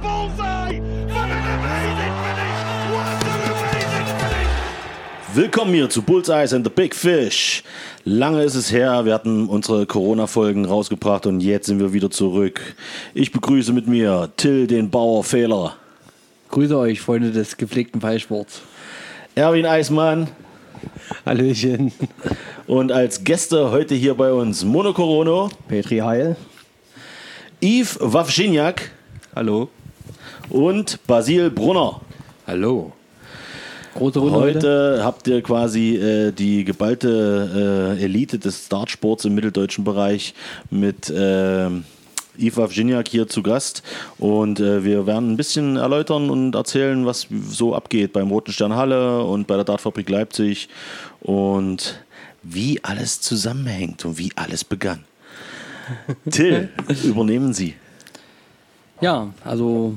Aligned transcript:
bullseye! 0.00 0.80
What 1.08 1.30
an 1.30 1.44
amazing 1.58 2.14
finish! 2.24 2.60
What 2.92 3.24
an 3.24 3.40
amazing 3.50 4.06
finish! 4.18 5.34
Willkommen 5.34 5.74
hier 5.74 5.90
zu 5.90 6.02
Bullseyes 6.02 6.52
and 6.52 6.64
the 6.64 6.72
Big 6.72 6.94
Fish. 6.94 7.62
Lange 8.04 8.42
ist 8.42 8.54
es 8.54 8.72
her, 8.72 9.04
wir 9.04 9.14
hatten 9.14 9.48
unsere 9.48 9.86
Corona-Folgen 9.86 10.64
rausgebracht 10.64 11.26
und 11.26 11.40
jetzt 11.40 11.66
sind 11.66 11.80
wir 11.80 11.92
wieder 11.92 12.10
zurück. 12.10 12.60
Ich 13.14 13.32
begrüße 13.32 13.72
mit 13.72 13.86
mir 13.86 14.30
Till, 14.36 14.66
den 14.66 14.90
Bauer 14.90 15.24
Fehler, 15.24 15.76
Grüße 16.50 16.78
euch, 16.78 17.00
Freunde 17.00 17.30
des 17.30 17.56
gepflegten 17.56 18.00
Fallsports. 18.00 18.62
Erwin 19.34 19.66
Eismann 19.66 20.28
Hallöchen. 21.26 21.92
und 22.66 22.90
als 22.90 23.22
Gäste 23.22 23.70
heute 23.70 23.94
hier 23.94 24.14
bei 24.14 24.32
uns 24.32 24.64
Mono 24.64 24.92
Corono, 24.92 25.50
Petri 25.68 25.98
Heil. 25.98 26.36
Yves 27.60 27.98
Wawschiniak 28.00 28.90
Hallo. 29.34 29.68
Und 30.50 30.98
Basil 31.06 31.50
Brunner. 31.50 32.00
Hallo. 32.46 32.92
Große 33.94 34.18
Runde 34.18 34.38
heute. 34.38 34.56
Heute 34.56 35.00
habt 35.04 35.26
ihr 35.28 35.42
quasi 35.42 35.96
äh, 35.96 36.32
die 36.32 36.64
geballte 36.64 37.96
äh, 37.98 38.04
Elite 38.04 38.38
des 38.38 38.68
Dartsports 38.68 39.24
im 39.24 39.34
mitteldeutschen 39.34 39.84
Bereich 39.84 40.34
mit 40.70 41.10
äh, 41.10 41.68
Yves 42.38 42.56
Wawrziniak 42.56 43.08
hier 43.08 43.26
zu 43.26 43.42
Gast 43.42 43.82
und 44.18 44.60
äh, 44.60 44.84
wir 44.84 45.06
werden 45.06 45.32
ein 45.32 45.36
bisschen 45.36 45.76
erläutern 45.76 46.30
und 46.30 46.54
erzählen, 46.54 47.04
was 47.04 47.26
so 47.48 47.74
abgeht 47.74 48.12
beim 48.12 48.28
Roten 48.28 48.52
Stern 48.52 48.76
Halle 48.76 49.24
und 49.24 49.48
bei 49.48 49.56
der 49.56 49.64
Dartfabrik 49.64 50.08
Leipzig 50.08 50.68
und 51.20 52.00
wie 52.42 52.82
alles 52.84 53.20
zusammenhängt 53.20 54.04
und 54.04 54.18
wie 54.18 54.30
alles 54.36 54.64
begann. 54.64 55.04
Till, 56.30 56.68
übernehmen 57.02 57.52
Sie. 57.52 57.74
Ja, 59.00 59.32
also 59.44 59.96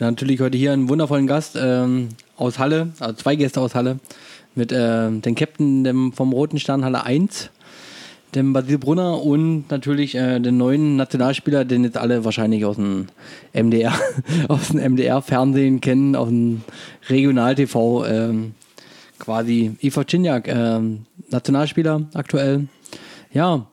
natürlich 0.00 0.40
heute 0.40 0.56
hier 0.58 0.72
einen 0.72 0.88
wundervollen 0.88 1.26
Gast 1.26 1.56
ähm, 1.60 2.10
aus 2.36 2.58
Halle, 2.58 2.88
also 3.00 3.14
zwei 3.14 3.36
Gäste 3.36 3.60
aus 3.60 3.74
Halle, 3.74 3.98
mit 4.54 4.72
äh, 4.72 5.10
dem 5.10 5.34
Captain 5.34 5.84
dem, 5.84 6.12
vom 6.12 6.32
Roten 6.32 6.58
Stern 6.58 6.84
Halle 6.84 7.04
1, 7.04 7.50
dem 8.34 8.52
Basil 8.52 8.78
Brunner 8.78 9.22
und 9.22 9.70
natürlich 9.70 10.14
äh, 10.14 10.38
den 10.40 10.56
neuen 10.56 10.96
Nationalspieler, 10.96 11.64
den 11.64 11.84
jetzt 11.84 11.96
alle 11.96 12.24
wahrscheinlich 12.24 12.64
aus 12.64 12.76
dem 12.76 13.06
MDR, 13.52 13.94
aus 14.48 14.68
dem 14.68 14.80
MDR-Fernsehen 14.92 15.80
kennen, 15.80 16.14
aus 16.14 16.28
dem 16.28 16.62
Regional-TV, 17.08 18.06
ähm, 18.06 18.54
quasi 19.18 19.72
Iva 19.80 20.04
Czinjak, 20.04 20.48
ähm, 20.48 21.06
Nationalspieler 21.30 22.02
aktuell. 22.14 22.68
Ja, 23.32 23.66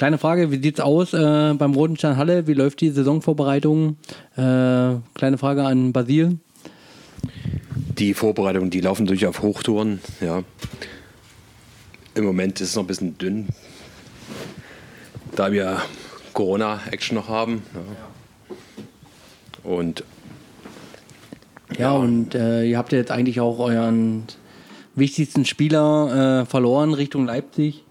kleine 0.00 0.16
Frage, 0.16 0.50
wie 0.50 0.62
sieht's 0.62 0.80
aus 0.80 1.12
äh, 1.12 1.52
beim 1.52 1.74
Roten 1.74 1.94
Stern 1.94 2.16
Halle? 2.16 2.46
Wie 2.46 2.54
läuft 2.54 2.80
die 2.80 2.88
Saisonvorbereitung? 2.88 3.98
Äh, 4.34 4.96
kleine 5.12 5.36
Frage 5.36 5.62
an 5.64 5.92
Basil. 5.92 6.38
Die 7.98 8.14
Vorbereitungen, 8.14 8.70
die 8.70 8.80
laufen 8.80 9.04
durch 9.04 9.26
auf 9.26 9.42
Hochtouren, 9.42 10.00
ja. 10.22 10.42
Im 12.14 12.24
Moment 12.24 12.62
ist 12.62 12.70
es 12.70 12.76
noch 12.76 12.84
ein 12.84 12.86
bisschen 12.86 13.18
dünn, 13.18 13.48
da 15.36 15.52
wir 15.52 15.82
Corona-Action 16.32 17.16
noch 17.16 17.28
haben. 17.28 17.62
Ja. 17.74 19.70
Und 19.70 20.02
Ja, 21.78 21.92
und 21.92 22.34
äh, 22.34 22.64
ihr 22.64 22.78
habt 22.78 22.92
ja 22.92 22.98
jetzt 22.98 23.10
eigentlich 23.10 23.42
auch 23.42 23.58
euren 23.58 24.24
wichtigsten 24.94 25.44
Spieler 25.44 26.40
äh, 26.40 26.46
verloren 26.46 26.94
Richtung 26.94 27.26
Leipzig. 27.26 27.84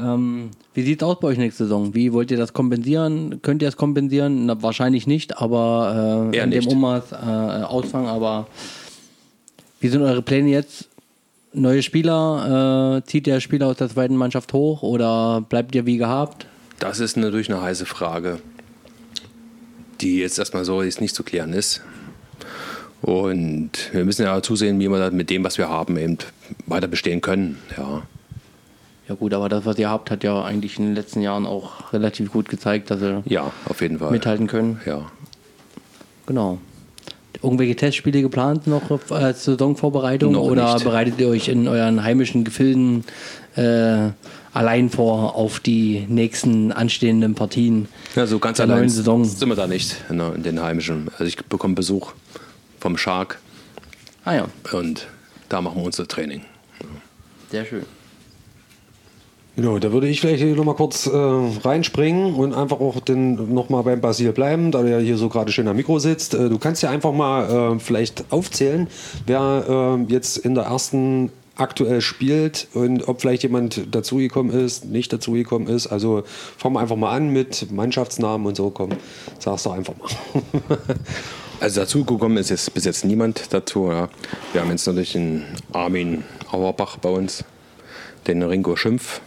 Ähm, 0.00 0.50
wie 0.74 0.82
sieht 0.82 1.02
es 1.02 1.06
aus 1.06 1.20
bei 1.20 1.28
euch 1.28 1.38
nächste 1.38 1.64
Saison? 1.64 1.94
Wie 1.94 2.12
wollt 2.12 2.30
ihr 2.30 2.36
das 2.36 2.52
kompensieren? 2.52 3.40
Könnt 3.42 3.62
ihr 3.62 3.68
es 3.68 3.76
kompensieren? 3.76 4.46
Na, 4.46 4.62
wahrscheinlich 4.62 5.06
nicht, 5.06 5.38
aber 5.38 6.30
äh, 6.32 6.38
in 6.38 6.50
dem. 6.50 6.66
Ummaß 6.66 7.12
äh, 7.12 7.16
ausfangen. 7.16 8.08
Aber 8.08 8.46
wie 9.80 9.88
sind 9.88 10.02
eure 10.02 10.22
Pläne 10.22 10.50
jetzt? 10.50 10.88
Neue 11.52 11.82
Spieler? 11.82 12.98
Äh, 12.98 13.06
zieht 13.06 13.26
der 13.26 13.40
Spieler 13.40 13.66
aus 13.66 13.76
der 13.76 13.88
zweiten 13.88 14.16
Mannschaft 14.16 14.52
hoch 14.52 14.82
oder 14.82 15.44
bleibt 15.48 15.74
ihr 15.74 15.86
wie 15.86 15.96
gehabt? 15.96 16.46
das 16.80 16.98
ist 16.98 17.16
natürlich 17.16 17.50
eine 17.50 17.62
heiße 17.62 17.86
Frage, 17.86 18.40
die 20.00 20.18
jetzt 20.18 20.38
erstmal 20.38 20.64
so 20.64 20.82
jetzt 20.82 21.00
nicht 21.00 21.14
zu 21.14 21.22
klären 21.22 21.52
ist. 21.52 21.82
Und 23.02 23.70
wir 23.92 24.04
müssen 24.04 24.22
ja 24.24 24.42
zusehen, 24.42 24.80
wie 24.80 24.88
wir 24.88 25.10
mit 25.10 25.30
dem, 25.30 25.44
was 25.44 25.56
wir 25.56 25.68
haben, 25.68 25.96
eben 25.96 26.18
weiter 26.66 26.88
bestehen 26.88 27.20
können. 27.20 27.58
Ja. 27.76 28.02
Ja 29.10 29.16
gut, 29.16 29.34
aber 29.34 29.48
das, 29.48 29.66
was 29.66 29.76
ihr 29.76 29.90
habt, 29.90 30.08
hat 30.12 30.22
ja 30.22 30.40
eigentlich 30.44 30.78
in 30.78 30.84
den 30.84 30.94
letzten 30.94 31.20
Jahren 31.20 31.44
auch 31.44 31.92
relativ 31.92 32.30
gut 32.30 32.48
gezeigt, 32.48 32.92
dass 32.92 33.02
ihr 33.02 33.24
ja, 33.26 33.50
auf 33.64 33.80
jeden 33.80 33.98
Fall. 33.98 34.12
mithalten 34.12 34.46
können. 34.46 34.80
Ja. 34.86 35.10
Genau. 36.26 36.58
Irgendwelche 37.42 37.74
Testspiele 37.74 38.22
geplant 38.22 38.68
noch 38.68 38.88
äh, 38.88 39.14
als 39.14 39.46
Saisonvorbereitung 39.46 40.34
Noch 40.34 40.42
oder 40.42 40.74
nicht. 40.74 40.84
bereitet 40.84 41.14
ihr 41.18 41.26
euch 41.26 41.48
in 41.48 41.66
euren 41.66 42.04
heimischen 42.04 42.44
Gefilden 42.44 43.02
äh, 43.56 44.10
allein 44.52 44.90
vor 44.90 45.34
auf 45.34 45.58
die 45.58 46.06
nächsten 46.08 46.70
anstehenden 46.70 47.34
Partien? 47.34 47.88
Ja, 48.14 48.28
so 48.28 48.38
ganz 48.38 48.58
der 48.58 48.66
allein 48.66 48.78
neuen 48.78 48.90
Saison. 48.90 49.24
sind 49.24 49.48
wir 49.48 49.56
da 49.56 49.66
nicht 49.66 49.96
in 50.08 50.44
den 50.44 50.62
heimischen. 50.62 51.08
Also 51.14 51.24
ich 51.24 51.36
bekomme 51.36 51.74
Besuch 51.74 52.12
vom 52.78 52.96
Shark 52.96 53.40
Ah 54.24 54.34
ja, 54.34 54.46
und 54.70 55.08
da 55.48 55.60
machen 55.60 55.78
wir 55.78 55.86
unser 55.86 56.06
Training. 56.06 56.42
sehr 57.50 57.64
schön. 57.64 57.84
Genau, 59.56 59.78
da 59.78 59.92
würde 59.92 60.08
ich 60.08 60.20
vielleicht 60.20 60.44
nochmal 60.56 60.76
kurz 60.76 61.06
äh, 61.06 61.10
reinspringen 61.10 62.34
und 62.34 62.54
einfach 62.54 62.80
auch 62.80 62.96
nochmal 63.06 63.82
beim 63.82 64.00
Basil 64.00 64.32
bleiben, 64.32 64.70
da 64.70 64.82
der 64.82 65.00
hier 65.00 65.16
so 65.16 65.28
gerade 65.28 65.52
schön 65.52 65.68
am 65.68 65.76
Mikro 65.76 65.98
sitzt. 65.98 66.34
Äh, 66.34 66.48
du 66.48 66.58
kannst 66.58 66.82
ja 66.82 66.90
einfach 66.90 67.12
mal 67.12 67.74
äh, 67.74 67.78
vielleicht 67.78 68.24
aufzählen, 68.30 68.86
wer 69.26 69.98
äh, 70.08 70.12
jetzt 70.12 70.38
in 70.38 70.54
der 70.54 70.64
ersten 70.64 71.30
aktuell 71.56 72.00
spielt 72.00 72.68
und 72.72 73.06
ob 73.06 73.20
vielleicht 73.20 73.42
jemand 73.42 73.94
dazugekommen 73.94 74.52
ist, 74.52 74.86
nicht 74.86 75.12
dazugekommen 75.12 75.68
ist. 75.68 75.88
Also 75.88 76.22
fangen 76.56 76.74
wir 76.74 76.80
einfach 76.80 76.96
mal 76.96 77.14
an 77.14 77.28
mit 77.30 77.70
Mannschaftsnamen 77.70 78.46
und 78.46 78.56
so. 78.56 78.70
Komm, 78.70 78.90
sag's 79.38 79.64
doch 79.64 79.72
einfach 79.72 79.94
mal. 79.98 80.78
Also 81.60 81.82
dazu 81.82 82.06
gekommen 82.06 82.38
ist 82.38 82.48
jetzt 82.48 82.72
bis 82.72 82.86
jetzt 82.86 83.04
niemand 83.04 83.52
dazu. 83.52 83.90
Ja. 83.90 84.08
Wir 84.52 84.62
haben 84.62 84.70
jetzt 84.70 84.86
natürlich 84.86 85.12
den 85.12 85.44
Armin 85.74 86.24
Auerbach 86.50 86.96
bei 86.96 87.10
uns, 87.10 87.44
den 88.26 88.42
Ringo 88.42 88.76
Schimpf, 88.76 89.20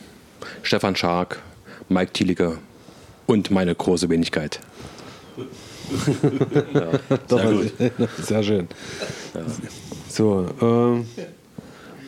Stefan 0.63 0.96
Schark, 0.96 1.41
Mike 1.90 2.13
Thieliger 2.13 2.57
und 3.28 3.51
meine 3.51 3.75
große 3.75 4.09
Wenigkeit. 4.09 4.59
Sehr 7.28 7.51
gut. 7.51 7.74
Sehr 8.24 8.44
schön. 8.44 8.68
So, 10.09 10.47
ähm, 10.62 11.06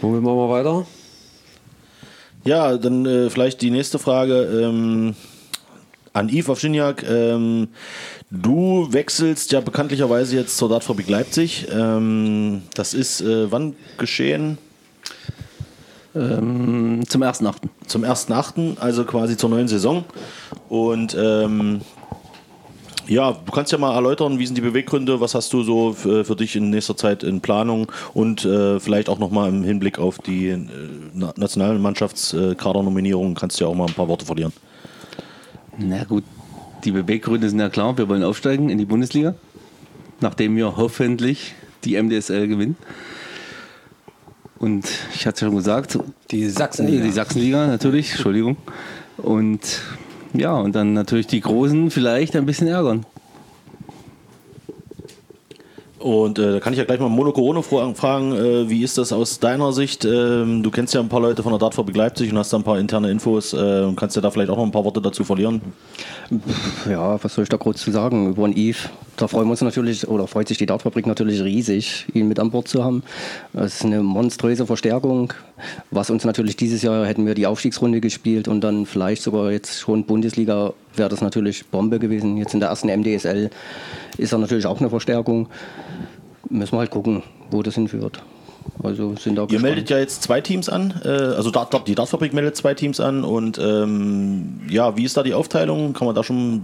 womit 0.02 0.24
machen 0.24 0.38
wir 0.38 0.50
weiter? 0.50 0.88
Ja, 2.46 2.78
dann 2.78 3.06
äh, 3.06 3.30
vielleicht 3.30 3.62
die 3.62 3.72
nächste 3.72 4.00
Frage 4.00 4.44
ähm, 4.44 5.16
an 6.14 6.30
Yves 6.30 6.48
Wawcziniak. 6.48 7.04
Ähm, 7.10 7.68
du 8.32 8.88
wechselst 8.92 9.52
ja 9.52 9.60
bekanntlicherweise 9.60 10.38
jetzt 10.38 10.58
zur 10.58 10.70
Dartfabrik 10.70 11.10
Leipzig. 11.10 11.68
Ähm, 11.72 12.62
das 12.74 12.94
ist 12.94 13.22
äh, 13.22 13.52
wann 13.52 13.76
geschehen? 13.98 14.58
Ähm, 16.16 17.04
zum 17.08 17.24
1.8. 17.24 17.56
Zum 17.88 18.04
1.8., 18.04 18.78
also 18.80 19.04
quasi 19.04 19.36
zur 19.36 19.50
neuen 19.50 19.68
Saison. 19.68 20.06
Und 20.70 21.16
ähm, 21.20 21.82
ja, 23.08 23.34
du 23.34 23.52
kannst 23.52 23.72
ja 23.72 23.78
mal 23.78 23.94
erläutern, 23.94 24.40
wie 24.40 24.46
sind 24.46 24.56
die 24.56 24.62
Beweggründe, 24.62 25.20
was 25.20 25.36
hast 25.36 25.52
du 25.54 25.64
so 25.64 25.94
für, 25.94 26.26
für 26.26 26.36
dich 26.36 26.56
in 26.56 26.70
nächster 26.70 26.98
Zeit 26.98 27.24
in 27.24 27.42
Planung 27.42 27.92
und 28.14 28.46
äh, 28.46 28.80
vielleicht 28.80 29.10
auch 29.10 29.20
nochmal 29.20 29.50
im 29.50 29.64
Hinblick 29.64 30.00
auf 30.00 30.18
die 30.20 30.48
äh, 30.48 30.60
Na- 31.14 31.34
Nationalmannschaftskadernominierung 31.36 33.36
kannst 33.36 33.60
du 33.60 33.66
ja 33.66 33.70
auch 33.70 33.76
mal 33.76 33.88
ein 33.88 33.94
paar 33.94 34.08
Worte 34.08 34.26
verlieren. 34.26 34.54
Na 35.78 36.04
gut, 36.06 36.24
die 36.84 36.92
Beweggründe 36.92 37.50
sind 37.50 37.60
ja 37.60 37.70
klar. 37.70 37.98
Wir 37.98 38.08
wollen 38.10 38.24
aufsteigen 38.24 38.70
in 38.70 38.78
die 38.78 38.86
Bundesliga, 38.86 39.36
nachdem 40.22 40.56
wir 40.56 40.78
hoffentlich 40.78 41.54
die 41.84 42.02
MDSL 42.02 42.48
gewinnen. 42.48 42.78
Und 44.60 44.86
ich 45.14 45.28
hatte 45.28 45.46
schon 45.46 45.56
gesagt, 45.56 46.00
Die 46.32 46.48
Sachsenliga. 46.50 47.04
die 47.04 47.12
Sachsenliga 47.12 47.68
natürlich, 47.68 48.12
Entschuldigung. 48.12 48.58
Und 49.18 49.82
ja, 50.34 50.54
und 50.54 50.76
dann 50.76 50.94
natürlich 50.94 51.28
die 51.28 51.42
Großen 51.42 51.92
vielleicht 51.92 52.36
ein 52.36 52.46
bisschen 52.46 52.68
ärgern. 52.68 53.06
Und 56.06 56.38
äh, 56.38 56.52
da 56.52 56.60
kann 56.60 56.72
ich 56.72 56.78
ja 56.78 56.86
gleich 56.86 57.00
mal 57.00 57.10
Mono 57.10 57.32
Corona 57.32 57.64
fra- 57.64 57.92
fragen, 57.96 58.32
äh, 58.34 58.70
wie 58.70 58.84
ist 58.84 58.96
das 59.00 59.12
aus 59.12 59.40
deiner 59.40 59.74
Sicht? 59.74 60.06
Ähm, 60.06 60.62
du 60.62 60.70
kennst 60.70 60.94
ja 60.94 61.00
ein 61.00 61.10
paar 61.10 61.20
Leute 61.20 61.42
von 61.42 61.52
der 61.52 61.58
Dartfabrik 61.58 61.96
Leipzig 61.96 62.32
und 62.32 62.38
hast 62.38 62.54
da 62.54 62.58
ein 62.58 62.64
paar 62.64 62.78
interne 62.78 63.10
Infos 63.10 63.54
äh, 63.54 63.82
und 63.82 63.96
kannst 63.96 64.16
ja 64.16 64.22
da 64.22 64.30
vielleicht 64.30 64.52
auch 64.52 64.58
noch 64.58 64.66
ein 64.66 64.72
paar 64.72 64.86
Worte 64.86 65.02
dazu 65.02 65.24
verlieren. 65.24 65.64
Ja, 66.88 67.18
was 67.24 67.34
soll 67.34 67.42
ich 67.42 67.50
da 67.50 67.58
kurz 67.58 67.82
zu 67.82 67.90
sagen 67.90 68.30
über 68.30 68.48
den 68.48 68.56
Yves? 68.56 68.88
Da 69.18 69.28
freuen 69.28 69.48
wir 69.48 69.52
uns 69.52 69.62
natürlich, 69.62 70.08
oder 70.08 70.28
freut 70.28 70.48
sich 70.48 70.60
die 70.60 70.68
Dartfabrik 70.68 71.08
natürlich 71.08 71.42
riesig, 71.42 72.06
ihn 72.14 72.28
mit 72.28 72.38
an 72.38 72.52
Bord 72.52 72.68
zu 72.68 72.84
haben. 72.84 73.02
Das 73.52 73.78
ist 73.78 73.86
eine 73.86 74.04
monströse 74.04 74.68
Verstärkung. 74.68 75.34
Was 75.92 76.10
uns 76.10 76.26
natürlich 76.26 76.58
dieses 76.58 76.82
Jahr 76.82 77.06
hätten 77.06 77.26
wir 77.26 77.34
die 77.34 77.48
Aufstiegsrunde 77.48 78.02
gespielt 78.02 78.48
und 78.48 78.62
dann 78.62 78.86
vielleicht 78.86 79.22
sogar 79.22 79.52
jetzt 79.52 79.80
schon 79.80 80.06
Bundesliga 80.06 80.74
wäre 80.96 81.10
das 81.10 81.22
natürlich 81.22 81.66
Bombe 81.68 82.00
gewesen. 82.00 82.38
Jetzt 82.38 82.54
in 82.54 82.60
der 82.60 82.70
ersten 82.70 82.88
MDSL 82.90 83.50
ist 84.18 84.32
er 84.34 84.38
natürlich 84.40 84.66
auch 84.66 84.80
eine 84.80 84.90
Verstärkung. 84.90 85.48
Müssen 86.50 86.74
wir 86.74 86.80
halt 86.80 86.92
gucken, 86.92 87.24
wo 87.52 87.64
das 87.64 87.76
hinführt. 87.76 88.22
Also 88.84 89.16
sind 89.16 89.36
da 89.36 89.44
Ihr 89.44 89.48
gespannt. 89.48 89.64
meldet 89.64 89.90
ja 89.90 90.00
jetzt 90.00 90.24
zwei 90.24 90.42
Teams 90.42 90.70
an, 90.70 90.94
äh, 91.04 91.08
also 91.08 91.52
die 91.86 91.96
Dartfabrik 91.96 92.34
meldet 92.34 92.56
zwei 92.56 92.74
Teams 92.74 93.00
an 93.00 93.24
und 93.24 93.60
ähm, 93.60 94.62
ja, 94.70 94.98
wie 94.98 95.04
ist 95.04 95.16
da 95.18 95.24
die 95.24 95.34
Aufteilung? 95.34 95.94
Kann 95.94 96.08
man 96.08 96.16
da 96.16 96.24
schon 96.24 96.56
ein 96.56 96.64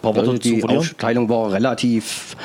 paar 0.00 0.14
Worte 0.16 0.30
Also 0.30 0.38
die? 0.38 0.64
Aufteilung 0.64 1.28
war 1.28 1.52
relativ 1.52 2.36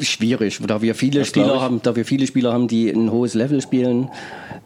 schwierig, 0.00 0.60
da 0.66 0.82
wir 0.82 0.94
viele 0.94 1.20
Das 1.20 1.28
Spieler 1.28 1.60
haben, 1.60 1.80
da 1.82 1.96
wir 1.96 2.04
viele 2.04 2.26
Spieler 2.26 2.52
haben, 2.52 2.68
die 2.68 2.90
ein 2.90 3.10
hohes 3.10 3.34
Level 3.34 3.60
spielen, 3.60 4.10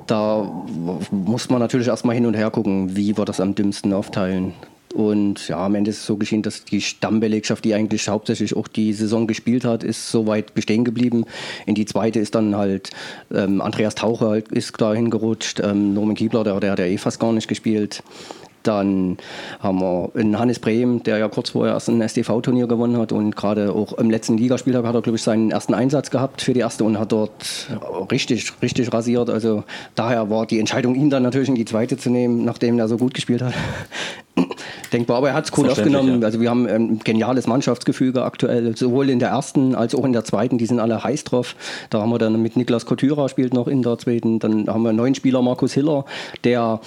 da 0.07 0.65
muss 1.11 1.51
man 1.51 1.61
natürlich 1.61 1.89
erstmal 1.89 2.15
hin 2.15 2.27
und 2.27 2.35
her 2.35 2.51
gucken, 2.51 2.97
wie 2.97 3.17
wir 3.17 3.25
das 3.25 3.41
am 3.41 3.55
dümmsten 3.55 3.93
aufteilen. 3.93 4.55
Und 4.95 5.49
ja, 5.49 5.65
am 5.65 5.75
Ende 5.75 5.91
ist 5.91 5.99
es 5.99 6.07
so 6.07 6.17
geschehen, 6.17 6.43
dass 6.43 6.65
die 6.65 6.81
Stammbelegschaft, 6.81 7.65
die 7.65 7.75
eigentlich 7.75 8.09
hauptsächlich 8.09 8.57
auch 8.57 8.69
die 8.69 8.93
Saison 8.95 9.27
gespielt 9.27 9.65
hat, 9.65 9.85
ist 9.85 10.11
soweit 10.11 10.55
bestehen 10.55 10.85
geblieben. 10.85 11.25
In 11.67 11.75
die 11.75 11.85
zweite 11.85 12.21
ist 12.21 12.35
dann 12.35 12.57
halt 12.57 12.91
ähm, 13.33 13.61
Andreas 13.61 13.95
Taucher 13.95 14.29
halt, 14.29 14.49
ist 14.49 14.81
da 14.81 14.95
hingerutscht, 14.95 15.61
ähm, 15.61 15.93
Norman 15.93 16.17
Kiebler, 16.17 16.43
der, 16.43 16.59
der 16.61 16.73
hat 16.73 16.79
ja 16.79 16.87
eh 16.87 16.97
fast 16.97 17.21
gar 17.21 17.33
nicht 17.33 17.49
gespielt. 17.49 18.03
Dann 18.69 19.17
haben 19.61 19.81
wir 19.81 20.11
einen 20.15 20.39
Hannes 20.39 20.59
Brehm, 20.59 21.03
der 21.03 21.17
ja 21.17 21.29
kurz 21.29 21.51
vorher 21.51 21.73
erst 21.73 21.89
ein 21.89 22.07
STV-Turnier 22.07 22.67
gewonnen 22.67 22.99
hat 22.99 23.13
und 23.13 23.35
gerade 23.35 23.73
auch 23.73 23.95
im 23.95 24.11
letzten 24.11 24.37
Ligaspieltag 24.37 24.85
hat 24.85 24.95
er, 24.95 25.01
glaube 25.01 25.17
ich, 25.17 25.23
seinen 25.23 25.51
ersten 25.51 25.73
Einsatz 25.73 26.11
gehabt 26.11 26.43
für 26.43 26.53
die 26.53 26.61
erste 26.61 26.85
und 26.85 26.99
hat 26.99 27.11
dort 27.11 27.67
richtig, 28.13 28.53
richtig 28.61 28.93
rasiert. 28.93 29.31
Also 29.31 29.65
daher 29.95 30.29
war 30.29 30.45
die 30.45 30.61
Entscheidung, 30.61 30.97
ihn 30.97 31.09
dann 31.09 31.23
natürlich 31.23 31.49
in 31.49 31.55
die 31.55 31.65
zweite 31.65 31.97
zu 31.97 32.11
nehmen, 32.11 32.45
nachdem 32.45 32.79
er 32.79 32.89
so 32.89 32.99
gut 32.99 33.15
gespielt 33.15 33.41
hat. 33.41 33.55
Denkbar, 34.93 35.17
aber 35.17 35.31
er 35.31 35.35
hat 35.35 35.47
es 35.47 35.57
cool 35.57 35.71
aufgenommen. 35.71 36.21
ja. 36.21 36.27
Also 36.27 36.39
wir 36.39 36.51
haben 36.51 36.67
ein 36.67 36.99
geniales 36.99 37.47
Mannschaftsgefüge 37.47 38.23
aktuell, 38.23 38.77
sowohl 38.77 39.09
in 39.09 39.19
der 39.19 39.31
ersten 39.31 39.75
als 39.75 39.95
auch 39.95 40.05
in 40.05 40.13
der 40.13 40.25
zweiten. 40.25 40.59
Die 40.59 40.67
sind 40.67 40.79
alle 40.79 41.03
heiß 41.03 41.25
drauf. 41.25 41.57
Da 41.89 42.03
haben 42.03 42.11
wir 42.11 42.19
dann 42.19 42.43
mit 42.43 42.55
Niklas 42.57 42.85
Kotyra 42.85 43.31
spielt 43.31 43.55
noch 43.55 43.67
in 43.67 43.83
der 43.83 43.97
zweiten. 43.97 44.41
Dann 44.41 44.69
haben 44.69 44.83
wir 44.83 44.91
einen 44.91 44.99
neuen 44.99 45.15
Spieler, 45.15 45.41
Markus 45.41 45.73
Hiller, 45.73 46.05
der 46.45 46.81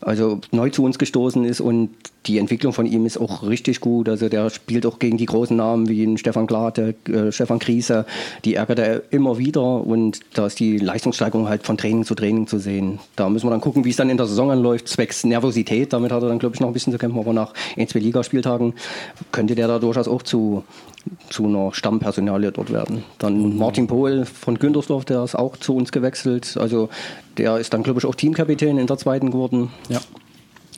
also 0.00 0.40
neu 0.50 0.70
zu 0.70 0.84
uns 0.84 0.98
gestoßen 0.98 1.44
ist 1.44 1.60
und 1.60 1.90
die 2.26 2.38
Entwicklung 2.38 2.72
von 2.72 2.86
ihm 2.86 3.06
ist 3.06 3.18
auch 3.18 3.42
richtig 3.42 3.80
gut. 3.80 4.08
Also 4.08 4.28
der 4.28 4.50
spielt 4.50 4.84
auch 4.84 4.98
gegen 4.98 5.16
die 5.16 5.26
großen 5.26 5.56
Namen 5.56 5.88
wie 5.88 6.18
Stefan 6.18 6.46
Glate, 6.46 6.94
äh, 7.08 7.32
Stefan 7.32 7.58
Kriese. 7.58 8.04
Die 8.44 8.54
ärgert 8.56 8.78
er 8.78 9.02
immer 9.10 9.38
wieder 9.38 9.62
und 9.62 10.20
da 10.34 10.46
ist 10.46 10.60
die 10.60 10.78
Leistungssteigerung 10.78 11.48
halt 11.48 11.64
von 11.64 11.78
Training 11.78 12.04
zu 12.04 12.14
Training 12.14 12.46
zu 12.46 12.58
sehen. 12.58 12.98
Da 13.16 13.28
müssen 13.28 13.46
wir 13.46 13.50
dann 13.50 13.62
gucken, 13.62 13.84
wie 13.84 13.90
es 13.90 13.96
dann 13.96 14.10
in 14.10 14.18
der 14.18 14.26
Saison 14.26 14.50
anläuft, 14.50 14.88
zwecks 14.88 15.24
Nervosität. 15.24 15.92
Damit 15.92 16.12
hat 16.12 16.22
er 16.22 16.28
dann, 16.28 16.38
glaube 16.38 16.54
ich, 16.54 16.60
noch 16.60 16.68
ein 16.68 16.74
bisschen 16.74 16.92
zu 16.92 16.98
kämpfen. 16.98 17.18
Aber 17.18 17.32
nach 17.32 17.54
ein, 17.76 17.88
zwei 17.88 18.00
Ligaspieltagen 18.00 18.74
könnte 19.32 19.54
der 19.54 19.68
da 19.68 19.78
durchaus 19.78 20.08
auch 20.08 20.22
zu, 20.22 20.62
zu 21.28 21.46
einer 21.46 21.72
Stammpersonalie 21.72 22.52
dort 22.52 22.72
werden. 22.72 23.04
Dann 23.18 23.56
Martin 23.56 23.86
Pohl 23.86 24.24
von 24.24 24.58
Güntersdorf, 24.58 25.04
der 25.04 25.24
ist 25.24 25.34
auch 25.34 25.56
zu 25.56 25.74
uns 25.74 25.92
gewechselt. 25.92 26.56
Also 26.58 26.88
der 27.38 27.58
ist 27.58 27.72
dann, 27.72 27.82
glaube 27.82 28.00
ich, 28.00 28.06
auch 28.06 28.14
Teamkapitän 28.14 28.78
in 28.78 28.86
der 28.86 28.98
zweiten 28.98 29.30
geworden. 29.30 29.70
Ja. 29.88 30.00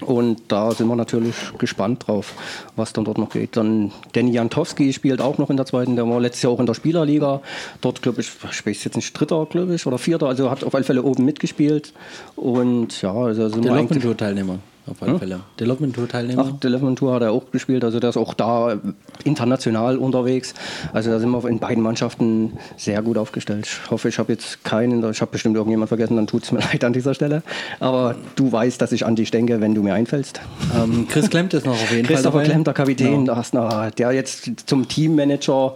Und 0.06 0.40
da 0.48 0.72
sind 0.72 0.88
wir 0.88 0.96
natürlich 0.96 1.36
gespannt 1.58 2.06
drauf, 2.06 2.34
was 2.76 2.92
dann 2.92 3.04
dort 3.04 3.18
noch 3.18 3.30
geht. 3.30 3.56
Dann 3.56 3.92
Danny 4.12 4.32
Jantowski 4.32 4.92
spielt 4.92 5.20
auch 5.20 5.38
noch 5.38 5.50
in 5.50 5.56
der 5.56 5.66
zweiten. 5.66 5.96
Der 5.96 6.08
war 6.08 6.20
letztes 6.20 6.42
Jahr 6.42 6.52
auch 6.52 6.60
in 6.60 6.66
der 6.66 6.74
Spielerliga. 6.74 7.40
Dort, 7.80 8.02
glaube 8.02 8.20
ich, 8.20 8.28
weiß 8.42 8.84
jetzt 8.84 8.96
nicht, 8.96 9.12
Dritter, 9.12 9.46
glaube 9.46 9.74
ich, 9.74 9.86
oder 9.86 9.98
Vierter. 9.98 10.26
Also 10.26 10.50
hat 10.50 10.64
auf 10.64 10.74
alle 10.74 10.84
Fälle 10.84 11.02
oben 11.02 11.24
mitgespielt. 11.24 11.92
Und 12.34 13.00
ja, 13.02 13.12
also 13.12 13.48
sind 13.48 13.64
Der 13.64 13.72
wir 13.72 13.78
eigentlich... 13.78 14.02
Lockman-Tour-Teilnehmer, 14.02 14.58
auf 14.86 15.02
alle 15.02 15.18
Fälle. 15.18 15.40
Der 15.58 15.66
Lockman-Tour-Teilnehmer. 15.68 16.50
Ach, 16.54 16.58
der 16.60 16.68
Eleven 16.70 16.96
Tour 16.96 17.14
hat 17.14 17.22
er 17.22 17.32
auch 17.32 17.50
gespielt, 17.50 17.84
also 17.84 18.00
der 18.00 18.10
ist 18.10 18.16
auch 18.16 18.34
da 18.34 18.78
international 19.24 19.96
unterwegs. 19.96 20.54
Also 20.92 21.10
da 21.10 21.18
sind 21.20 21.30
wir 21.30 21.44
in 21.48 21.58
beiden 21.58 21.82
Mannschaften 21.82 22.54
sehr 22.76 23.00
gut 23.02 23.16
aufgestellt. 23.18 23.66
Ich 23.66 23.90
hoffe, 23.90 24.08
ich 24.08 24.18
habe 24.18 24.32
jetzt 24.32 24.64
keinen, 24.64 25.08
ich 25.10 25.20
habe 25.20 25.30
bestimmt 25.30 25.56
irgendjemand 25.56 25.88
vergessen, 25.88 26.16
dann 26.16 26.26
tut 26.26 26.42
es 26.44 26.52
mir 26.52 26.58
leid 26.72 26.82
an 26.84 26.92
dieser 26.92 27.14
Stelle. 27.14 27.42
Aber 27.80 28.16
du 28.36 28.50
weißt, 28.50 28.80
dass 28.80 28.92
ich 28.92 29.06
an 29.06 29.14
dich 29.16 29.30
denke, 29.30 29.60
wenn 29.60 29.74
du 29.74 29.82
mir 29.82 29.94
einfällst. 29.94 30.40
Ähm, 30.76 31.06
Chris 31.08 31.30
Klemmt 31.30 31.54
ist 31.54 31.64
noch 31.66 31.74
auf 31.74 31.90
jeden 31.92 32.06
Christopher 32.06 32.32
Fall 32.32 32.42
dabei. 32.42 32.52
Klemm, 32.52 32.64
der 32.64 32.74
Kapitän, 32.74 33.24
Genau. 33.26 33.90
der 33.96 34.12
jetzt 34.12 34.50
zum 34.66 34.88
Teammanager 34.88 35.74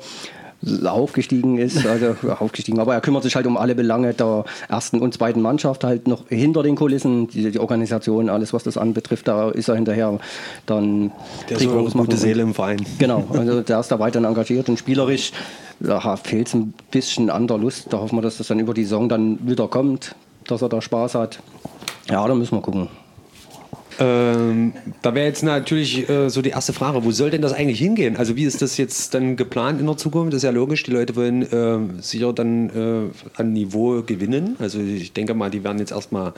aufgestiegen 0.84 1.58
ist, 1.58 1.86
also 1.86 2.16
aufgestiegen, 2.38 2.80
aber 2.80 2.94
er 2.94 3.00
kümmert 3.00 3.22
sich 3.22 3.36
halt 3.36 3.46
um 3.46 3.56
alle 3.56 3.74
Belange 3.74 4.14
der 4.14 4.44
ersten 4.68 5.00
und 5.00 5.14
zweiten 5.14 5.40
Mannschaft, 5.40 5.84
halt 5.84 6.08
noch 6.08 6.28
hinter 6.28 6.62
den 6.62 6.76
Kulissen, 6.76 7.28
die, 7.28 7.50
die 7.50 7.58
Organisation, 7.58 8.28
alles 8.28 8.52
was 8.52 8.64
das 8.64 8.76
anbetrifft, 8.76 9.28
da 9.28 9.50
ist 9.50 9.68
er 9.68 9.76
hinterher 9.76 10.18
dann 10.66 11.12
Der 11.48 11.56
ist 11.58 11.64
so 11.64 11.78
eine 11.78 11.90
gute 11.90 12.16
Seele 12.16 12.42
im 12.42 12.54
Verein. 12.54 12.84
Genau, 12.98 13.24
also 13.32 13.62
der 13.62 13.80
ist 13.80 13.88
da 13.88 13.98
weiterhin 13.98 14.26
engagiert 14.26 14.68
und 14.68 14.78
spielerisch 14.78 15.32
da 15.80 16.16
fehlt 16.16 16.48
es 16.48 16.54
ein 16.54 16.74
bisschen 16.90 17.30
an 17.30 17.46
der 17.46 17.58
Lust. 17.58 17.92
Da 17.92 17.98
hoffen 17.98 18.16
wir, 18.16 18.22
dass 18.22 18.38
das 18.38 18.48
dann 18.48 18.58
über 18.58 18.74
die 18.74 18.84
Saison 18.84 19.08
dann 19.08 19.38
wieder 19.46 19.68
kommt, 19.68 20.14
dass 20.46 20.62
er 20.62 20.68
da 20.68 20.80
Spaß 20.80 21.14
hat. 21.14 21.40
Ja, 22.10 22.26
da 22.26 22.34
müssen 22.34 22.56
wir 22.56 22.62
gucken. 22.62 22.88
Ähm, 23.98 24.74
da 25.02 25.14
wäre 25.14 25.26
jetzt 25.26 25.42
natürlich 25.42 26.08
äh, 26.08 26.28
so 26.28 26.42
die 26.42 26.50
erste 26.50 26.72
Frage, 26.72 27.04
wo 27.04 27.10
soll 27.12 27.30
denn 27.30 27.40
das 27.40 27.52
eigentlich 27.52 27.78
hingehen? 27.78 28.16
Also 28.16 28.36
wie 28.36 28.44
ist 28.44 28.60
das 28.60 28.76
jetzt 28.76 29.14
dann 29.14 29.36
geplant 29.36 29.80
in 29.80 29.86
der 29.86 29.96
Zukunft? 29.96 30.32
Das 30.32 30.38
ist 30.38 30.44
ja 30.44 30.50
logisch, 30.50 30.82
die 30.82 30.90
Leute 30.90 31.16
wollen 31.16 31.42
äh, 31.42 32.02
sicher 32.02 32.32
dann 32.32 32.70
äh, 32.70 33.40
an 33.40 33.52
Niveau 33.52 34.02
gewinnen. 34.02 34.56
Also 34.58 34.80
ich 34.80 35.12
denke 35.12 35.34
mal, 35.34 35.50
die 35.50 35.64
werden 35.64 35.78
jetzt 35.78 35.92
erstmal 35.92 36.34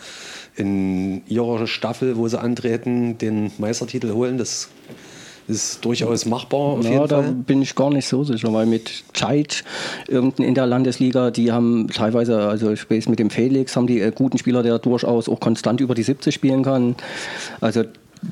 in 0.57 1.27
ihrer 1.27 1.67
Staffel, 1.67 2.17
wo 2.17 2.29
sie 2.29 2.41
antreten, 2.41 3.19
den 3.19 3.51
Meistertitel 3.59 4.13
holen. 4.13 4.39
Das 4.39 4.69
ist 5.49 5.85
durchaus 5.85 6.27
machbar 6.27 6.79
Ja, 6.83 7.07
da 7.07 7.23
Fall. 7.23 7.33
bin 7.33 7.63
ich 7.63 7.75
gar 7.75 7.91
nicht 7.91 8.07
so 8.07 8.23
sicher, 8.25 8.53
weil 8.53 8.67
mit 8.67 9.05
Ceit 9.15 9.65
irgendein 10.07 10.47
in 10.47 10.55
der 10.55 10.67
Landesliga, 10.67 11.31
die 11.31 11.53
haben 11.53 11.89
teilweise, 11.89 12.41
also 12.49 12.71
ich 12.71 12.89
weiß 12.91 13.09
mit 13.09 13.19
dem 13.19 13.31
Felix, 13.31 13.75
haben 13.77 13.87
die 13.87 14.01
äh, 14.01 14.13
guten 14.15 14.39
Spieler, 14.39 14.63
der 14.63 14.79
durchaus 14.79 15.29
auch 15.29 15.41
konstant 15.41 15.81
über 15.81 15.95
die 15.95 16.03
70 16.03 16.35
spielen 16.35 16.63
kann. 16.63 16.97
Also 17.61 17.85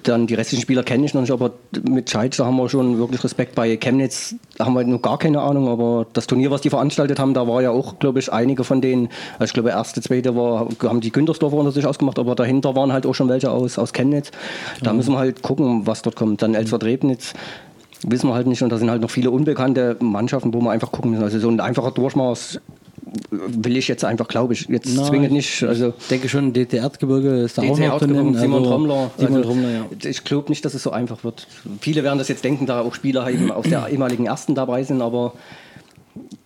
dann 0.03 0.27
die 0.27 0.35
restlichen 0.35 0.63
Spieler 0.63 0.83
kenne 0.83 1.05
ich 1.05 1.15
noch 1.15 1.21
nicht, 1.21 1.31
aber 1.31 1.53
mit 1.89 2.13
da 2.15 2.45
haben 2.45 2.57
wir 2.57 2.69
schon 2.69 2.99
wirklich 2.99 3.23
Respekt. 3.23 3.55
Bei 3.55 3.77
Chemnitz 3.77 4.35
haben 4.59 4.75
wir 4.75 4.85
noch 4.85 5.03
gar 5.03 5.19
keine 5.19 5.41
Ahnung, 5.41 5.69
aber 5.69 6.07
das 6.13 6.27
Turnier, 6.27 6.51
was 6.51 6.61
die 6.61 6.71
veranstaltet 6.71 7.19
haben, 7.19 7.35
da 7.35 7.47
war 7.47 7.63
ja 7.63 7.71
auch, 7.71 7.99
glaube 7.99 8.19
ich, 8.19 8.33
einige 8.33 8.65
von 8.65 8.81
denen, 8.81 9.09
also 9.35 9.45
ich 9.45 9.53
glaube, 9.53 9.71
erste, 9.71 10.01
zweite 10.01 10.35
war, 10.37 10.69
haben 10.83 11.01
die 11.01 11.13
Güntersdorfer 11.13 11.57
unter 11.57 11.73
sich 11.73 11.87
ausgemacht, 11.87 12.19
aber 12.19 12.35
dahinter 12.35 12.75
waren 12.75 12.93
halt 12.93 13.07
auch 13.07 13.15
schon 13.15 13.29
welche 13.29 13.51
aus, 13.51 13.79
aus 13.79 13.93
Chemnitz. 13.93 14.31
Da 14.83 14.93
müssen 14.93 15.13
wir 15.13 15.19
halt 15.19 15.43
gucken, 15.43 15.87
was 15.87 16.03
dort 16.03 16.17
kommt. 16.17 16.43
Dann 16.43 16.55
Elsford 16.55 16.85
Rebnitz 16.85 17.35
wissen 18.03 18.29
wir 18.29 18.35
halt 18.35 18.47
nicht 18.47 18.63
und 18.63 18.71
da 18.71 18.79
sind 18.79 18.91
halt 18.91 19.03
noch 19.03 19.11
viele 19.11 19.31
unbekannte 19.31 19.97
Mannschaften, 20.01 20.53
wo 20.53 20.61
wir 20.61 20.71
einfach 20.71 20.93
gucken 20.93 21.13
müssen. 21.13 21.23
Also 21.23 21.39
so 21.39 21.49
ein 21.49 21.61
einfacher 21.61 21.91
Durchmaß 21.91 22.61
will 23.31 23.77
ich 23.77 23.87
jetzt 23.89 24.05
einfach, 24.05 24.27
glaube 24.29 24.53
ich, 24.55 24.69
jetzt 24.69 24.89
Na, 24.97 25.05
zwingend 25.05 25.29
ich- 25.29 25.33
nicht. 25.33 25.63
Also 25.63 25.95
Ich 25.99 26.09
denke 26.09 26.29
schon, 26.29 26.53
DT-Erzgebirge 26.53 27.43
ist 27.43 27.57
da 27.57 27.63
auch 27.63 27.77
DC 27.77 27.87
noch 27.89 27.99
zu 28.01 28.07
nennen. 28.09 28.35
Simon 28.37 28.59
also 28.61 28.71
Trommler. 28.71 29.11
Simon 29.17 29.35
Also, 29.37 29.49
Trommler, 29.49 29.71
ja. 29.71 29.87
Ich 30.05 30.25
glaube 30.25 30.49
nicht, 30.51 30.65
dass 30.65 30.75
es 30.75 30.83
so 30.83 30.91
einfach 30.91 31.23
wird. 31.23 31.47
Viele 31.81 32.03
werden 32.03 32.19
das 32.19 32.29
jetzt 32.29 32.43
denken, 32.45 32.67
da 32.67 32.81
auch 32.81 32.95
Spieler 32.95 33.31
eben 33.31 33.53
aus 33.53 33.67
der 33.67 33.89
ehemaligen 33.91 34.27
Ersten 34.27 34.55
dabei 34.55 34.83
sind, 34.83 35.03
aber 35.03 35.35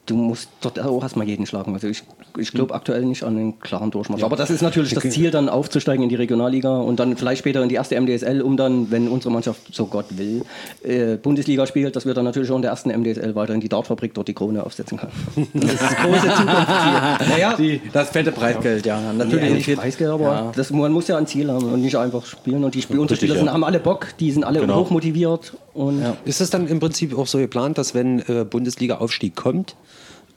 du 0.07 0.17
musst 0.17 0.51
dort 0.61 0.79
auch 0.81 1.03
erstmal 1.03 1.27
jeden 1.29 1.47
schlagen. 1.47 1.73
Also 1.73 1.89
ich, 1.89 2.03
ich 2.39 2.53
glaube 2.53 2.75
aktuell 2.75 3.05
nicht 3.05 3.23
an 3.23 3.37
einen 3.37 3.61
klaren 3.61 3.91
Durchmarsch. 3.91 4.23
Aber 4.23 4.37
das 4.37 4.51
ist 4.51 4.63
natürlich 4.63 4.95
das 4.95 5.05
Ziel, 5.11 5.31
dann 5.31 5.49
aufzusteigen 5.49 6.03
in 6.03 6.09
die 6.09 6.15
Regionalliga 6.17 6.79
und 6.79 7.01
dann 7.01 7.17
vielleicht 7.17 7.41
später 7.41 7.63
in 7.63 7.69
die 7.69 7.75
erste 7.77 8.01
MDSL, 8.01 8.43
um 8.43 8.57
dann, 8.57 8.91
wenn 8.91 9.09
unsere 9.09 9.33
Mannschaft, 9.33 9.61
so 9.73 9.87
Gott 9.87 10.07
will, 10.17 10.43
äh, 10.83 11.17
Bundesliga 11.17 11.67
spielt, 11.67 11.97
dass 11.97 12.07
wir 12.07 12.15
dann 12.15 12.25
natürlich 12.25 12.51
auch 12.51 12.57
in 12.57 12.63
der 12.63 12.71
ersten 12.71 12.91
MDSL 12.91 13.35
weiter 13.35 13.55
in 13.55 13.61
die 13.61 13.69
Dartfabrik 13.69 14.15
dort 14.15 14.29
die 14.29 14.35
Krone 14.35 14.65
aufsetzen 14.65 14.99
können. 14.99 15.13
Das 15.55 15.73
ist 15.73 15.83
das 15.83 15.97
große 15.97 16.21
Zukunftsziel. 16.29 17.29
Naja, 17.29 17.55
Die, 17.57 17.81
das 17.93 18.11
fette 18.11 18.33
Preisgeld, 18.33 18.87
ja. 18.87 19.01
Natürlich. 19.01 19.35
Natürlich 19.35 19.67
nicht 19.69 19.79
Preisgeld, 19.79 20.11
aber 20.11 20.25
Ja. 20.25 20.53
das, 20.55 20.71
man 20.71 20.93
muss 20.93 21.09
ja 21.09 21.17
ein 21.17 21.27
Ziel 21.27 21.51
haben 21.51 21.73
und 21.73 21.83
nicht 21.83 21.97
einfach 21.97 22.25
spielen. 22.25 22.65
Und 22.65 22.75
die 22.75 22.83
Spiel 22.83 22.99
unsere 22.99 23.15
Richtig, 23.15 23.29
Spieler 23.31 23.35
ja. 23.35 23.41
sind, 23.45 23.53
haben 23.53 23.65
alle 23.65 23.81
Bock, 23.81 24.09
die 24.19 24.31
sind 24.31 24.45
alle 24.45 24.61
Genau. 24.61 24.81
hochmotiviert. 24.81 25.53
Und 25.75 26.03
Ist 26.25 26.41
es 26.41 26.51
dann 26.51 26.67
im 26.69 26.81
Prinzip 26.81 27.17
auch 27.17 27.27
so 27.27 27.39
geplant, 27.39 27.79
dass 27.79 27.95
wenn 27.95 28.21
äh, 28.21 28.45
Bundesliga-Aufstieg 28.49 29.37
kommt, 29.37 29.77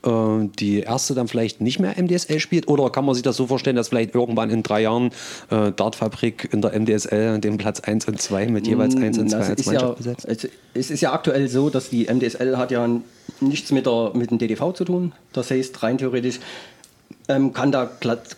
die 0.04 0.80
erste 0.80 1.14
dann 1.14 1.28
vielleicht 1.28 1.60
nicht 1.60 1.78
mehr 1.78 1.94
MDSL 2.00 2.40
spielt? 2.40 2.68
Oder 2.68 2.90
kann 2.90 3.04
man 3.04 3.14
sich 3.14 3.22
das 3.22 3.36
so 3.36 3.46
vorstellen, 3.46 3.76
dass 3.76 3.88
vielleicht 3.88 4.14
irgendwann 4.14 4.50
in 4.50 4.62
drei 4.62 4.82
Jahren 4.82 5.10
äh, 5.50 5.72
Dartfabrik 5.72 6.48
in 6.52 6.60
der 6.60 6.78
MDSL 6.78 7.38
den 7.38 7.56
Platz 7.56 7.80
1 7.80 8.06
und 8.06 8.20
2 8.20 8.48
mit 8.48 8.66
jeweils 8.66 8.96
1 8.96 9.18
und 9.18 9.30
2 9.30 9.38
Das 9.38 9.48
als 9.48 9.60
ist 9.60 9.66
ja, 9.66 9.72
Mannschaft 9.72 9.96
besetzt? 9.96 10.26
es, 10.28 10.48
es 10.74 10.90
ist 10.90 11.00
ja 11.00 11.12
aktuell 11.12 11.48
so, 11.48 11.70
dass 11.70 11.90
die 11.90 12.06
MDSL 12.12 12.56
hat 12.58 12.70
ja 12.70 12.88
nichts 13.40 13.72
mit, 13.72 13.86
der, 13.86 14.12
mit 14.14 14.30
dem 14.30 14.38
DDV 14.38 14.72
zu 14.72 14.84
tun. 14.84 15.12
Das 15.32 15.50
heißt, 15.50 15.82
rein 15.82 15.98
theoretisch 15.98 16.40
ähm, 17.28 17.52
kann 17.52 17.72
da 17.72 17.90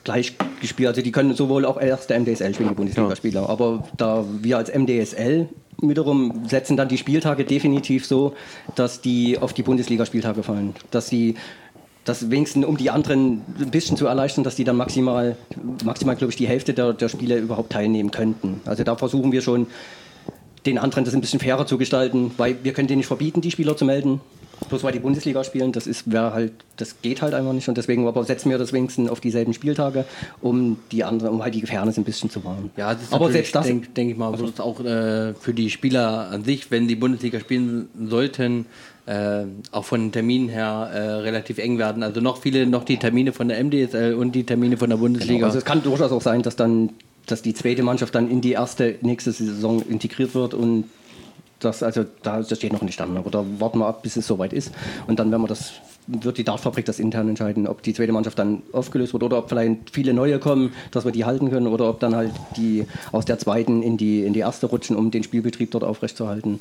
gleich 0.05 0.35
gespielt, 0.61 0.89
also 0.89 1.03
die 1.03 1.13
können 1.13 1.35
sowohl 1.35 1.65
auch 1.65 1.81
erste 1.81 2.19
MDSL 2.19 2.55
spielen, 2.55 2.69
die 2.71 2.75
Bundesligaspieler, 2.75 3.49
aber 3.49 3.89
da 3.97 4.25
wir 4.43 4.59
als 4.59 4.73
MDSL 4.73 5.49
wiederum 5.81 6.47
setzen 6.47 6.77
dann 6.77 6.89
die 6.89 6.99
Spieltage 6.99 7.45
definitiv 7.45 8.07
so, 8.07 8.35
dass 8.75 9.01
die 9.01 9.39
auf 9.39 9.53
die 9.53 9.63
Bundesligaspieltage 9.63 10.43
fallen, 10.43 10.75
dass 10.91 11.09
die 11.09 11.35
das 12.05 12.31
wenigstens 12.31 12.65
um 12.65 12.77
die 12.77 12.91
anderen 12.91 13.43
ein 13.59 13.71
bisschen 13.71 13.97
zu 13.97 14.07
erleichtern, 14.07 14.45
dass 14.45 14.55
die 14.55 14.65
dann 14.65 14.77
maximal, 14.77 15.37
maximal 15.85 16.15
glaube 16.15 16.31
ich, 16.31 16.37
die 16.37 16.47
Hälfte 16.47 16.73
der, 16.73 16.93
der 16.93 17.09
Spiele 17.09 17.37
überhaupt 17.37 17.73
teilnehmen 17.73 18.13
könnten. 18.13 18.61
Also 18.65 18.85
da 18.85 18.97
versuchen 18.97 19.33
wir 19.33 19.43
schon, 19.43 19.67
den 20.67 20.79
anderen 20.79 21.05
das 21.05 21.15
ein 21.15 21.21
bisschen 21.21 21.41
fairer 21.41 21.67
zu 21.67 21.79
gestalten, 21.79 22.33
weil 22.37 22.59
wir 22.63 22.73
können 22.73 22.89
denen 22.89 22.99
nicht 22.99 23.07
verbieten, 23.07 23.41
die 23.41 23.51
Spieler 23.51 23.77
zu 23.77 23.85
melden. 23.85 24.21
Bloß 24.69 24.83
weil 24.83 24.93
die 24.93 24.99
Bundesliga 24.99 25.45
spielen, 25.45 25.73
das 25.73 25.87
ist 25.87 26.11
wäre 26.11 26.33
halt, 26.33 26.53
das 26.77 27.01
geht 27.03 27.23
halt 27.23 27.35
einfach 27.35 27.53
nicht 27.53 27.69
und 27.69 27.77
deswegen 27.77 28.07
aber 28.07 28.25
setzen 28.25 28.51
wir 28.51 28.59
das 28.59 28.73
wenigstens 28.73 29.11
auf 29.11 29.21
dieselben 29.21 29.55
Spieltage, 29.55 30.05
um 30.41 30.79
die 30.93 31.05
andere, 31.05 31.31
um 31.31 31.43
halt 31.43 31.55
die 31.55 31.63
Fairness 31.63 31.97
ein 31.99 32.05
bisschen 32.05 32.31
zu 32.31 32.45
wahren. 32.45 32.71
Ja, 32.77 32.95
das 32.95 33.05
ist 33.05 33.13
aber 33.13 33.31
selbst 33.31 33.55
das, 33.55 33.67
denke 33.67 33.89
denk 33.89 34.11
ich 34.11 34.17
mal, 34.17 34.39
wird 34.39 34.55
es 34.55 34.61
auch 34.61 34.81
äh, 34.81 35.35
für 35.35 35.55
die 35.55 35.71
Spieler 35.71 36.31
an 36.31 36.45
sich, 36.45 36.71
wenn 36.71 36.89
die 36.89 36.97
Bundesliga 36.97 37.41
spielen 37.41 37.89
sollten, 38.09 38.67
äh, 39.07 39.45
auch 39.71 39.85
von 39.85 40.01
den 40.01 40.13
Terminen 40.13 40.49
her 40.49 40.91
äh, 40.93 40.99
relativ 40.99 41.59
eng 41.59 41.79
werden. 41.79 42.03
Also 42.03 42.21
noch 42.21 42.39
viele, 42.39 42.67
noch 42.67 42.85
die 42.85 42.97
Termine 42.97 43.33
von 43.33 43.49
der 43.49 43.63
MDSL 43.63 44.15
und 44.15 44.33
die 44.33 44.45
Termine 44.45 44.77
von 44.77 44.91
der 44.91 44.97
Bundesliga. 44.97 45.47
Also 45.47 45.59
es 45.59 45.65
kann 45.65 45.83
durchaus 45.83 46.11
auch 46.13 46.23
sein, 46.23 46.43
dass 46.43 46.57
dann, 46.57 46.91
dass 47.27 47.43
die 47.43 47.55
zweite 47.55 47.83
Mannschaft 47.83 48.15
dann 48.15 48.31
in 48.31 48.41
die 48.41 48.53
erste 48.53 48.97
nächste 49.03 49.33
Saison 49.33 49.83
integriert 49.89 50.35
wird 50.35 50.55
und 50.55 50.85
das, 51.61 51.83
also 51.83 52.05
da 52.23 52.43
das 52.43 52.59
steht 52.59 52.73
noch 52.73 52.83
nicht 52.83 53.01
an, 53.01 53.17
aber 53.17 53.31
da 53.31 53.45
warten 53.59 53.79
wir 53.79 53.87
ab, 53.87 54.03
bis 54.03 54.17
es 54.17 54.27
soweit 54.27 54.53
ist. 54.53 54.73
Und 55.07 55.19
dann, 55.19 55.33
wenn 55.33 55.41
wir 55.41 55.49
das, 55.49 55.73
wird 56.07 56.39
die 56.39 56.45
Dartfabrik 56.45 56.85
das 56.85 56.99
intern 56.99 57.29
entscheiden, 57.29 57.67
ob 57.67 57.83
die 57.83 57.95
zweite 57.95 58.13
Mannschaft 58.13 58.39
dann 58.39 58.63
aufgelöst 58.73 59.13
wird 59.13 59.23
oder 59.23 59.39
ob 59.39 59.49
vielleicht 59.49 59.91
viele 59.91 60.13
neue 60.13 60.39
kommen, 60.39 60.73
dass 60.91 61.05
wir 61.05 61.13
die 61.13 61.25
halten 61.25 61.51
können 61.51 61.67
oder 61.67 61.89
ob 61.89 62.01
dann 62.01 62.15
halt 62.15 62.33
die 62.57 62.87
aus 63.13 63.25
der 63.25 63.39
zweiten 63.39 63.83
in 63.83 63.97
die, 63.97 64.25
in 64.25 64.33
die 64.33 64.41
erste 64.41 64.67
rutschen, 64.67 64.97
um 64.97 65.11
den 65.11 65.23
Spielbetrieb 65.23 65.71
dort 65.71 65.85
aufrechtzuerhalten. 65.85 66.61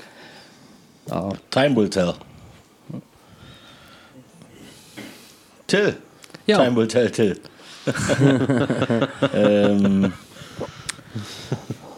Ja, 1.09 1.29
Time 1.51 1.75
will 1.75 1.89
tell. 1.89 2.13
Till. 5.67 5.97
Ja. 6.47 6.63
Time 6.63 6.75
will 6.75 6.87
tell, 6.87 7.11
Till. 7.11 7.39
ähm, 9.33 10.13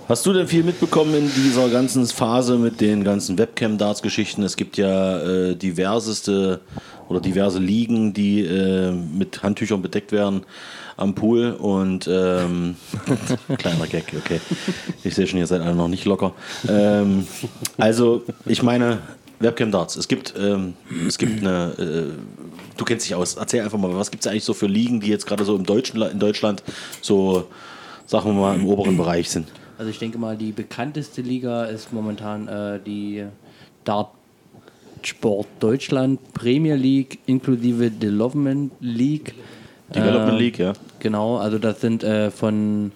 hast 0.07 0.25
du 0.25 0.33
denn 0.33 0.47
viel 0.47 0.63
mitbekommen 0.63 1.13
in 1.15 1.31
dieser 1.33 1.69
ganzen 1.69 2.05
Phase 2.07 2.57
mit 2.57 2.81
den 2.81 3.03
ganzen 3.03 3.37
Webcam-Darts-Geschichten? 3.37 4.43
Es 4.43 4.55
gibt 4.55 4.77
ja 4.77 5.19
äh, 5.19 5.55
diverseste 5.55 6.61
oder 7.09 7.19
diverse 7.21 7.59
Ligen, 7.59 8.13
die 8.13 8.41
äh, 8.41 8.91
mit 8.91 9.43
Handtüchern 9.43 9.81
bedeckt 9.81 10.11
werden 10.11 10.43
am 10.97 11.13
Pool 11.13 11.51
und 11.51 12.07
ähm, 12.11 12.75
kleiner 13.57 13.87
Gag, 13.87 14.13
okay. 14.17 14.41
Ich 15.03 15.15
sehe 15.15 15.27
schon, 15.27 15.39
ihr 15.39 15.47
seid 15.47 15.61
alle 15.61 15.75
noch 15.75 15.87
nicht 15.87 16.05
locker. 16.05 16.33
Ähm, 16.67 17.27
also, 17.77 18.23
ich 18.45 18.63
meine, 18.63 18.99
Webcam 19.39 19.71
Darts. 19.71 19.95
Es 19.95 20.07
gibt, 20.07 20.33
ähm, 20.37 20.73
es 21.07 21.17
gibt 21.17 21.41
eine, 21.41 21.73
äh, 21.77 22.11
du 22.75 22.85
kennst 22.85 23.05
dich 23.05 23.13
aus. 23.13 23.35
Erzähl 23.35 23.61
einfach 23.61 23.77
mal, 23.77 23.95
was 23.95 24.09
gibt 24.09 24.25
es 24.25 24.31
eigentlich 24.31 24.43
so 24.43 24.53
für 24.53 24.67
Ligen, 24.67 24.99
die 24.99 25.07
jetzt 25.07 25.27
gerade 25.27 25.45
so 25.45 25.55
im 25.55 25.65
Deutschen, 25.65 26.01
in 26.01 26.19
Deutschland 26.19 26.63
so, 27.01 27.47
sagen 28.07 28.25
wir 28.25 28.33
mal, 28.33 28.55
im 28.55 28.65
oberen 28.65 28.97
Bereich 28.97 29.29
sind? 29.29 29.47
Also 29.77 29.91
ich 29.91 29.99
denke 29.99 30.17
mal, 30.17 30.35
die 30.35 30.51
bekannteste 30.51 31.21
Liga 31.21 31.65
ist 31.65 31.93
momentan 31.93 32.47
äh, 32.47 32.79
die 32.83 33.25
Dart 33.83 34.09
Sport 35.03 35.47
Deutschland 35.59 36.33
Premier 36.33 36.75
League 36.75 37.19
inklusive 37.27 37.91
Development 37.91 38.71
League. 38.81 39.35
Development 39.93 40.33
Äh, 40.33 40.43
League, 40.43 40.59
ja. 40.59 40.73
Genau, 40.99 41.37
also 41.37 41.59
das 41.59 41.79
sind 41.79 42.03
äh, 42.03 42.31
von, 42.31 42.91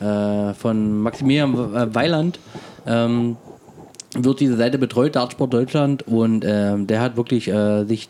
äh, 0.00 0.54
von 0.54 1.00
Maximilian 1.00 1.54
äh, 1.54 1.94
Weiland 1.94 2.38
ähm, 2.86 3.36
wird 4.16 4.40
diese 4.40 4.56
Seite 4.56 4.78
betreut, 4.78 5.16
Dartsport 5.16 5.52
Deutschland, 5.52 6.06
und 6.06 6.44
ähm, 6.46 6.86
der 6.86 7.00
hat 7.00 7.16
wirklich 7.16 7.48
äh, 7.48 7.84
sich 7.84 8.08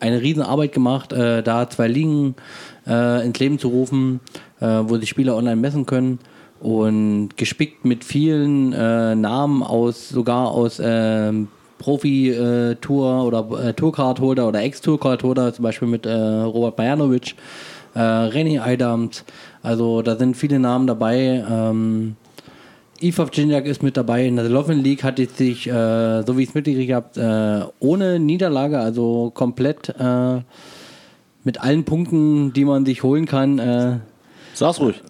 eine 0.00 0.22
riesen 0.22 0.42
Arbeit 0.42 0.72
gemacht, 0.72 1.10
da 1.10 1.68
zwei 1.70 1.88
Ligen 1.88 2.36
ins 2.86 3.38
Leben 3.40 3.58
zu 3.58 3.66
rufen, 3.66 4.20
wo 4.60 4.96
sich 4.96 5.08
Spieler 5.08 5.34
online 5.34 5.56
messen 5.56 5.86
können 5.86 6.20
und 6.60 7.36
gespickt 7.36 7.84
mit 7.84 8.04
vielen 8.04 8.72
äh, 8.72 9.14
Namen 9.14 9.62
aus, 9.62 10.08
sogar 10.08 10.48
aus 10.48 10.80
ähm, 10.82 11.48
Profi-Tour 11.78 13.24
oder 13.24 13.68
äh, 13.68 13.72
Tourcard-Holder 13.72 14.48
oder 14.48 14.62
Ex-Tourcard-Holder, 14.62 15.54
zum 15.54 15.62
Beispiel 15.62 15.88
mit 15.88 16.06
äh, 16.06 16.12
Robert 16.12 16.76
Bajanovic, 16.76 17.34
äh, 17.94 17.98
René 17.98 18.60
Eidams. 18.60 19.24
Also 19.62 20.02
da 20.02 20.16
sind 20.16 20.36
viele 20.36 20.58
Namen 20.58 20.86
dabei. 20.86 21.44
Ähm, 21.48 22.16
Ifaf 23.00 23.30
Jinjak 23.32 23.66
ist 23.66 23.82
mit 23.82 23.96
dabei. 23.96 24.26
In 24.26 24.36
der 24.36 24.48
Lovin 24.48 24.82
League 24.82 25.04
hat 25.04 25.20
es 25.20 25.36
sich, 25.36 25.68
äh, 25.68 26.22
so 26.22 26.36
wie 26.36 26.42
ich 26.42 26.48
es 26.48 26.54
mitgekriegt 26.54 26.92
habe, 26.92 27.70
äh, 27.80 27.84
ohne 27.84 28.18
Niederlage, 28.18 28.80
also 28.80 29.30
komplett 29.32 29.94
äh, 29.98 30.40
mit 31.44 31.60
allen 31.60 31.84
Punkten, 31.84 32.52
die 32.52 32.64
man 32.64 32.84
sich 32.84 33.04
holen 33.04 33.26
kann, 33.26 33.58
äh, 33.60 33.98
Sag's 34.54 34.80
ruhig. 34.80 35.00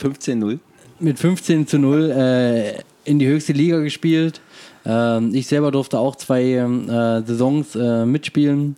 15-0. 0.00 0.60
Mit 0.98 1.18
15 1.18 1.66
zu 1.66 1.78
0 1.78 2.10
äh, 2.10 2.82
in 3.04 3.18
die 3.18 3.26
höchste 3.26 3.52
Liga 3.52 3.78
gespielt. 3.80 4.40
Ähm, 4.84 5.34
ich 5.34 5.46
selber 5.46 5.70
durfte 5.70 5.98
auch 5.98 6.16
zwei 6.16 6.42
ähm, 6.42 6.88
äh, 6.88 7.22
Saisons 7.22 7.74
äh, 7.74 8.04
mitspielen. 8.06 8.76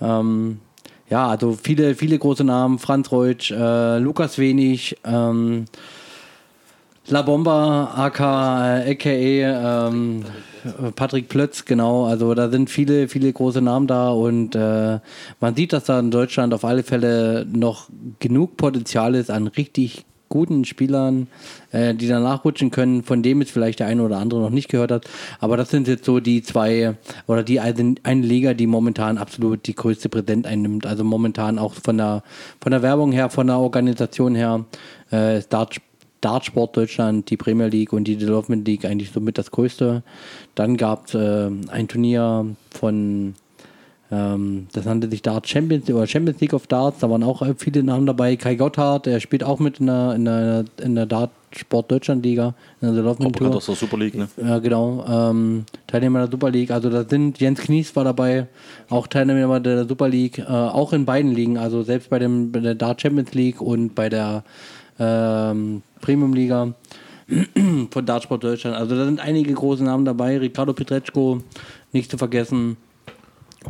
Ähm, 0.00 0.60
ja, 1.08 1.26
also 1.26 1.58
viele, 1.60 1.94
viele 1.94 2.18
große 2.18 2.44
Namen. 2.44 2.78
Franz 2.78 3.10
Reutsch, 3.10 3.50
äh, 3.50 3.98
Lukas 3.98 4.38
Wenig, 4.38 4.96
ähm, 5.04 5.64
La 7.08 7.22
Bomba, 7.22 7.92
AK, 7.96 8.20
äh, 8.20 8.92
aka 8.92 9.10
ähm, 9.10 10.24
Patrick 10.94 11.28
Plötz, 11.28 11.64
genau. 11.64 12.04
Also 12.04 12.34
da 12.34 12.48
sind 12.50 12.70
viele, 12.70 13.08
viele 13.08 13.32
große 13.32 13.60
Namen 13.60 13.86
da 13.86 14.10
und 14.10 14.54
äh, 14.54 15.00
man 15.40 15.56
sieht, 15.56 15.72
dass 15.72 15.84
da 15.84 15.98
in 15.98 16.10
Deutschland 16.10 16.54
auf 16.54 16.64
alle 16.64 16.82
Fälle 16.82 17.46
noch 17.50 17.88
genug 18.20 18.56
Potenzial 18.56 19.14
ist 19.14 19.30
an 19.30 19.48
richtig 19.48 20.04
guten 20.30 20.64
Spielern, 20.64 21.26
äh, 21.72 21.94
die 21.94 22.08
da 22.08 22.20
nachrutschen 22.20 22.70
können, 22.70 23.02
von 23.02 23.22
dem 23.22 23.40
jetzt 23.40 23.50
vielleicht 23.50 23.80
der 23.80 23.88
eine 23.88 24.02
oder 24.02 24.16
andere 24.16 24.40
noch 24.40 24.50
nicht 24.50 24.70
gehört 24.70 24.92
hat. 24.92 25.04
Aber 25.40 25.58
das 25.58 25.70
sind 25.70 25.88
jetzt 25.88 26.06
so 26.06 26.20
die 26.20 26.42
zwei 26.42 26.94
oder 27.26 27.42
die 27.42 27.60
eine, 27.60 27.96
eine 28.04 28.26
Liga, 28.26 28.54
die 28.54 28.66
momentan 28.66 29.18
absolut 29.18 29.66
die 29.66 29.74
größte 29.74 30.08
Präsenz 30.08 30.46
einnimmt. 30.46 30.86
Also 30.86 31.04
momentan 31.04 31.58
auch 31.58 31.74
von 31.74 31.98
der 31.98 32.22
von 32.60 32.72
der 32.72 32.80
Werbung 32.80 33.12
her, 33.12 33.28
von 33.28 33.48
der 33.48 33.58
Organisation 33.58 34.34
her, 34.34 34.64
äh, 35.10 35.42
Dart 35.50 35.76
Dartsport 36.20 36.76
Deutschland, 36.76 37.30
die 37.30 37.36
Premier 37.36 37.68
League 37.68 37.92
und 37.92 38.04
die 38.04 38.16
Development 38.16 38.66
League 38.66 38.84
eigentlich 38.84 39.10
somit 39.10 39.38
das 39.38 39.50
größte. 39.50 40.02
Dann 40.54 40.76
gab 40.76 41.06
es 41.06 41.14
äh, 41.14 41.50
ein 41.68 41.88
Turnier 41.88 42.46
von, 42.70 43.34
ähm, 44.12 44.66
das 44.72 44.86
nannte 44.86 45.08
sich 45.08 45.22
Dart 45.22 45.48
Champions 45.48 45.88
oder 45.88 46.06
Champions 46.06 46.40
League 46.40 46.52
of 46.52 46.66
Darts, 46.66 46.98
da 46.98 47.08
waren 47.10 47.22
auch 47.22 47.46
viele 47.56 47.82
Namen 47.84 48.06
dabei. 48.06 48.34
Kai 48.34 48.56
Gotthard, 48.56 49.06
der 49.06 49.20
spielt 49.20 49.44
auch 49.44 49.60
mit 49.60 49.78
in 49.78 49.86
der, 49.86 50.14
in 50.14 50.24
der, 50.24 50.64
in 50.82 50.94
der 50.96 51.06
Dartsport 51.06 51.92
Deutschland 51.92 52.24
Liga, 52.24 52.54
in 52.80 52.88
der 52.88 52.96
Development 52.96 53.36
Tour. 53.36 53.54
aus 53.54 53.66
der 53.66 53.76
Super 53.76 53.98
League, 53.98 54.16
ne? 54.16 54.28
Ja, 54.36 54.58
genau. 54.58 55.04
Ähm, 55.08 55.64
Teilnehmer 55.86 56.20
der 56.20 56.30
Super 56.30 56.50
League. 56.50 56.72
Also 56.72 56.90
da 56.90 57.04
sind 57.04 57.38
Jens 57.38 57.60
Knies 57.60 57.94
war 57.94 58.02
dabei, 58.02 58.48
auch 58.88 59.06
Teilnehmer 59.06 59.60
der 59.60 59.86
Super 59.86 60.08
League, 60.08 60.38
äh, 60.38 60.44
auch 60.44 60.92
in 60.92 61.04
beiden 61.04 61.32
Ligen. 61.32 61.56
Also 61.56 61.84
selbst 61.84 62.10
bei, 62.10 62.18
dem, 62.18 62.50
bei 62.50 62.58
der 62.58 62.74
Dart 62.74 63.00
Champions 63.00 63.32
League 63.34 63.60
und 63.60 63.94
bei 63.94 64.08
der 64.08 64.42
ähm, 64.98 65.82
Premium 66.00 66.34
Liga 66.34 66.74
von 67.90 68.06
Dartsport 68.06 68.42
Deutschland. 68.42 68.76
Also 68.76 68.96
da 68.96 69.04
sind 69.04 69.20
einige 69.20 69.54
große 69.54 69.84
Namen 69.84 70.04
dabei. 70.04 70.36
Ricardo 70.38 70.72
Pietreczko, 70.72 71.42
nicht 71.92 72.10
zu 72.10 72.18
vergessen. 72.18 72.76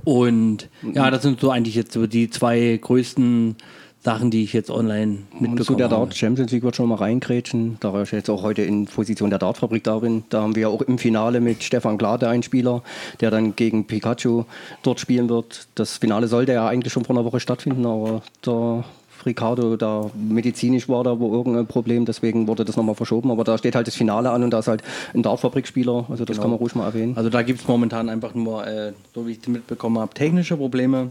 Und 0.05 0.69
ja, 0.95 1.11
das 1.11 1.23
sind 1.23 1.41
so 1.41 1.51
eigentlich 1.51 1.75
jetzt 1.75 1.93
so 1.93 2.07
die 2.07 2.31
zwei 2.31 2.79
größten 2.81 3.57
Sachen, 4.03 4.31
die 4.31 4.43
ich 4.43 4.55
jetzt 4.55 4.71
online 4.71 5.19
Und 5.33 5.37
zu 5.37 5.43
mitbekommen 5.43 5.79
der 5.79 5.91
habe. 5.91 6.07
Dart 6.07 6.17
Champions 6.17 6.53
League 6.53 6.63
wird 6.63 6.75
schon 6.75 6.89
mal 6.89 6.95
reingrätschen, 6.97 7.77
da 7.81 8.01
ich 8.01 8.11
jetzt 8.13 8.31
auch 8.31 8.43
heute 8.43 8.63
in 8.63 8.87
Position 8.87 9.29
der 9.29 9.39
Dartfabrik 9.39 9.85
da 9.85 9.99
bin. 9.99 10.25
Da 10.31 10.41
haben 10.43 10.57
wir 10.57 10.71
auch 10.71 10.81
im 10.81 10.97
Finale 10.97 11.41
mit 11.41 11.63
Stefan 11.63 11.99
Glade 11.99 12.29
einen 12.29 12.43
Spieler, 12.43 12.83
der 13.21 13.31
dann 13.31 13.55
gegen 13.57 13.87
Pikachu 13.87 14.45
dort 14.83 15.01
spielen 15.01 15.29
wird. 15.29 15.69
Das 15.75 15.99
Finale 15.99 16.29
sollte 16.29 16.53
ja 16.53 16.67
eigentlich 16.67 16.95
schon 16.95 17.05
vor 17.05 17.15
einer 17.15 17.27
Woche 17.27 17.41
stattfinden, 17.41 17.85
aber 17.85 18.23
der 18.45 18.85
Ricardo 19.27 19.77
da 19.77 20.11
medizinisch 20.15 20.89
war 20.89 21.05
da 21.05 21.19
wo 21.19 21.33
irgendein 21.33 21.67
Problem, 21.67 22.05
deswegen 22.05 22.47
wurde 22.47 22.65
das 22.65 22.77
nochmal 22.77 22.95
verschoben. 22.95 23.31
Aber 23.31 23.45
da 23.45 23.59
steht 23.59 23.75
halt 23.75 23.87
das 23.87 23.95
Finale 23.95 24.31
an 24.31 24.43
und 24.43 24.51
da 24.51 24.61
ist 24.61 24.69
halt 24.69 24.83
ein 25.15 25.23
Dartfabrikspieler, 25.23 26.07
also 26.09 26.25
das 26.25 26.41
kann 26.41 26.51
man 26.51 26.59
ruhig 26.59 26.75
mal 26.75 26.87
erwähnen. 26.87 27.17
Also 27.17 27.31
da 27.31 27.43
gibt 27.43 27.61
es 27.61 27.69
momentan 27.69 28.09
einfach 28.09 28.35
nur, 28.35 28.67
äh, 28.67 28.93
so 29.15 29.27
wie 29.27 29.33
ich 29.33 29.39
es 29.43 29.49
mitbekommen 29.49 29.99
habe, 29.99 30.15
technische 30.15 30.57
Probleme, 30.57 31.11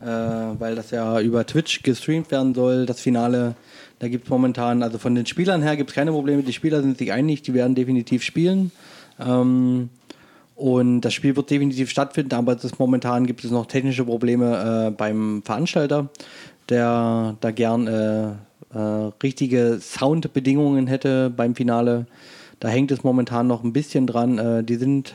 äh, 0.00 0.06
weil 0.06 0.74
das 0.74 0.90
ja 0.90 1.20
über 1.20 1.46
Twitch 1.46 1.82
gestreamt 1.82 2.30
werden 2.30 2.54
soll, 2.54 2.86
das 2.86 3.00
Finale. 3.00 3.54
Da 3.98 4.08
gibt 4.08 4.24
es 4.24 4.30
momentan, 4.30 4.82
also 4.82 4.98
von 4.98 5.14
den 5.14 5.26
Spielern 5.26 5.62
her 5.62 5.76
gibt 5.76 5.90
es 5.90 5.96
keine 5.96 6.12
Probleme. 6.12 6.42
Die 6.42 6.52
Spieler 6.52 6.82
sind 6.82 6.98
sich 6.98 7.12
einig, 7.12 7.42
die 7.42 7.54
werden 7.54 7.74
definitiv 7.74 8.22
spielen. 8.22 8.70
Ähm, 9.18 9.90
und 10.58 11.02
das 11.02 11.14
Spiel 11.14 11.36
wird 11.36 11.50
definitiv 11.50 11.88
stattfinden, 11.88 12.34
aber 12.34 12.56
das 12.56 12.80
momentan 12.80 13.26
gibt 13.26 13.44
es 13.44 13.52
noch 13.52 13.66
technische 13.66 14.04
Probleme 14.04 14.88
äh, 14.88 14.90
beim 14.90 15.40
Veranstalter, 15.44 16.08
der 16.68 17.36
da 17.40 17.50
gern 17.50 17.86
äh, 17.86 18.28
äh, 18.74 19.10
richtige 19.22 19.78
Soundbedingungen 19.80 20.86
hätte 20.86 21.30
beim 21.30 21.54
Finale. 21.54 22.06
Da 22.60 22.68
hängt 22.68 22.90
es 22.90 23.04
momentan 23.04 23.46
noch 23.46 23.64
ein 23.64 23.72
bisschen 23.72 24.06
dran. 24.06 24.38
Äh, 24.38 24.64
die 24.64 24.76
sind 24.76 25.14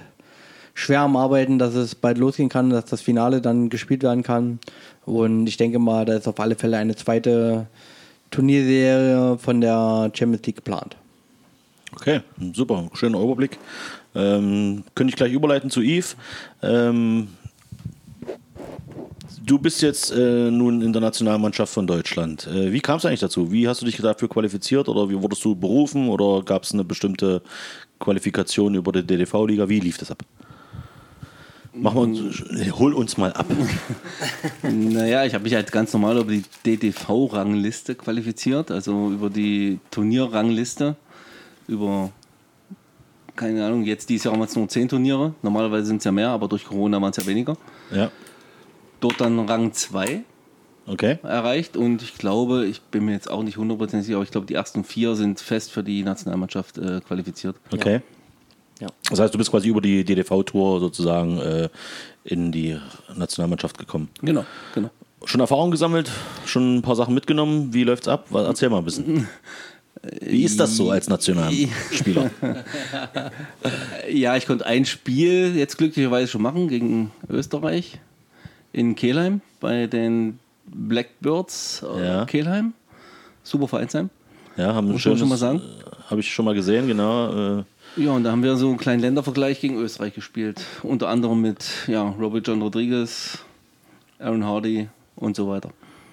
schwer 0.74 1.02
am 1.02 1.16
Arbeiten, 1.16 1.60
dass 1.60 1.76
es 1.76 1.96
bald 1.96 2.18
losgehen 2.18 2.50
kann, 2.50 2.70
dass 2.70 2.86
das 2.86 3.02
Finale 3.02 3.42
dann 3.42 3.70
gespielt 3.70 4.04
werden 4.04 4.24
kann. 4.24 4.60
Und 5.06 5.48
ich 5.48 5.58
denke 5.58 5.80
mal, 5.80 6.06
da 6.06 6.16
ist 6.16 6.28
auf 6.28 6.40
alle 6.40 6.56
Fälle 6.56 6.78
eine 6.78 6.96
zweite 6.96 7.68
Turnierserie 8.32 9.38
von 9.38 9.62
der 9.62 10.12
Champions 10.14 10.46
League 10.48 10.56
geplant. 10.56 10.96
Okay, 11.96 12.22
super, 12.54 12.90
schöner 12.94 13.22
Überblick. 13.22 13.60
Ähm, 14.16 14.84
könnte 14.96 15.12
ich 15.12 15.16
gleich 15.16 15.32
überleiten 15.32 15.70
zu 15.70 15.82
Yves. 15.82 16.16
Ähm, 16.64 17.28
du 19.46 19.60
bist 19.60 19.82
jetzt 19.82 20.12
äh, 20.12 20.50
nun 20.52 20.82
in 20.82 20.94
der 20.94 21.02
Nationalmannschaft 21.02 21.74
von 21.74 21.88
Deutschland. 21.88 22.48
Äh, 22.48 22.72
wie 22.72 22.80
kam 22.80 22.98
es 22.98 23.06
eigentlich 23.06 23.20
dazu? 23.20 23.52
Wie 23.52 23.68
hast 23.68 23.82
du 23.82 23.86
dich 23.86 23.98
dafür 23.98 24.30
qualifiziert 24.30 24.88
oder 24.90 25.10
wie 25.10 25.22
wurdest 25.22 25.44
du 25.46 25.56
berufen 25.56 26.10
oder 26.10 26.44
gab 26.44 26.64
es 26.64 26.74
eine 26.74 26.84
bestimmte 26.84 27.42
Qualifikation 28.00 28.76
über 28.76 28.92
die 28.92 29.06
DDV-Liga? 29.06 29.68
Wie 29.70 29.80
lief 29.80 29.98
das 29.98 30.12
ab? 30.12 30.24
Mach 31.76 31.96
mal, 31.96 32.08
hol 32.78 32.94
uns 32.94 33.18
mal 33.18 33.34
ab. 33.34 33.48
Naja, 34.62 35.26
ich 35.26 35.34
habe 35.34 35.44
mich 35.44 35.56
halt 35.56 35.72
ganz 35.72 35.92
normal 35.92 36.18
über 36.18 36.32
die 36.32 36.44
DDV-Rangliste 36.66 37.96
qualifiziert, 37.96 38.70
also 38.70 39.10
über 39.10 39.30
die 39.32 39.80
Turnierrangliste, 39.90 40.96
über, 41.68 42.12
keine 43.36 43.66
Ahnung, 43.66 43.84
jetzt 43.84 44.08
dieses 44.08 44.26
Jahr 44.26 44.34
haben 44.34 44.42
wir 44.42 44.46
jetzt 44.46 44.56
nur 44.56 44.68
10 44.68 44.90
Turniere, 44.90 45.34
normalerweise 45.42 45.88
sind 45.88 45.98
es 45.98 46.04
ja 46.04 46.12
mehr, 46.12 46.30
aber 46.30 46.48
durch 46.48 46.64
Corona 46.64 47.02
waren 47.02 47.10
es 47.10 47.18
ja 47.18 47.26
weniger. 47.26 47.58
Ja, 47.92 48.12
Dort 49.04 49.20
dann 49.20 49.38
Rang 49.38 49.74
2 49.74 50.22
okay. 50.88 51.20
erreicht 51.24 51.76
und 51.76 52.02
ich 52.02 52.18
glaube, 52.18 52.66
ich 52.66 52.80
bin 52.84 53.04
mir 53.04 53.12
jetzt 53.12 53.30
auch 53.30 53.44
nicht 53.44 53.58
hundertprozentig 53.58 54.06
sicher, 54.06 54.16
aber 54.16 54.24
ich 54.24 54.32
glaube, 54.32 54.48
die 54.48 54.54
ersten 54.54 54.86
vier 54.86 55.16
sind 55.16 55.42
fest 55.42 55.72
für 55.72 55.84
die 55.84 56.04
Nationalmannschaft 56.04 56.78
äh, 56.78 57.02
qualifiziert. 57.06 57.58
Okay. 57.74 58.00
Ja. 58.80 58.88
Das 59.10 59.20
heißt, 59.20 59.34
du 59.34 59.38
bist 59.38 59.52
quasi 59.52 59.68
über 59.68 59.82
die 59.82 60.06
DDV-Tour 60.06 60.80
sozusagen 60.80 61.38
äh, 61.40 61.68
in 62.24 62.54
die 62.54 62.80
Nationalmannschaft 63.14 63.78
gekommen. 63.78 64.08
Genau, 64.22 64.46
genau. 64.74 64.90
Schon 65.26 65.42
Erfahrung 65.42 65.70
gesammelt, 65.72 66.10
schon 66.46 66.78
ein 66.78 66.82
paar 66.82 66.96
Sachen 66.96 67.14
mitgenommen. 67.14 67.74
Wie 67.74 67.84
läuft's 67.84 68.08
ab? 68.08 68.28
Erzähl 68.34 68.70
mal 68.70 68.78
ein 68.78 68.86
bisschen. 68.86 69.28
Wie 70.22 70.44
ist 70.44 70.62
das 70.62 70.78
so 70.78 70.92
als 70.92 71.10
Nationalspieler? 71.10 72.32
Ja, 74.10 74.38
ich 74.38 74.46
konnte 74.46 74.66
ein 74.66 74.86
Spiel 74.86 75.58
jetzt 75.58 75.78
glücklicherweise 75.78 76.30
schon 76.30 76.42
machen 76.42 76.70
gegen 76.70 77.12
Österreich 77.30 78.00
in 78.74 78.96
Kelheim 78.96 79.40
bei 79.60 79.88
den 79.88 80.40
Blackbirds 80.66 81.84
äh, 81.98 82.06
Ja. 82.06 82.26
Kelheim. 82.26 82.74
Super 83.44 83.68
Vereinsheim. 83.68 84.10
Ja, 84.58 84.74
haben 84.74 84.92
Muss 84.92 85.02
schönes, 85.02 85.20
schon 85.20 85.30
mal 85.30 85.38
sagen. 85.38 85.62
Habe 86.10 86.20
ich 86.22 86.32
schon 86.32 86.46
mal 86.46 86.54
gesehen, 86.54 86.88
genau. 86.88 87.60
Äh, 87.60 87.64
Ja, 87.98 88.12
und 88.12 88.24
da 88.24 88.32
haben 88.32 88.44
wir 88.44 88.56
so 88.56 88.68
einen 88.70 88.78
kleinen 88.78 89.02
Ländervergleich 89.02 89.60
gegen 89.62 89.78
Österreich 89.78 90.14
gespielt. 90.14 90.62
Unter 90.84 91.10
anderem 91.10 91.42
mit 91.42 91.66
ja, 91.88 92.04
Robert 92.04 92.48
John 92.48 92.62
Rodriguez, 92.62 93.40
Aaron 94.20 94.44
Hardy 94.46 94.90
und 95.16 95.36
so 95.36 95.48
weiter. 95.48 95.70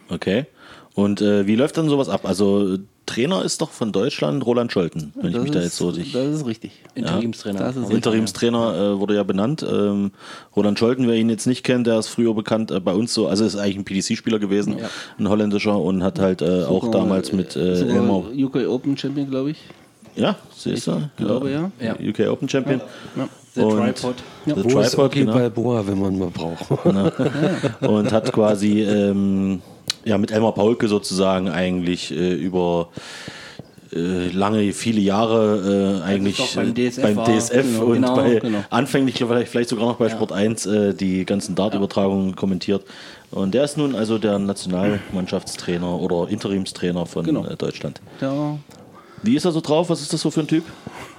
okay. 0.08 0.46
Und 0.94 1.20
äh, 1.22 1.46
wie 1.46 1.54
läuft 1.54 1.76
dann 1.78 1.88
sowas 1.88 2.08
ab? 2.08 2.22
Also 2.26 2.76
Trainer 3.10 3.44
ist 3.44 3.60
doch 3.60 3.70
von 3.70 3.90
Deutschland 3.92 4.44
Roland 4.46 4.70
Scholten, 4.72 5.12
wenn 5.16 5.28
ich 5.28 5.34
Das 5.34 5.42
mich 5.42 5.50
da 5.52 5.58
ist- 5.58 5.64
jetzt 5.66 5.76
so 5.76 5.90
dich. 5.92 6.12
Das 6.12 6.26
ist 6.26 6.46
richtig. 6.46 6.70
Interimstrainer. 6.94 7.58
Das 7.58 7.74
ist 7.76 7.82
richtig. 7.82 7.96
Interimstrainer 7.96 8.74
äh, 8.94 8.98
wurde 9.00 9.14
ja 9.16 9.22
benannt. 9.24 9.64
Ähm, 9.68 10.12
Roland 10.54 10.78
Scholten, 10.78 11.08
wer 11.08 11.16
ihn 11.16 11.28
jetzt 11.28 11.46
nicht 11.46 11.64
kennt, 11.64 11.86
der 11.86 11.98
ist 11.98 12.08
früher 12.08 12.34
bekannt 12.34 12.70
äh, 12.70 12.78
bei 12.80 12.92
uns 12.94 13.12
so, 13.12 13.26
also 13.28 13.44
ist 13.44 13.56
eigentlich 13.56 13.76
ein 13.78 13.84
PDC-Spieler 13.84 14.38
gewesen, 14.38 14.76
ein 15.18 15.28
holländischer 15.28 15.76
und 15.78 16.02
hat 16.02 16.18
halt 16.18 16.42
äh, 16.42 16.64
auch 16.64 16.84
Sogar, 16.84 17.00
damals 17.02 17.32
mit 17.32 17.56
äh, 17.56 17.80
Elmar. 17.82 18.24
UK 18.32 18.66
Open 18.68 18.96
Champion, 18.96 19.28
glaube 19.28 19.50
ich. 19.50 19.58
Ja, 20.16 20.36
siehst 20.56 20.86
du? 20.88 21.08
Ich 21.18 21.24
glaube, 21.24 21.50
ja. 21.50 21.70
Ja. 21.80 21.94
UK 21.94 22.28
Open 22.30 22.48
Champion. 22.48 22.80
The 23.54 23.62
Und- 23.62 23.76
Tripod. 23.96 24.14
The 24.46 24.52
Wo 24.64 24.80
ist 24.80 24.90
Tripod, 24.92 25.12
genau. 25.12 25.32
Balboa, 25.34 25.84
wenn 25.86 25.98
man 26.00 26.18
mal 26.18 26.30
braucht? 26.30 26.70
und 27.80 28.12
hat 28.12 28.32
quasi 28.32 28.82
ähm, 28.82 29.60
ja, 30.04 30.18
mit 30.18 30.30
Elmar 30.30 30.52
Paulke 30.54 30.88
sozusagen 30.88 31.48
eigentlich 31.48 32.10
äh, 32.10 32.32
über 32.34 32.88
äh, 33.92 34.28
lange, 34.28 34.72
viele 34.72 35.00
Jahre 35.00 36.00
äh, 36.02 36.08
eigentlich 36.08 36.36
doch 36.36 36.54
beim 36.54 36.74
äh, 36.76 36.90
DSF 36.90 37.02
beim. 37.02 37.24
DSF 37.24 37.62
Genau, 37.62 37.84
und 37.86 37.94
genau, 37.94 38.14
bei 38.14 38.34
genau. 38.36 38.64
anfänglich 38.70 39.16
vielleicht, 39.18 39.48
vielleicht 39.48 39.68
sogar 39.68 39.86
noch 39.86 39.96
bei 39.96 40.08
Sport 40.08 40.32
1 40.32 40.66
äh, 40.66 40.94
die 40.94 41.24
ganzen 41.26 41.54
Dart-Übertragungen 41.54 42.36
kommentiert. 42.36 42.84
Und 43.32 43.52
der 43.54 43.64
ist 43.64 43.76
nun 43.76 43.94
also 43.94 44.18
der 44.18 44.38
Nationalmannschaftstrainer 44.38 45.98
oder 46.00 46.28
Interimstrainer 46.30 47.06
von 47.06 47.24
Genau. 47.24 47.44
äh, 47.46 47.56
Deutschland. 47.56 48.00
Ja, 48.20 48.58
Wie 49.22 49.34
ist 49.36 49.44
er 49.44 49.52
so 49.52 49.60
drauf? 49.60 49.90
Was 49.90 50.00
ist 50.00 50.12
das 50.12 50.20
so 50.20 50.30
für 50.30 50.40
ein 50.40 50.46
Typ? 50.48 50.64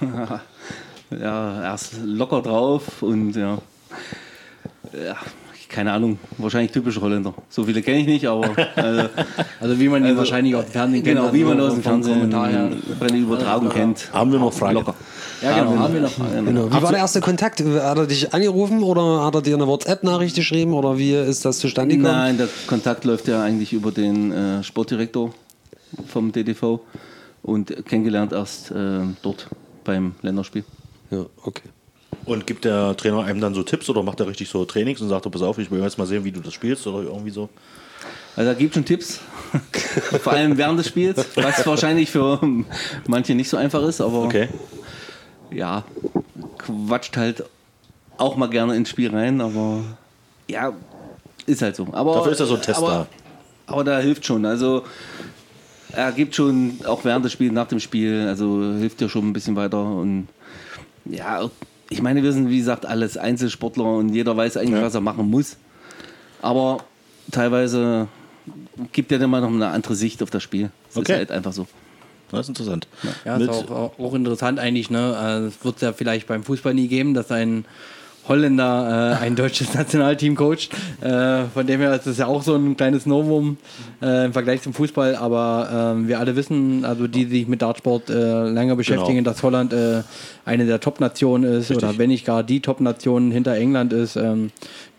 ja, 1.10 1.62
er 1.62 1.74
ist 1.74 1.92
locker 2.04 2.40
drauf 2.42 3.02
und 3.02 3.34
ja. 3.36 3.58
ja 4.94 5.16
keine 5.72 5.92
Ahnung, 5.92 6.18
wahrscheinlich 6.38 6.70
typische 6.70 7.00
Holländer. 7.00 7.34
So 7.48 7.64
viele 7.64 7.82
kenne 7.82 8.00
ich 8.00 8.06
nicht, 8.06 8.26
aber 8.26 8.56
äh, 8.76 9.08
Also 9.60 9.80
wie 9.80 9.88
man 9.88 10.02
ihn 10.02 10.08
Also, 10.08 10.18
wahrscheinlich 10.18 10.54
aus 10.54 10.66
dem 10.66 10.72
Fernsehen 10.72 11.02
kennt. 11.02 11.16
genau, 11.16 11.22
also 11.28 11.34
wie 11.34 11.44
man 11.44 11.60
aus 11.60 11.72
dem 11.74 11.82
Fernsehen 11.82 12.30
bei 13.00 13.06
der 13.06 13.18
Übertragung 13.18 13.68
kennt. 13.70 14.12
Haben 14.12 14.32
wir 14.32 14.38
noch 14.38 14.52
Fragen? 14.52 14.74
Locker. 14.74 14.94
Ja, 15.42 15.58
genau, 15.58 15.78
haben 15.78 15.94
wir 15.94 16.00
noch 16.02 16.10
Fragen. 16.10 16.46
Genau. 16.46 16.66
Wie 16.68 16.82
war 16.82 16.90
der 16.90 16.98
erste 17.00 17.20
Kontakt? 17.20 17.60
Hat 17.60 17.98
er 17.98 18.06
dich 18.06 18.32
angerufen 18.32 18.82
oder 18.82 19.24
hat 19.24 19.34
er 19.34 19.42
dir 19.42 19.56
eine 19.56 19.66
WhatsApp-Nachricht 19.66 20.36
geschrieben 20.36 20.72
oder 20.74 20.98
wie 20.98 21.14
ist 21.14 21.44
das 21.44 21.58
zustande 21.58 21.96
gekommen? 21.96 22.14
Nein, 22.16 22.36
der 22.38 22.48
Kontakt 22.66 23.04
läuft 23.04 23.26
ja 23.26 23.42
eigentlich 23.42 23.72
über 23.72 23.90
den 23.90 24.30
äh, 24.30 24.62
Sportdirektor 24.62 25.32
vom 26.06 26.30
DDV 26.32 26.80
und 27.42 27.84
kennengelernt 27.86 28.32
erst 28.32 28.70
äh, 28.70 29.00
dort 29.22 29.48
beim 29.84 30.14
Länderspiel. 30.22 30.64
Ja, 31.10 31.26
okay. 31.42 31.68
Und 32.24 32.46
gibt 32.46 32.64
der 32.64 32.96
Trainer 32.96 33.24
einem 33.24 33.40
dann 33.40 33.54
so 33.54 33.62
Tipps 33.62 33.88
oder 33.88 34.02
macht 34.02 34.20
er 34.20 34.28
richtig 34.28 34.48
so 34.48 34.64
Trainings 34.64 35.00
und 35.00 35.08
sagt, 35.08 35.26
oh, 35.26 35.30
pass 35.30 35.42
auf, 35.42 35.58
ich 35.58 35.70
will 35.70 35.82
jetzt 35.82 35.98
mal 35.98 36.06
sehen, 36.06 36.24
wie 36.24 36.32
du 36.32 36.40
das 36.40 36.54
spielst 36.54 36.86
oder 36.86 37.02
irgendwie 37.02 37.30
so? 37.30 37.48
Also 38.36 38.50
da 38.50 38.58
gibt 38.58 38.74
schon 38.74 38.84
Tipps, 38.84 39.20
vor 40.22 40.32
allem 40.32 40.56
während 40.56 40.78
des 40.78 40.88
Spiels, 40.88 41.26
was 41.34 41.66
wahrscheinlich 41.66 42.10
für 42.10 42.40
manche 43.06 43.34
nicht 43.34 43.48
so 43.50 43.56
einfach 43.58 43.82
ist, 43.82 44.00
aber 44.00 44.22
Okay. 44.22 44.48
ja, 45.50 45.84
quatscht 46.58 47.16
halt 47.16 47.44
auch 48.16 48.36
mal 48.36 48.48
gerne 48.48 48.74
ins 48.76 48.88
Spiel 48.88 49.10
rein, 49.10 49.40
aber 49.40 49.84
ja, 50.48 50.72
ist 51.46 51.60
halt 51.60 51.76
so. 51.76 51.88
Aber, 51.92 52.14
Dafür 52.14 52.32
ist 52.32 52.38
ja 52.40 52.46
so 52.46 52.54
ein 52.54 52.62
Test 52.62 52.78
aber, 52.78 52.88
da. 52.88 53.06
Aber 53.66 53.84
da 53.84 53.98
hilft 53.98 54.24
schon. 54.24 54.46
Also 54.46 54.84
er 55.92 56.12
gibt 56.12 56.34
schon 56.34 56.78
auch 56.86 57.04
während 57.04 57.24
des 57.24 57.32
Spiels, 57.32 57.52
nach 57.52 57.68
dem 57.68 57.80
Spiel, 57.80 58.26
also 58.28 58.62
hilft 58.78 59.00
dir 59.00 59.08
schon 59.08 59.28
ein 59.28 59.32
bisschen 59.32 59.56
weiter 59.56 59.84
und 59.84 60.28
ja, 61.04 61.50
ich 61.92 62.02
meine, 62.02 62.22
wir 62.22 62.32
sind 62.32 62.48
wie 62.48 62.58
gesagt 62.58 62.86
alles 62.86 63.16
Einzelsportler 63.16 63.84
und 63.84 64.10
jeder 64.14 64.36
weiß 64.36 64.56
eigentlich, 64.56 64.82
was 64.82 64.94
er 64.94 65.00
machen 65.00 65.30
muss. 65.30 65.56
Aber 66.40 66.78
teilweise 67.30 68.08
gibt 68.92 69.12
er 69.12 69.18
dann 69.18 69.30
mal 69.30 69.40
noch 69.40 69.48
eine 69.50 69.68
andere 69.68 69.94
Sicht 69.94 70.22
auf 70.22 70.30
das 70.30 70.42
Spiel. 70.42 70.70
Das 70.88 70.96
Okay. 70.98 71.12
ist 71.12 71.18
halt 71.18 71.30
einfach 71.32 71.52
so. 71.52 71.66
Das 72.30 72.40
ist 72.40 72.48
interessant. 72.48 72.88
Ja, 73.24 73.36
Mit, 73.38 73.50
ist 73.50 73.70
auch, 73.70 73.98
auch 73.98 74.14
interessant 74.14 74.58
eigentlich. 74.58 74.88
Ne? 74.90 75.14
Also, 75.16 75.48
Es 75.48 75.64
wird 75.64 75.76
es 75.76 75.82
ja 75.82 75.92
vielleicht 75.92 76.26
beim 76.26 76.42
Fußball 76.42 76.72
nie 76.74 76.88
geben, 76.88 77.12
dass 77.14 77.30
ein 77.30 77.66
Holländer 78.28 79.18
äh, 79.20 79.24
ein 79.24 79.36
deutsches 79.36 79.74
Nationalteam 79.74 80.36
coacht. 80.36 80.70
Äh, 81.00 81.44
von 81.52 81.66
dem 81.66 81.80
her 81.80 81.94
ist 81.94 82.06
es 82.06 82.18
ja 82.18 82.26
auch 82.26 82.42
so 82.42 82.54
ein 82.54 82.76
kleines 82.76 83.04
Novum 83.06 83.56
äh, 84.00 84.26
im 84.26 84.32
Vergleich 84.32 84.62
zum 84.62 84.74
Fußball. 84.74 85.16
Aber 85.16 85.94
ähm, 85.96 86.08
wir 86.08 86.20
alle 86.20 86.36
wissen, 86.36 86.84
also 86.84 87.06
die, 87.06 87.24
die 87.26 87.38
sich 87.40 87.48
mit 87.48 87.62
Dartsport 87.62 88.10
äh, 88.10 88.48
länger 88.48 88.76
beschäftigen, 88.76 89.18
Genau. 89.18 89.30
dass 89.30 89.42
Holland 89.42 89.72
äh, 89.72 90.02
eine 90.44 90.66
der 90.66 90.80
Top-Nationen 90.80 91.44
ist 91.60 91.70
oder 91.70 91.98
wenn 91.98 92.08
nicht 92.10 92.24
gar 92.24 92.42
die 92.42 92.60
Top-Nation 92.60 93.30
hinter 93.30 93.54
England 93.56 93.92
ist, 93.92 94.16
ähm, 94.16 94.50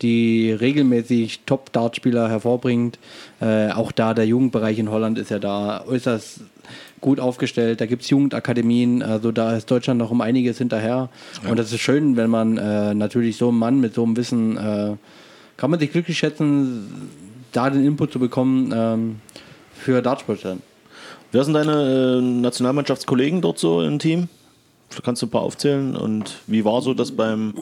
die 0.01 0.51
regelmäßig 0.51 1.41
Top-Dartspieler 1.45 2.29
hervorbringt. 2.29 2.99
Äh, 3.41 3.71
auch 3.71 3.91
da 3.91 4.13
der 4.13 4.25
Jugendbereich 4.25 4.79
in 4.79 4.91
Holland 4.91 5.17
ist 5.17 5.31
ja 5.31 5.39
da 5.39 5.83
äußerst 5.87 6.41
gut 7.03 7.19
aufgestellt. 7.19 7.81
Da 7.81 7.85
gibt 7.85 8.01
es 8.01 8.09
Jugendakademien, 8.09 9.03
also 9.03 9.31
da 9.31 9.55
ist 9.55 9.69
Deutschland 9.69 9.99
noch 9.99 10.09
um 10.09 10.21
einiges 10.21 10.57
hinterher. 10.57 11.09
Und 11.47 11.59
das 11.59 11.71
ist 11.71 11.81
schön, 11.81 12.15
wenn 12.15 12.31
man 12.31 12.57
äh, 12.57 12.95
natürlich 12.95 13.37
so 13.37 13.49
einen 13.49 13.59
Mann 13.59 13.79
mit 13.79 13.93
so 13.93 14.03
einem 14.03 14.17
Wissen, 14.17 14.57
äh, 14.57 14.95
kann 15.57 15.69
man 15.69 15.79
sich 15.79 15.91
glücklich 15.91 16.17
schätzen, 16.17 17.09
da 17.51 17.69
den 17.69 17.85
Input 17.85 18.11
zu 18.11 18.19
bekommen 18.19 18.73
ähm, 18.75 19.15
für 19.75 20.01
Dartsport. 20.01 20.43
dann. 20.43 20.61
wer 21.31 21.43
sind 21.43 21.53
deine 21.53 22.17
äh, 22.17 22.21
Nationalmannschaftskollegen 22.21 23.41
dort 23.41 23.59
so 23.59 23.83
im 23.83 23.99
Team? 23.99 24.29
Kannst 25.03 25.21
du 25.21 25.25
ein 25.25 25.29
paar 25.29 25.41
aufzählen? 25.41 25.95
Und 25.95 26.39
wie 26.47 26.63
war 26.63 26.81
so 26.81 26.93
das 26.93 27.11
beim, 27.11 27.53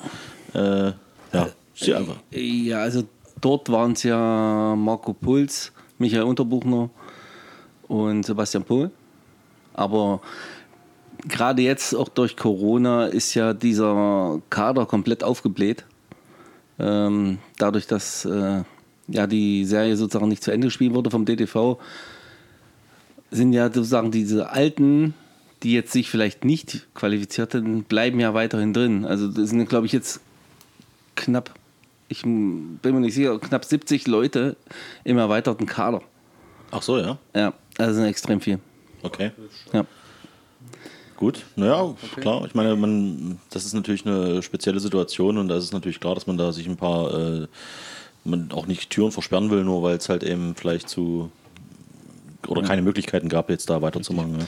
äh, 0.54 0.92
ja, 1.34 1.48
sie 1.74 1.96
einfach. 1.96 2.18
Ja, 2.30 2.82
also 2.82 3.04
dort 3.40 3.70
waren 3.70 3.94
es 3.94 4.04
ja 4.04 4.76
Marco 4.78 5.14
Puls, 5.14 5.72
Michael 5.98 6.24
Unterbuchner 6.24 6.90
und 7.88 8.24
Sebastian 8.24 8.64
Pohl. 8.64 8.92
Aber 9.74 10.22
gerade 11.28 11.62
jetzt, 11.62 11.96
auch 11.96 12.10
durch 12.10 12.38
Corona, 12.38 13.06
ist 13.06 13.34
ja 13.34 13.54
dieser 13.54 14.42
Kader 14.50 14.86
komplett 14.86 15.24
aufgebläht. 15.24 15.86
Ähm, 16.80 17.38
dadurch, 17.58 17.88
dass 17.88 18.26
äh, 18.26 18.64
ja, 19.08 19.28
die 19.28 19.66
Serie 19.66 19.96
sozusagen 19.98 20.30
nicht 20.30 20.44
zu 20.44 20.52
Ende 20.52 20.68
gespielt 20.68 20.94
wurde 20.94 21.12
vom 21.12 21.26
DTV, 21.26 21.78
sind 23.30 23.54
ja 23.54 23.68
sozusagen 23.68 24.12
diese 24.12 24.50
alten, 24.50 25.14
die 25.64 25.74
jetzt 25.74 25.92
sich 25.92 26.10
vielleicht 26.10 26.44
nicht 26.44 26.88
qualifiziert 26.96 27.54
hätten, 27.54 27.84
bleiben 27.84 28.20
ja 28.20 28.34
weiterhin 28.34 28.74
drin. 28.74 29.06
Also 29.06 29.28
das 29.28 29.50
sind, 29.50 29.70
glaube 29.70 29.86
ich, 29.86 29.92
jetzt 29.92 30.22
knapp, 31.16 31.54
ich 32.10 32.24
bin 32.24 32.80
mir 32.84 33.00
nicht 33.00 33.14
sicher, 33.14 33.40
knapp 33.40 33.64
70 33.64 34.08
Leute 34.08 34.58
im 35.04 35.18
erweiterten 35.18 35.66
Kader. 35.66 36.02
Ach 36.72 36.82
so, 36.82 36.98
ja. 36.98 37.18
Ja, 37.36 37.54
also 37.78 37.94
sind 37.94 38.06
extrem 38.06 38.42
viel. 38.42 38.60
Okay. 39.04 39.32
Ja. 39.74 39.86
Gut, 41.18 41.46
naja, 41.56 41.94
klar. 42.16 42.46
Ich 42.48 42.56
meine, 42.56 42.76
man, 42.76 43.40
das 43.52 43.66
ist 43.66 43.74
natürlich 43.74 44.08
eine 44.08 44.42
spezielle 44.42 44.80
Situation 44.80 45.38
und 45.38 45.50
da 45.50 45.58
ist 45.58 45.66
es 45.66 45.72
natürlich 45.72 46.00
klar, 46.00 46.16
dass 46.16 46.26
man 46.26 46.38
da 46.38 46.52
sich 46.52 46.68
ein 46.68 46.78
paar, 46.78 47.14
äh, 47.14 47.48
man 48.24 48.52
auch 48.52 48.66
nicht 48.66 48.90
Türen 48.90 49.12
versperren 49.12 49.52
will, 49.52 49.64
nur 49.64 49.84
weil 49.84 49.98
es 49.98 50.10
halt 50.10 50.24
eben 50.24 50.56
vielleicht 50.56 50.90
zu 50.90 51.30
oder 52.48 52.64
keine 52.64 52.82
Möglichkeiten 52.82 53.30
gab, 53.30 53.52
jetzt 53.52 53.70
da 53.70 53.84
weiterzumachen. 53.84 54.48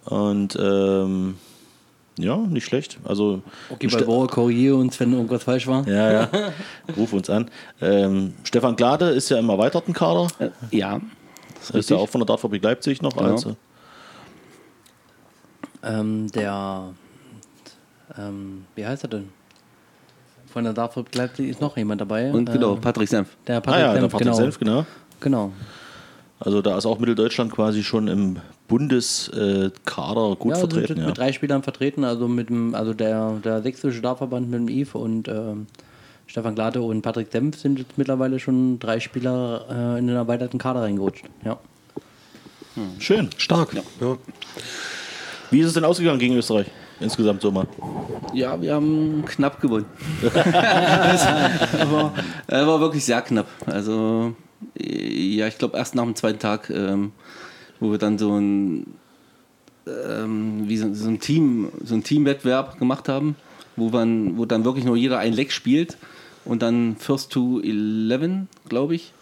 Und 0.04 0.57
ähm, 0.61 1.38
ja, 2.18 2.37
nicht 2.37 2.64
schlecht. 2.64 2.98
Also 3.04 3.42
Okay, 3.70 3.87
bei 3.88 4.07
Woche 4.07 4.26
korrigiere 4.28 4.76
uns, 4.76 4.98
wenn 5.00 5.12
irgendwas 5.12 5.42
falsch 5.44 5.66
war. 5.66 5.87
ja, 5.88 6.12
ja. 6.12 6.28
Ruf 6.96 7.12
uns 7.12 7.31
an. 7.31 7.50
Ähm, 7.81 8.35
Stefan 8.44 8.76
Glade 8.76 9.07
ist 9.11 9.28
ja 9.31 9.38
im 9.38 9.48
erweiterten 9.48 9.92
Kader. 9.92 10.28
Äh, 10.38 10.50
ja, 10.70 11.00
Das 11.61 11.70
ist 11.70 11.90
ja 11.90 11.96
auch 11.96 12.09
von 12.09 12.20
der 12.20 12.26
Dartfabrik 12.26 12.62
Leipzig 12.62 13.00
noch. 13.02 13.16
Genau. 13.16 13.31
Also, 13.33 13.57
Ähm, 15.83 16.31
der, 16.33 16.88
ähm, 18.18 18.64
wie 18.74 18.85
heißt 18.87 19.04
er 19.04 19.09
denn? 19.11 19.28
Von 20.52 20.64
der 20.64 20.72
Darfurt 20.72 21.14
Leipzig 21.14 21.48
ist 21.50 21.61
noch 21.61 21.76
jemand 21.76 22.00
dabei. 22.00 22.33
und 22.33 22.50
genau, 22.50 22.74
Äh, 22.74 22.81
Patrick 22.81 23.09
Senf. 23.09 23.37
der 23.46 23.59
ah 23.59 23.61
Patrick 23.61 23.81
ja, 23.83 23.92
der 23.92 24.00
Senf, 24.00 24.12
Patrick 24.12 24.24
genau. 24.26 24.37
Senf, 24.37 24.59
genau. 24.59 24.87
Genau. 25.20 25.52
Also 26.40 26.62
da 26.62 26.76
ist 26.78 26.87
auch 26.87 26.98
Mitteldeutschland 26.98 27.52
quasi 27.52 27.83
schon 27.85 28.09
im 28.09 28.37
Bundeskader 28.68 30.37
gut 30.37 30.52
ja, 30.52 30.59
vertreten. 30.59 30.87
sind 30.88 30.98
Ja. 30.98 31.07
mit 31.07 31.18
drei 31.18 31.33
Spielern 31.33 31.62
vertreten, 31.62 32.04
also 32.04 32.28
mit 32.28 32.50
dem, 32.50 32.74
also 32.74 32.94
der, 32.94 33.33
der 33.44 33.62
sächsische 33.62 34.00
Dartverband 34.00 34.50
mit 34.50 34.61
dem 34.61 34.68
Yves 34.68 34.94
und 34.94 35.26
ähm, 35.28 35.66
Stefan 36.26 36.54
Glate 36.54 36.83
und 36.83 37.02
Patrick 37.02 37.33
Senf 37.33 37.59
sind 37.59 37.78
jetzt 37.78 37.96
mittlerweile 37.96 38.38
schon 38.38 38.78
drei 38.78 39.00
Spieler 39.00 39.64
äh, 39.70 39.98
in 39.98 40.07
den 40.07 40.16
erweiterten 40.16 40.59
Kader 40.59 40.83
reingerutscht. 40.83 41.24
Ja. 41.44 41.59
Schön. 42.98 43.31
Stark. 43.38 43.74
Ja. 43.74 44.16
Wie 45.50 45.61
ist 45.61 45.68
es 45.68 45.72
denn 45.72 45.85
ausgegangen 45.85 46.18
gegen 46.18 46.37
Österreich? 46.37 46.66
Insgesamt 47.00 47.40
so 47.42 47.50
mal. 47.50 47.66
Ja, 48.35 48.61
wir 48.61 48.74
haben 48.74 49.24
knapp 49.26 49.61
gewonnen. 49.61 49.87
das 50.22 51.26
war, 51.90 52.12
war 52.48 52.81
wirklich 52.81 53.04
sehr 53.04 53.22
knapp. 53.22 53.46
Also, 53.66 54.35
ja, 54.76 55.46
ich 55.46 55.59
glaube, 55.59 55.76
erst 55.78 55.94
nach 55.94 56.04
dem 56.04 56.16
zweiten 56.16 56.38
Tag, 56.38 56.70
ähm, 56.70 57.12
wo 57.80 57.90
wir 57.90 57.98
dann 57.98 58.18
so 58.18 58.36
ein, 58.38 58.86
ähm, 59.86 60.68
wie 60.68 60.76
so, 60.76 60.92
so 60.94 61.08
ein 61.08 61.20
Team, 61.20 61.68
so 61.84 61.94
ein 61.94 62.04
Teamwettbewerb 62.04 62.78
gemacht 62.78 63.08
haben, 63.08 63.36
wo, 63.76 63.90
man, 63.90 64.36
wo 64.36 64.44
dann 64.44 64.64
wirklich 64.64 64.84
nur 64.84 64.96
jeder 64.96 65.18
ein 65.18 65.32
Leck 65.32 65.52
spielt 65.52 65.96
und 66.44 66.62
dann 66.62 66.96
First 66.96 67.32
to 67.32 67.60
11, 67.60 68.46
glaube 68.68 68.94
ich. 68.94 69.12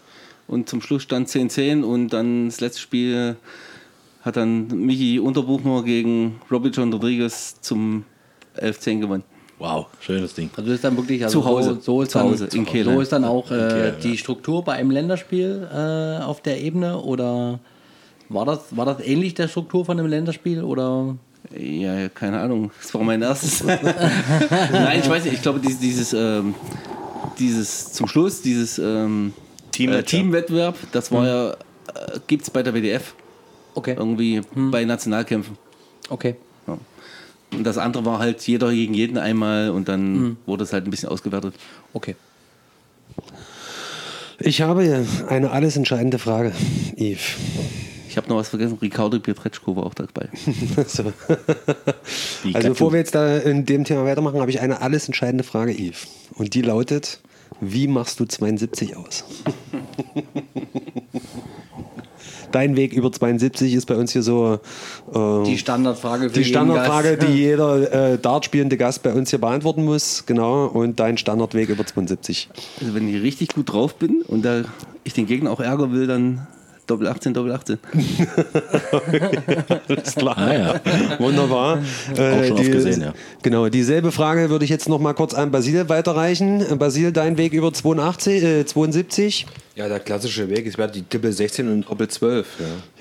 Und 0.47 0.69
zum 0.69 0.81
Schluss 0.81 1.03
stand 1.03 1.27
10-10 1.27 1.83
und 1.83 2.09
dann 2.09 2.45
das 2.45 2.61
letzte 2.61 2.81
Spiel 2.81 3.35
hat 4.21 4.37
dann 4.37 4.67
Michi 4.67 5.19
Unterbuchner 5.19 5.83
gegen 5.83 6.39
Robbie 6.49 6.69
John 6.69 6.91
Rodriguez 6.91 7.59
zum 7.61 8.05
11-10 8.57 8.99
gewonnen. 9.01 9.23
Wow, 9.59 9.87
schönes 9.99 10.35
Ding. 10.35 10.49
Also 10.55 10.71
ist 10.71 10.83
dann 10.83 10.95
wirklich 10.95 11.23
also 11.23 11.41
Zu 11.41 11.45
Hause. 11.45 11.75
So, 11.75 11.81
so 11.81 12.01
ist 12.03 12.11
Zu 12.11 12.19
dann, 12.19 12.27
Hause, 12.29 12.49
in 12.53 12.65
Kehl, 12.65 12.83
So 12.85 12.91
ja. 12.91 13.01
ist 13.01 13.11
dann 13.11 13.25
auch 13.25 13.49
äh, 13.49 13.55
Kehl, 13.55 13.95
die 14.03 14.17
Struktur 14.17 14.63
bei 14.63 14.73
einem 14.73 14.91
Länderspiel 14.91 15.67
äh, 15.73 16.23
auf 16.23 16.41
der 16.41 16.61
Ebene 16.61 16.99
oder 16.99 17.59
war 18.29 18.45
das, 18.45 18.75
war 18.75 18.85
das 18.85 18.99
ähnlich 18.99 19.33
der 19.33 19.47
Struktur 19.47 19.85
von 19.85 19.99
einem 19.99 20.09
Länderspiel 20.09 20.63
oder 20.63 21.15
Ja, 21.55 22.09
keine 22.09 22.39
Ahnung. 22.39 22.71
Das 22.81 22.93
war 22.93 23.03
mein 23.03 23.21
erstes. 23.21 23.63
Nein, 24.71 24.99
ich 24.99 25.09
weiß 25.09 25.23
nicht. 25.25 25.35
Ich 25.35 25.41
glaube, 25.41 25.59
dieses, 25.59 25.79
dieses, 25.79 26.13
ähm, 26.13 26.55
dieses 27.39 27.93
zum 27.93 28.07
Schluss, 28.07 28.41
dieses 28.41 28.79
ähm, 28.79 29.33
Teammatch, 29.71 30.13
äh, 30.13 30.17
Teamwettbewerb, 30.17 30.75
das 30.91 31.11
war 31.11 31.25
ja, 31.25 31.51
äh, 31.51 31.55
gibt 32.27 32.43
es 32.43 32.49
bei 32.49 32.63
der 32.63 32.73
WDF 32.73 33.13
okay 33.75 33.95
irgendwie 33.97 34.41
bei 34.55 34.83
Nationalkämpfen. 34.83 35.57
okay 36.09 36.35
Ja. 36.67 36.77
Und 37.53 37.63
das 37.63 37.77
andere 37.77 38.05
war 38.05 38.19
halt 38.19 38.45
jeder 38.45 38.71
gegen 38.71 38.93
jeden 38.93 39.17
einmal 39.17 39.69
und 39.69 39.87
dann 39.87 40.37
wurde 40.45 40.63
es 40.63 40.73
halt 40.73 40.85
ein 40.85 40.91
bisschen 40.91 41.09
ausgewertet. 41.09 41.53
okay 41.93 42.15
Ich 44.39 44.61
habe 44.61 45.05
eine 45.29 45.51
alles 45.51 45.77
entscheidende 45.77 46.19
Frage, 46.19 46.53
Yves. 46.97 47.35
Ich 48.07 48.17
habe 48.17 48.29
noch 48.29 48.37
was 48.37 48.49
vergessen. 48.49 48.77
Ricardo 48.81 49.19
Pietreczko 49.19 49.75
war 49.75 49.85
auch 49.85 49.93
dabei. 49.93 50.29
So. 50.87 51.11
Also 52.53 52.69
bevor 52.69 52.91
wir 52.93 52.99
jetzt 52.99 53.15
da 53.15 53.37
in 53.37 53.65
dem 53.65 53.83
Thema 53.83 54.05
weitermachen, 54.05 54.39
habe 54.39 54.49
ich 54.51 54.61
eine 54.61 54.81
alles 54.81 55.07
entscheidende 55.07 55.43
Frage, 55.43 55.73
Yves. 55.73 56.07
Und 56.35 56.53
die 56.53 56.61
lautet, 56.61 57.19
wie 57.59 57.87
machst 57.87 58.19
du 58.19 58.25
72 58.25 58.95
aus? 58.95 59.25
Dein 62.51 62.75
Weg 62.75 62.93
über 62.93 63.11
72 63.11 63.73
ist 63.73 63.85
bei 63.87 63.95
uns 63.95 64.13
hier 64.13 64.23
so 64.23 64.59
äh, 65.13 65.43
die 65.43 65.57
Standardfrage 65.57 66.29
für 66.29 66.35
die 66.35 66.39
jeden 66.39 66.49
Standardfrage, 66.49 67.17
Gast. 67.17 67.27
die 67.27 67.37
jeder 67.37 68.13
äh, 68.13 68.17
Dart 68.17 68.45
spielende 68.45 68.77
Gast 68.77 69.03
bei 69.03 69.13
uns 69.13 69.31
hier 69.31 69.39
beantworten 69.39 69.83
muss. 69.83 70.25
Genau. 70.25 70.67
Und 70.67 70.99
dein 70.99 71.17
Standardweg 71.17 71.69
über 71.69 71.85
72. 71.85 72.49
Also 72.79 72.95
wenn 72.95 73.13
ich 73.13 73.21
richtig 73.21 73.49
gut 73.49 73.71
drauf 73.71 73.95
bin 73.95 74.21
und 74.21 74.43
da 74.43 74.63
ich 75.03 75.13
den 75.13 75.25
Gegner 75.25 75.51
auch 75.51 75.59
ärgern 75.59 75.91
will, 75.91 76.07
dann 76.07 76.47
Doppel 76.87 77.07
18, 77.07 77.33
Doppel 77.33 77.51
18. 77.51 77.77
Alles 79.89 80.15
klar. 80.15 80.37
Ah, 80.37 80.53
ja. 80.53 80.81
Wunderbar. 81.19 81.79
Äh, 82.15 82.47
schon 82.47 82.57
oft 82.57 82.71
gesehen, 82.71 83.01
ja. 83.01 83.13
Genau, 83.41 83.67
dieselbe 83.67 84.11
Frage 84.13 84.49
würde 84.49 84.63
ich 84.65 84.71
jetzt 84.71 84.87
noch 84.87 84.99
mal 84.99 85.13
kurz 85.13 85.33
an 85.33 85.51
Basil 85.51 85.89
weiterreichen. 85.89 86.61
Äh, 86.61 86.75
Basil, 86.75 87.11
dein 87.11 87.37
Weg 87.37 87.53
über 87.53 87.73
82, 87.73 88.43
äh, 88.43 88.65
72? 88.65 89.45
Ja, 89.75 89.87
der 89.87 89.99
klassische 89.99 90.49
Weg 90.49 90.65
ist 90.65 90.77
wäre 90.77 90.89
die 90.89 91.03
Doppel 91.07 91.31
16 91.31 91.69
und 91.69 91.89
Doppel 91.89 92.07
12. 92.07 92.47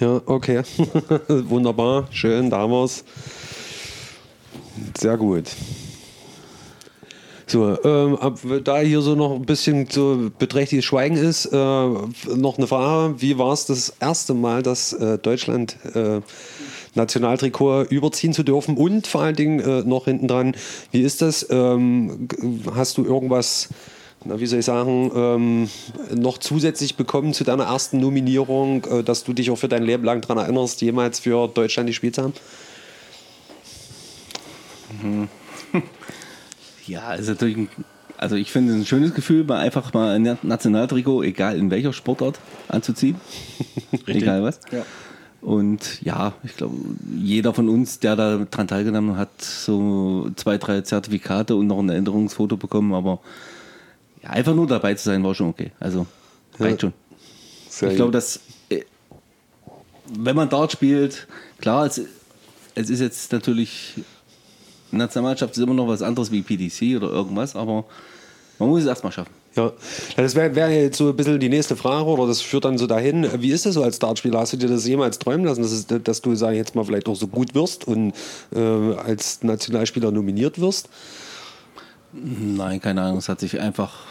Ja. 0.00 0.06
Ja, 0.06 0.20
okay. 0.26 0.62
Wunderbar, 1.28 2.08
schön, 2.10 2.50
da 2.50 2.58
haben 2.58 2.72
wir's. 2.72 3.04
Sehr 4.98 5.16
gut. 5.16 5.44
So, 7.48 7.78
ähm, 7.84 8.18
da 8.64 8.80
hier 8.80 9.00
so 9.02 9.14
noch 9.14 9.36
ein 9.36 9.46
bisschen 9.46 9.86
so 9.88 10.32
beträchtliches 10.36 10.84
Schweigen 10.84 11.16
ist, 11.16 11.46
äh, 11.46 11.56
noch 11.56 12.58
eine 12.58 12.66
Frage. 12.66 13.20
Wie 13.22 13.38
war 13.38 13.52
es 13.52 13.66
das 13.66 13.94
erste 14.00 14.34
Mal, 14.34 14.64
dass 14.64 14.92
äh, 14.92 15.16
Deutschland 15.18 15.76
äh, 15.94 16.22
Nationaltrikot 16.96 17.84
überziehen 17.84 18.32
zu 18.32 18.42
dürfen? 18.42 18.76
Und 18.76 19.06
vor 19.06 19.22
allen 19.22 19.36
Dingen 19.36 19.60
äh, 19.60 19.82
noch 19.84 20.06
hinten 20.06 20.26
dran, 20.26 20.56
wie 20.90 21.02
ist 21.02 21.22
das? 21.22 21.46
Ähm, 21.48 22.26
hast 22.74 22.98
du 22.98 23.04
irgendwas, 23.04 23.68
na, 24.24 24.40
wie 24.40 24.46
soll 24.46 24.58
ich 24.58 24.64
sagen, 24.64 25.12
ähm, 25.14 25.70
noch 26.20 26.38
zusätzlich 26.38 26.96
bekommen 26.96 27.32
zu 27.32 27.44
deiner 27.44 27.66
ersten 27.66 28.00
Nominierung, 28.00 28.84
äh, 28.86 29.04
dass 29.04 29.22
du 29.22 29.32
dich 29.32 29.52
auch 29.52 29.58
für 29.58 29.68
dein 29.68 29.84
Leben 29.84 30.02
lang 30.02 30.20
daran 30.20 30.38
erinnerst, 30.38 30.82
jemals 30.82 31.20
für 31.20 31.46
Deutschland 31.46 31.86
gespielt 31.86 32.16
zu 32.16 32.24
haben? 32.24 32.32
Ja, 36.86 37.14
ist 37.14 37.28
natürlich 37.28 37.56
ein, 37.56 37.68
also 38.16 38.36
ich 38.36 38.50
finde 38.50 38.72
es 38.72 38.78
ein 38.78 38.86
schönes 38.86 39.14
Gefühl, 39.14 39.44
mal 39.44 39.58
einfach 39.58 39.92
mal 39.92 40.14
ein 40.14 40.38
Nationaltrikot, 40.42 41.22
egal 41.22 41.56
in 41.56 41.70
welcher 41.70 41.92
Sportart, 41.92 42.38
anzuziehen. 42.68 43.16
egal 44.06 44.42
was. 44.42 44.60
Und 45.42 46.02
ja, 46.02 46.32
ich 46.42 46.56
glaube, 46.56 46.74
jeder 47.14 47.54
von 47.54 47.68
uns, 47.68 48.00
der 48.00 48.16
da 48.16 48.46
dran 48.50 48.66
teilgenommen 48.66 49.16
hat, 49.16 49.42
so 49.42 50.30
zwei, 50.36 50.58
drei 50.58 50.80
Zertifikate 50.80 51.54
und 51.54 51.66
noch 51.66 51.78
ein 51.78 51.88
Erinnerungsfoto 51.88 52.56
bekommen, 52.56 52.94
aber 52.94 53.20
ja, 54.22 54.30
einfach 54.30 54.54
nur 54.54 54.66
dabei 54.66 54.94
zu 54.94 55.04
sein, 55.04 55.22
war 55.22 55.34
schon 55.34 55.48
okay. 55.48 55.70
Also 55.78 56.06
reicht 56.58 56.80
schon. 56.80 56.92
Sehr 57.68 57.90
Ich 57.90 57.96
glaube, 57.96 58.12
dass 58.12 58.40
äh, 58.70 58.82
wenn 60.18 60.34
man 60.34 60.48
Dart 60.48 60.72
spielt, 60.72 61.28
klar, 61.60 61.86
es, 61.86 62.00
es 62.74 62.90
ist 62.90 63.00
jetzt 63.00 63.32
natürlich 63.32 63.94
Nationalmannschaft 64.96 65.56
ist 65.56 65.62
immer 65.62 65.74
noch 65.74 65.88
was 65.88 66.02
anderes 66.02 66.30
wie 66.30 66.42
PDC 66.42 66.96
oder 66.96 67.10
irgendwas, 67.10 67.56
aber 67.56 67.84
man 68.58 68.68
muss 68.68 68.82
es 68.82 68.86
erstmal 68.86 69.12
schaffen. 69.12 69.32
Ja, 69.54 69.72
das 70.16 70.34
wäre 70.34 70.54
wär 70.54 70.70
jetzt 70.70 70.98
so 70.98 71.08
ein 71.08 71.16
bisschen 71.16 71.40
die 71.40 71.48
nächste 71.48 71.76
Frage 71.76 72.04
oder 72.04 72.26
das 72.26 72.42
führt 72.42 72.66
dann 72.66 72.76
so 72.76 72.86
dahin. 72.86 73.26
Wie 73.38 73.50
ist 73.50 73.64
das 73.64 73.74
so 73.74 73.82
als 73.82 73.98
Dartspieler? 73.98 74.40
Hast 74.40 74.52
du 74.52 74.58
dir 74.58 74.68
das 74.68 74.86
jemals 74.86 75.18
träumen 75.18 75.46
lassen, 75.46 75.62
dass, 75.62 75.72
es, 75.72 75.86
dass 75.86 76.20
du, 76.20 76.34
sag 76.34 76.52
ich 76.52 76.58
jetzt 76.58 76.74
mal, 76.74 76.84
vielleicht 76.84 77.08
auch 77.08 77.16
so 77.16 77.26
gut 77.26 77.54
wirst 77.54 77.88
und 77.88 78.12
äh, 78.54 78.60
als 78.60 79.42
Nationalspieler 79.42 80.10
nominiert 80.10 80.60
wirst? 80.60 80.90
Nein, 82.12 82.80
keine 82.80 83.02
Ahnung, 83.02 83.18
es 83.18 83.28
hat 83.28 83.40
sich 83.40 83.58
einfach 83.58 84.04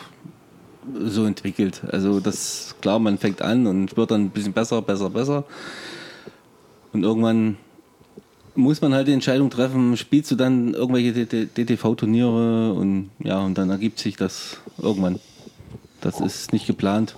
so 0.99 1.25
entwickelt. 1.25 1.81
Also 1.91 2.19
das, 2.19 2.75
klar, 2.81 2.99
man 2.99 3.17
fängt 3.17 3.41
an 3.41 3.67
und 3.67 3.97
wird 3.97 4.11
dann 4.11 4.25
ein 4.25 4.29
bisschen 4.29 4.53
besser, 4.53 4.81
besser, 4.81 5.09
besser. 5.09 5.43
Und 6.93 7.03
irgendwann 7.03 7.57
muss 8.55 8.81
man 8.81 8.93
halt 8.93 9.07
die 9.07 9.13
Entscheidung 9.13 9.49
treffen, 9.49 9.97
spielst 9.97 10.31
du 10.31 10.35
dann 10.35 10.73
irgendwelche 10.73 11.25
DTV-Turniere 11.25 12.73
und 12.73 13.09
ja, 13.19 13.39
und 13.39 13.57
dann 13.57 13.69
ergibt 13.69 13.99
sich 13.99 14.15
das 14.15 14.57
irgendwann. 14.81 15.19
Das 16.01 16.19
ist 16.19 16.53
nicht 16.53 16.67
geplant. 16.67 17.15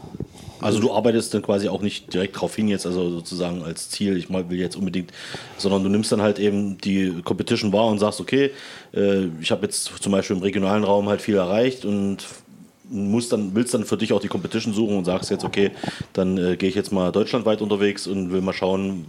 Also 0.59 0.79
du 0.79 0.91
arbeitest 0.91 1.33
dann 1.33 1.43
quasi 1.43 1.67
auch 1.69 1.81
nicht 1.81 2.13
direkt 2.13 2.39
drauf 2.39 2.55
hin 2.55 2.67
jetzt, 2.67 2.85
also 2.85 3.11
sozusagen 3.11 3.61
als 3.61 3.89
Ziel, 3.89 4.17
ich 4.17 4.29
will 4.29 4.57
jetzt 4.57 4.75
unbedingt, 4.75 5.11
sondern 5.57 5.83
du 5.83 5.89
nimmst 5.89 6.11
dann 6.11 6.21
halt 6.21 6.39
eben 6.39 6.77
die 6.79 7.21
Competition 7.23 7.71
wahr 7.73 7.87
und 7.87 7.99
sagst, 7.99 8.19
okay, 8.19 8.51
äh, 8.93 9.25
ich 9.39 9.51
habe 9.51 9.63
jetzt 9.63 9.91
zum 10.01 10.11
Beispiel 10.11 10.35
im 10.35 10.41
regionalen 10.41 10.83
Raum 10.83 11.09
halt 11.09 11.21
viel 11.21 11.35
erreicht 11.35 11.85
und 11.85 12.25
musst 12.89 13.33
dann, 13.33 13.53
willst 13.53 13.73
dann 13.73 13.83
für 13.83 13.97
dich 13.97 14.13
auch 14.13 14.21
die 14.21 14.29
Competition 14.29 14.73
suchen 14.73 14.97
und 14.97 15.05
sagst 15.05 15.29
jetzt, 15.29 15.43
okay, 15.43 15.71
dann 16.13 16.37
äh, 16.37 16.55
gehe 16.55 16.69
ich 16.69 16.75
jetzt 16.75 16.91
mal 16.91 17.11
deutschlandweit 17.11 17.61
unterwegs 17.61 18.07
und 18.07 18.31
will 18.31 18.41
mal 18.41 18.53
schauen, 18.53 19.05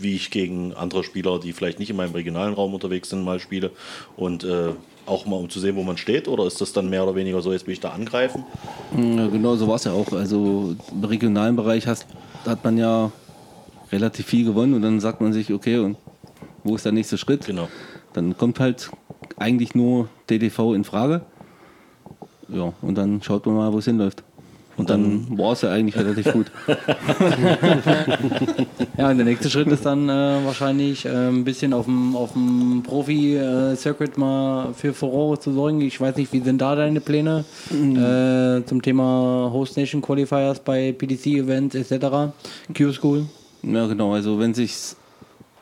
wie 0.00 0.14
ich 0.14 0.30
gegen 0.30 0.72
andere 0.74 1.04
Spieler, 1.04 1.38
die 1.38 1.52
vielleicht 1.52 1.78
nicht 1.78 1.90
in 1.90 1.96
meinem 1.96 2.12
regionalen 2.12 2.54
Raum 2.54 2.74
unterwegs 2.74 3.10
sind, 3.10 3.24
mal 3.24 3.40
spiele 3.40 3.70
und 4.16 4.44
äh, 4.44 4.72
auch 5.06 5.26
mal 5.26 5.36
um 5.36 5.50
zu 5.50 5.60
sehen, 5.60 5.76
wo 5.76 5.82
man 5.82 5.96
steht? 5.96 6.28
Oder 6.28 6.46
ist 6.46 6.60
das 6.60 6.72
dann 6.72 6.88
mehr 6.90 7.02
oder 7.02 7.14
weniger 7.14 7.40
so, 7.40 7.52
jetzt 7.52 7.66
will 7.66 7.72
ich 7.72 7.80
da 7.80 7.90
angreifen? 7.90 8.44
Ja, 8.96 9.26
genau 9.28 9.56
so 9.56 9.66
war 9.66 9.76
es 9.76 9.84
ja 9.84 9.92
auch. 9.92 10.12
Also 10.12 10.76
im 10.92 11.04
regionalen 11.04 11.56
Bereich 11.56 11.86
hast, 11.86 12.06
hat 12.46 12.62
man 12.64 12.76
ja 12.76 13.10
relativ 13.90 14.26
viel 14.26 14.44
gewonnen 14.44 14.74
und 14.74 14.82
dann 14.82 15.00
sagt 15.00 15.20
man 15.20 15.32
sich, 15.32 15.52
okay, 15.52 15.78
und 15.78 15.96
wo 16.64 16.76
ist 16.76 16.84
der 16.84 16.92
nächste 16.92 17.18
Schritt? 17.18 17.46
Genau. 17.46 17.68
Dann 18.12 18.36
kommt 18.36 18.60
halt 18.60 18.90
eigentlich 19.36 19.74
nur 19.74 20.08
DTV 20.28 20.74
in 20.74 20.84
Frage. 20.84 21.22
Ja, 22.48 22.72
und 22.80 22.96
dann 22.96 23.22
schaut 23.22 23.46
man 23.46 23.56
mal, 23.56 23.72
wo 23.72 23.78
es 23.78 23.84
hinläuft. 23.84 24.22
Und 24.78 24.90
dann 24.90 25.36
war 25.36 25.52
es 25.52 25.62
ja 25.62 25.70
eigentlich 25.70 25.96
relativ 25.96 26.32
gut. 26.32 26.50
Ja, 28.98 29.10
und 29.10 29.16
der 29.16 29.26
nächste 29.26 29.48
Schritt 29.48 29.68
ist 29.68 29.86
dann 29.86 30.08
äh, 30.08 30.44
wahrscheinlich 30.44 31.04
äh, 31.04 31.28
ein 31.28 31.44
bisschen 31.44 31.72
auf 31.72 31.84
dem, 31.84 32.16
auf 32.16 32.32
dem 32.32 32.82
Profi-Circuit 32.82 34.18
mal 34.18 34.74
für 34.74 34.92
Furore 34.92 35.38
zu 35.38 35.52
sorgen. 35.52 35.80
Ich 35.82 36.00
weiß 36.00 36.16
nicht, 36.16 36.32
wie 36.32 36.40
sind 36.40 36.60
da 36.60 36.74
deine 36.74 37.00
Pläne 37.00 37.44
äh, 37.70 38.66
zum 38.66 38.82
Thema 38.82 39.50
Host 39.52 39.76
Nation 39.76 40.02
Qualifiers 40.02 40.58
bei 40.58 40.90
PDC-Events 40.90 41.76
etc. 41.76 42.32
Q-School? 42.76 43.26
Ja, 43.62 43.86
genau. 43.86 44.14
Also 44.14 44.40
wenn 44.40 44.52
sich 44.52 44.74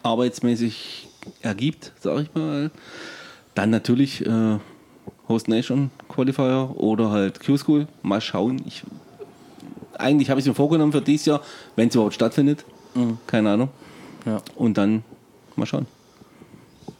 arbeitsmäßig 0.03 1.09
ergibt, 1.43 1.93
sage 2.01 2.23
ich 2.23 2.35
mal, 2.35 2.71
dann 3.55 3.69
natürlich 3.69 4.25
äh, 4.25 4.59
Host 5.29 5.49
Nation 5.49 5.91
Qualifier 6.09 6.71
oder 6.77 7.11
halt 7.11 7.45
Q-School. 7.45 7.87
Mal 8.03 8.23
schauen. 8.23 8.63
Ich, 8.67 8.83
eigentlich 9.99 10.31
habe 10.31 10.41
ich 10.41 10.45
es 10.45 10.49
mir 10.49 10.55
vorgenommen 10.55 10.93
für 10.93 11.01
dieses 11.01 11.27
Jahr, 11.27 11.41
wenn 11.75 11.89
es 11.89 11.95
überhaupt 11.95 12.15
stattfindet. 12.15 12.65
Keine 13.27 13.51
Ahnung. 13.51 13.69
Ja. 14.25 14.41
Und 14.55 14.79
dann 14.79 15.05
mal 15.57 15.67
schauen. 15.67 15.87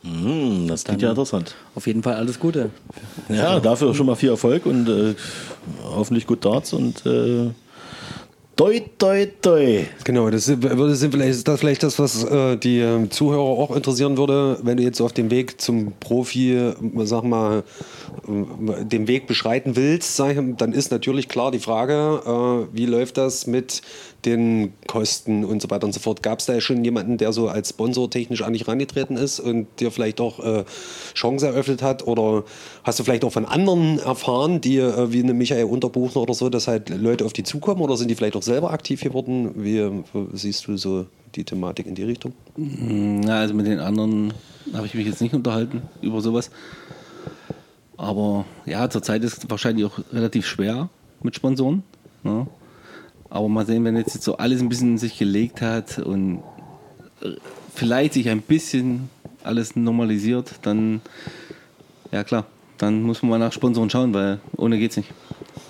Hm, 0.03 0.69
das 0.69 0.85
klingt 0.85 1.03
ja 1.03 1.11
interessant. 1.11 1.55
Auf 1.75 1.87
jeden 1.87 2.03
Fall 2.03 2.15
alles 2.15 2.39
Gute. 2.39 2.71
Ja, 3.29 3.59
dafür 3.61 3.95
schon 3.95 4.07
mal 4.07 4.15
viel 4.15 4.31
Erfolg 4.31 4.67
und 4.67 4.89
äh, 4.89 5.15
hoffentlich 5.83 6.27
gut 6.27 6.45
Darts 6.45 6.73
und 6.73 7.05
äh, 7.07 7.51
toi, 8.57 8.81
toi, 8.99 9.27
toi. 9.41 9.85
Genau, 10.05 10.31
das 10.31 10.49
würde, 10.49 10.97
vielleicht, 10.97 11.47
das 11.47 11.61
vielleicht 11.61 11.83
das, 11.83 11.99
was 11.99 12.25
äh, 12.25 12.57
die 12.57 12.81
ähm, 12.81 13.11
Zuhörer 13.11 13.43
auch 13.43 13.75
interessieren 13.77 14.17
würde, 14.17 14.59
wenn 14.63 14.79
du 14.79 14.83
jetzt 14.83 15.01
auf 15.01 15.13
dem 15.13 15.31
Weg 15.31 15.61
zum 15.61 15.93
Profi, 16.01 16.55
äh, 16.55 16.75
sag 17.05 17.25
mal, 17.25 17.63
äh, 18.27 18.85
den 18.85 19.07
Weg 19.09 19.27
beschreiten 19.27 19.77
willst, 19.77 20.17
sag 20.17 20.37
dann 20.57 20.73
ist 20.73 20.91
natürlich 20.91 21.29
klar 21.29 21.51
die 21.51 21.59
Frage, 21.59 22.23
äh, 22.25 22.77
wie 22.77 22.87
läuft 22.87 23.19
das 23.19 23.47
mit 23.47 23.83
den 24.27 24.73
Kosten 24.87 25.45
und 25.45 25.63
so 25.63 25.71
weiter 25.71 25.87
und 25.87 25.93
so 25.93 26.01
fort. 26.01 26.23
Gab 26.23 26.41
es 26.41 26.47
da 26.47 26.61
schon 26.61 26.85
jemanden, 26.85 27.17
der 27.17 27.33
so 27.33 27.49
als 27.49 27.71
Sponsor 27.71 28.11
technisch 28.11 28.43
an 28.43 28.53
dich 28.53 28.67
rangetreten 28.69 29.17
ist 29.17 29.41
und 29.41 29.67
dir 29.81 29.91
vielleicht 29.91 30.21
auch 30.21 30.41
äh, 30.41 30.65
Chancen 31.15 31.47
eröffnet 31.47 31.83
hat? 31.83 32.07
Oder 32.07 32.45
hast 32.85 32.99
du 32.99 33.05
vielleicht 33.05 33.25
auch 33.25 33.33
von 33.33 33.47
anderen 33.47 33.99
erfahren, 33.99 34.61
die 34.61 34.79
äh, 34.79 35.13
wie 35.13 35.23
eine 35.23 35.33
Michael 35.33 35.65
Unterbuchner 35.65 36.23
oder 36.23 36.35
so, 36.35 36.51
dass 36.51 36.69
halt 36.69 36.91
Leute 36.91 37.25
auf 37.25 37.33
die 37.33 37.45
zukommen 37.45 37.81
oder 37.81 37.97
sind 37.97 38.11
die 38.11 38.15
vielleicht 38.15 38.37
auch 38.37 38.43
selber 38.43 38.73
aktiv 38.73 39.01
geworden? 39.01 39.53
Wie 39.57 39.79
äh, 39.79 39.93
siehst 40.33 40.67
du 40.67 40.77
so 40.77 41.07
die 41.35 41.45
Thematik 41.45 41.87
in 41.87 41.95
die 41.95 42.03
Richtung? 42.03 42.33
Na, 42.57 43.41
also 43.41 43.55
mit 43.55 43.67
den 43.67 43.79
anderen 43.79 44.33
habe 44.75 44.87
ich 44.87 44.95
mich 44.95 45.07
jetzt 45.07 45.23
nicht 45.23 45.35
unterhalten 45.35 45.83
über 46.03 46.21
sowas. 46.21 46.51
Aber 47.97 48.45
ja, 48.67 48.91
zurzeit 48.91 49.25
ist 49.25 49.39
es 49.39 49.51
wahrscheinlich 49.51 49.87
auch 49.87 49.99
relativ 50.13 50.47
schwer 50.47 50.91
mit 51.23 51.35
Sponsoren. 51.35 51.83
Ne? 52.23 52.47
Aber 53.37 53.49
mal 53.49 53.67
sehen, 53.67 53.85
wenn 53.85 53.97
jetzt 53.97 54.23
so 54.23 54.39
alles 54.39 54.63
ein 54.63 54.69
bisschen 54.69 54.97
sich 54.97 55.19
gelegt 55.19 55.61
hat 55.61 55.99
und 55.99 56.43
äh, 57.21 57.33
vielleicht 57.75 58.15
sich 58.15 58.31
ein 58.31 58.41
bisschen 58.41 59.11
alles 59.45 59.77
normalisiert, 59.77 60.53
dann 60.63 61.03
ja 62.13 62.25
klar, 62.25 62.47
dann 62.79 63.03
muss 63.03 63.23
man 63.23 63.31
mal 63.31 63.39
nach 63.39 63.53
Sponsoren 63.53 63.91
schauen, 63.91 64.15
weil 64.15 64.41
ohne 64.57 64.79
geht's 64.79 64.97
nicht. 64.97 65.11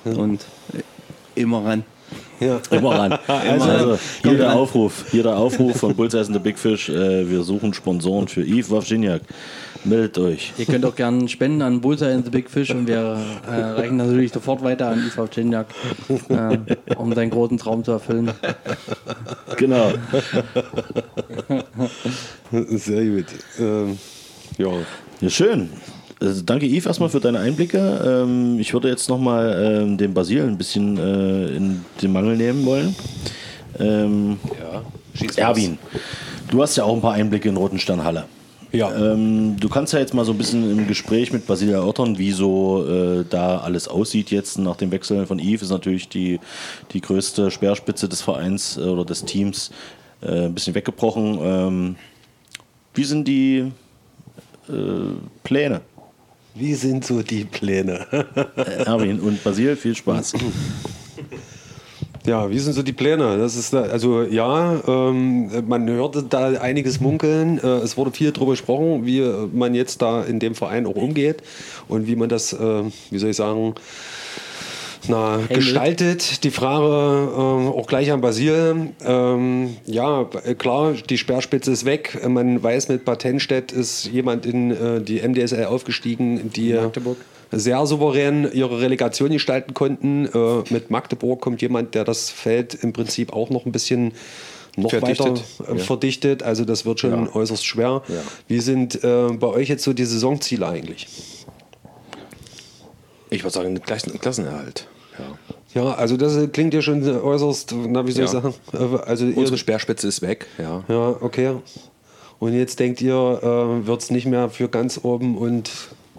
Und 0.04 0.44
äh, 0.72 1.40
immer 1.40 1.64
ran. 1.64 1.84
Ja. 2.38 2.60
Immer 2.70 2.90
ran. 2.98 3.12
also, 3.26 3.98
hier 4.22 4.36
der 4.36 4.54
Aufruf, 4.54 5.06
hier 5.10 5.24
der 5.24 5.36
Aufruf 5.36 5.78
von 5.78 5.96
Bullseye 5.96 6.20
and 6.20 6.34
the 6.34 6.38
Big 6.38 6.58
Fish. 6.58 6.88
Äh, 6.88 7.28
wir 7.28 7.42
suchen 7.42 7.74
Sponsoren 7.74 8.28
für 8.28 8.42
Yves 8.42 8.70
Wawrziniak. 8.70 9.22
Meldet 9.86 10.18
euch. 10.18 10.52
Ihr 10.58 10.66
könnt 10.66 10.84
auch 10.84 10.96
gerne 10.96 11.28
spenden 11.28 11.62
an 11.62 11.80
Bullseye 11.80 12.12
and 12.12 12.24
the 12.24 12.30
Big 12.30 12.50
Fish 12.50 12.70
und 12.70 12.88
wir 12.88 13.18
äh, 13.48 13.50
reichen 13.50 13.96
natürlich 13.96 14.32
sofort 14.32 14.62
weiter 14.62 14.88
an 14.88 15.06
Iswav 15.06 15.30
Chinjak, 15.30 15.68
äh, 16.28 16.58
um 16.96 17.14
seinen 17.14 17.30
großen 17.30 17.56
Traum 17.56 17.84
zu 17.84 17.92
erfüllen. 17.92 18.30
Genau. 19.56 19.92
Sehr 22.70 23.04
gut. 23.04 23.26
Ähm, 23.60 23.98
ja. 24.58 24.72
Ja, 25.20 25.30
schön. 25.30 25.70
Also 26.20 26.42
danke 26.42 26.66
Yves 26.66 26.86
erstmal 26.86 27.08
für 27.10 27.20
deine 27.20 27.38
Einblicke. 27.38 28.24
Ähm, 28.24 28.58
ich 28.58 28.72
würde 28.72 28.88
jetzt 28.88 29.08
nochmal 29.08 29.82
ähm, 29.82 29.98
den 29.98 30.14
Basil 30.14 30.42
ein 30.42 30.58
bisschen 30.58 30.96
äh, 30.98 31.56
in 31.56 31.84
den 32.02 32.12
Mangel 32.12 32.36
nehmen 32.36 32.64
wollen. 32.66 32.96
Ähm, 33.78 34.38
Ja, 35.36 35.48
Erwin, 35.48 35.78
du 36.50 36.62
hast 36.62 36.76
ja 36.76 36.84
auch 36.84 36.94
ein 36.94 37.00
paar 37.00 37.14
Einblicke 37.14 37.48
in 37.48 37.56
Rotensternhalle. 37.56 38.24
Ja. 38.76 38.94
Ähm, 38.94 39.56
du 39.58 39.68
kannst 39.68 39.94
ja 39.94 39.98
jetzt 39.98 40.12
mal 40.12 40.24
so 40.24 40.32
ein 40.32 40.38
bisschen 40.38 40.70
im 40.70 40.86
Gespräch 40.86 41.32
mit 41.32 41.46
Basil 41.46 41.70
erörtern, 41.70 42.18
wie 42.18 42.32
so 42.32 42.86
äh, 42.86 43.24
da 43.28 43.58
alles 43.58 43.88
aussieht 43.88 44.30
jetzt 44.30 44.58
nach 44.58 44.76
dem 44.76 44.90
Wechsel 44.90 45.26
von 45.26 45.38
Yves. 45.38 45.62
Ist 45.62 45.70
natürlich 45.70 46.08
die, 46.08 46.40
die 46.92 47.00
größte 47.00 47.50
Speerspitze 47.50 48.08
des 48.08 48.20
Vereins 48.20 48.76
äh, 48.76 48.80
oder 48.80 49.04
des 49.06 49.24
Teams 49.24 49.70
äh, 50.20 50.46
ein 50.46 50.54
bisschen 50.54 50.74
weggebrochen. 50.74 51.38
Ähm, 51.40 51.96
wie 52.92 53.04
sind 53.04 53.26
die 53.26 53.72
äh, 54.68 54.72
Pläne? 55.42 55.80
Wie 56.54 56.74
sind 56.74 57.04
so 57.04 57.22
die 57.22 57.44
Pläne? 57.44 58.06
Äh, 58.56 58.84
Erwin 58.84 59.20
und 59.20 59.42
Basil, 59.42 59.76
viel 59.76 59.94
Spaß. 59.94 60.34
Ja, 62.26 62.50
wie 62.50 62.58
sind 62.58 62.72
so 62.72 62.82
die 62.82 62.92
Pläne? 62.92 63.38
Das 63.38 63.54
ist 63.54 63.72
also 63.72 64.22
ja, 64.22 64.80
ähm, 64.86 65.48
man 65.68 65.88
hörte 65.88 66.24
da 66.24 66.48
einiges 66.60 67.00
munkeln. 67.00 67.58
Äh, 67.62 67.78
es 67.78 67.96
wurde 67.96 68.10
viel 68.10 68.32
darüber 68.32 68.52
gesprochen, 68.52 69.06
wie 69.06 69.22
man 69.52 69.74
jetzt 69.74 70.02
da 70.02 70.22
in 70.24 70.40
dem 70.40 70.54
Verein 70.56 70.86
auch 70.86 70.96
umgeht 70.96 71.42
und 71.86 72.06
wie 72.08 72.16
man 72.16 72.28
das, 72.28 72.52
äh, 72.52 72.82
wie 73.10 73.18
soll 73.18 73.30
ich 73.30 73.36
sagen, 73.36 73.74
na, 75.08 75.38
gestaltet. 75.48 76.42
Die 76.42 76.50
Frage 76.50 77.30
ähm, 77.32 77.68
auch 77.68 77.86
gleich 77.86 78.10
an 78.10 78.20
Basil. 78.20 78.88
Ähm, 79.04 79.76
ja, 79.84 80.24
klar, 80.58 80.94
die 81.08 81.18
Speerspitze 81.18 81.70
ist 81.70 81.84
weg. 81.84 82.18
Man 82.26 82.60
weiß, 82.60 82.88
mit 82.88 83.04
Patentstedt 83.04 83.70
ist 83.70 84.06
jemand 84.06 84.46
in 84.46 84.72
äh, 84.72 85.00
die 85.00 85.20
MDSL 85.20 85.66
aufgestiegen, 85.66 86.50
die 86.52 86.72
Magdeburg. 86.72 87.18
Sehr 87.52 87.86
souverän 87.86 88.50
ihre 88.52 88.80
Relegation 88.80 89.30
gestalten 89.30 89.74
konnten. 89.74 90.26
Äh, 90.26 90.72
mit 90.72 90.90
Magdeburg 90.90 91.40
kommt 91.40 91.62
jemand, 91.62 91.94
der 91.94 92.04
das 92.04 92.30
Feld 92.30 92.74
im 92.74 92.92
Prinzip 92.92 93.32
auch 93.32 93.50
noch 93.50 93.66
ein 93.66 93.72
bisschen 93.72 94.12
noch 94.76 94.90
Verdichtet, 94.90 95.26
weiter 95.60 95.72
äh, 95.72 95.78
ja. 95.78 95.84
verdichtet. 95.84 96.42
Also 96.42 96.64
das 96.64 96.84
wird 96.84 97.00
schon 97.00 97.26
Ja. 97.26 97.34
äußerst 97.34 97.64
schwer. 97.64 98.02
Ja. 98.08 98.14
Wie 98.48 98.60
sind 98.60 99.02
äh, 99.02 99.28
bei 99.32 99.46
euch 99.46 99.68
jetzt 99.68 99.84
so 99.84 99.92
die 99.92 100.04
Saisonziele 100.04 100.66
eigentlich? 100.66 101.06
Ich 103.30 103.42
würde 103.42 103.54
sagen, 103.54 103.80
Klassen 103.80 104.18
Klassenerhalt. 104.20 104.86
Ja. 105.18 105.38
Ja, 105.74 105.94
also 105.94 106.16
das 106.16 106.36
äh, 106.36 106.46
klingt 106.48 106.72
ja 106.74 106.80
schon 106.80 107.06
äußerst, 107.06 107.74
na 107.88 108.06
wie 108.06 108.12
soll 108.12 108.24
ich 108.24 108.30
sagen? 108.30 108.54
Äh, 108.72 108.78
Also 109.06 109.26
Unsere 109.26 109.58
Speerspitze 109.58 110.08
ist 110.08 110.22
weg. 110.22 110.46
Ja. 110.58 110.84
ja, 110.88 111.16
okay. 111.20 111.52
Und 112.38 112.54
jetzt 112.54 112.78
denkt 112.80 113.00
ihr, 113.02 113.14
äh, 113.14 113.86
wird 113.86 114.02
es 114.02 114.10
nicht 114.10 114.26
mehr 114.26 114.48
für 114.50 114.68
ganz 114.68 115.00
oben 115.02 115.36
und 115.38 115.70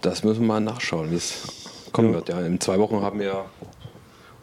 Das 0.02 0.24
müssen 0.24 0.42
wir 0.42 0.48
mal 0.48 0.60
nachschauen, 0.60 1.12
wie 1.12 1.16
es 1.16 1.44
kommen 1.92 2.10
Ja. 2.10 2.16
wird. 2.16 2.30
Ja. 2.30 2.42
In 2.42 2.60
zwei 2.60 2.80
Wochen 2.80 3.02
haben 3.02 3.20
wir 3.20 3.46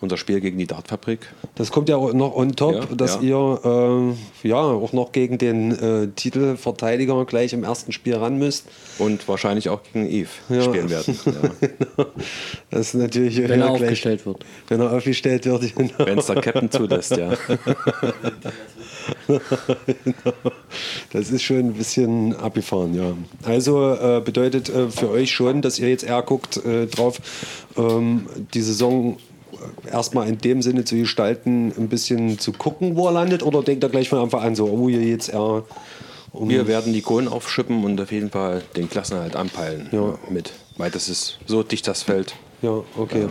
unser 0.04 0.16
Spiel 0.16 0.40
gegen 0.40 0.56
die 0.58 0.66
Dartfabrik. 0.68 1.20
Das 1.56 1.72
kommt 1.72 1.88
ja 1.88 1.96
auch 1.96 2.12
noch 2.12 2.36
on 2.36 2.54
top, 2.54 2.74
Ja, 2.74 2.84
dass 2.94 3.16
ja. 3.16 3.20
ihr 3.22 4.14
äh, 4.44 4.48
ja 4.48 4.56
auch 4.56 4.92
noch 4.92 5.10
gegen 5.10 5.38
den 5.38 5.72
äh, 5.72 6.06
Titelverteidiger 6.14 7.24
gleich 7.24 7.52
im 7.52 7.64
ersten 7.64 7.90
Spiel 7.90 8.14
ran 8.14 8.38
müsst. 8.38 8.66
Und 8.98 9.26
wahrscheinlich 9.26 9.68
auch 9.68 9.80
gegen 9.92 10.08
Eve 10.08 10.28
Ja. 10.48 10.62
spielen 10.62 10.88
werden. 10.90 11.18
Ja. 11.96 12.06
Das 12.70 12.88
ist 12.88 12.94
natürlich 12.94 13.36
Wenn 13.38 13.50
er 13.50 13.56
gleich- 13.56 13.70
aufgestellt 13.70 14.26
wird. 14.26 14.44
Wenn 14.68 14.80
er 14.80 14.92
aufgestellt 14.92 15.44
wird, 15.46 15.74
genau. 15.76 15.92
Wenn 15.98 16.18
es 16.18 16.26
der 16.26 16.40
Captain 16.40 16.70
zulässt, 16.70 17.16
ja. 17.16 17.32
Das 21.12 21.30
ist 21.30 21.42
schon 21.42 21.58
ein 21.58 21.72
bisschen 21.74 22.34
abgefahren, 22.36 22.94
ja. 22.94 23.12
Also 23.44 23.92
äh, 23.94 24.20
bedeutet 24.24 24.68
äh, 24.68 24.88
für 24.90 25.10
euch 25.10 25.30
schon, 25.32 25.62
dass 25.62 25.78
ihr 25.78 25.88
jetzt 25.88 26.04
eher 26.04 26.22
guckt 26.22 26.64
äh, 26.64 26.86
drauf, 26.86 27.20
ähm, 27.76 28.26
die 28.54 28.62
Saison 28.62 29.16
erstmal 29.90 30.28
in 30.28 30.38
dem 30.38 30.62
Sinne 30.62 30.84
zu 30.84 30.96
gestalten, 30.96 31.72
ein 31.76 31.88
bisschen 31.88 32.38
zu 32.38 32.52
gucken, 32.52 32.96
wo 32.96 33.06
er 33.06 33.12
landet? 33.12 33.42
Oder 33.42 33.62
denkt 33.62 33.82
er 33.84 33.90
gleich 33.90 34.08
von 34.08 34.18
Anfang 34.18 34.40
an 34.42 34.54
so, 34.54 34.66
oh, 34.66 34.88
hier 34.88 35.02
jetzt 35.02 35.28
eher 35.30 35.64
um 36.32 36.48
Wir 36.48 36.66
werden 36.66 36.92
die 36.92 37.02
Kohlen 37.02 37.28
aufschippen 37.28 37.84
und 37.84 38.00
auf 38.00 38.10
jeden 38.10 38.30
Fall 38.30 38.62
den 38.76 38.90
Klassenerhalt 38.90 39.36
anpeilen 39.36 39.88
Ja. 39.92 40.18
mit. 40.30 40.52
Weil 40.76 40.90
das 40.90 41.08
ist 41.08 41.38
so 41.46 41.62
dicht 41.62 41.86
das 41.86 42.02
Feld. 42.02 42.34
Ja, 42.64 42.82
okay. 42.96 43.26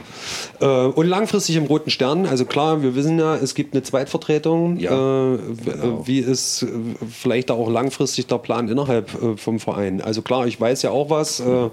Äh, 0.62 0.66
und 0.68 1.08
langfristig 1.08 1.56
im 1.56 1.64
Roten 1.66 1.90
Stern, 1.90 2.28
also 2.28 2.46
klar, 2.46 2.84
wir 2.84 2.94
wissen 2.94 3.18
ja, 3.18 3.36
es 3.36 3.56
gibt 3.56 3.74
eine 3.74 3.82
Zweitvertretung. 3.82 4.78
Ja, 4.78 4.92
äh, 5.34 5.38
w- 5.40 5.74
Wie 6.06 6.20
ist 6.20 6.64
vielleicht 7.12 7.50
da 7.50 7.56
auch 7.56 7.68
langfristig 7.70 8.28
der 8.28 8.38
Plan 8.38 8.68
innerhalb 8.70 9.12
äh, 9.24 9.36
vom 9.36 9.60
Verein? 9.60 10.02
Also 10.02 10.22
klar, 10.22 10.46
ich 10.46 10.62
weiß 10.62 10.84
ja 10.84 10.92
auch 10.92 11.10
was, 11.10 11.40
äh, 11.40 11.70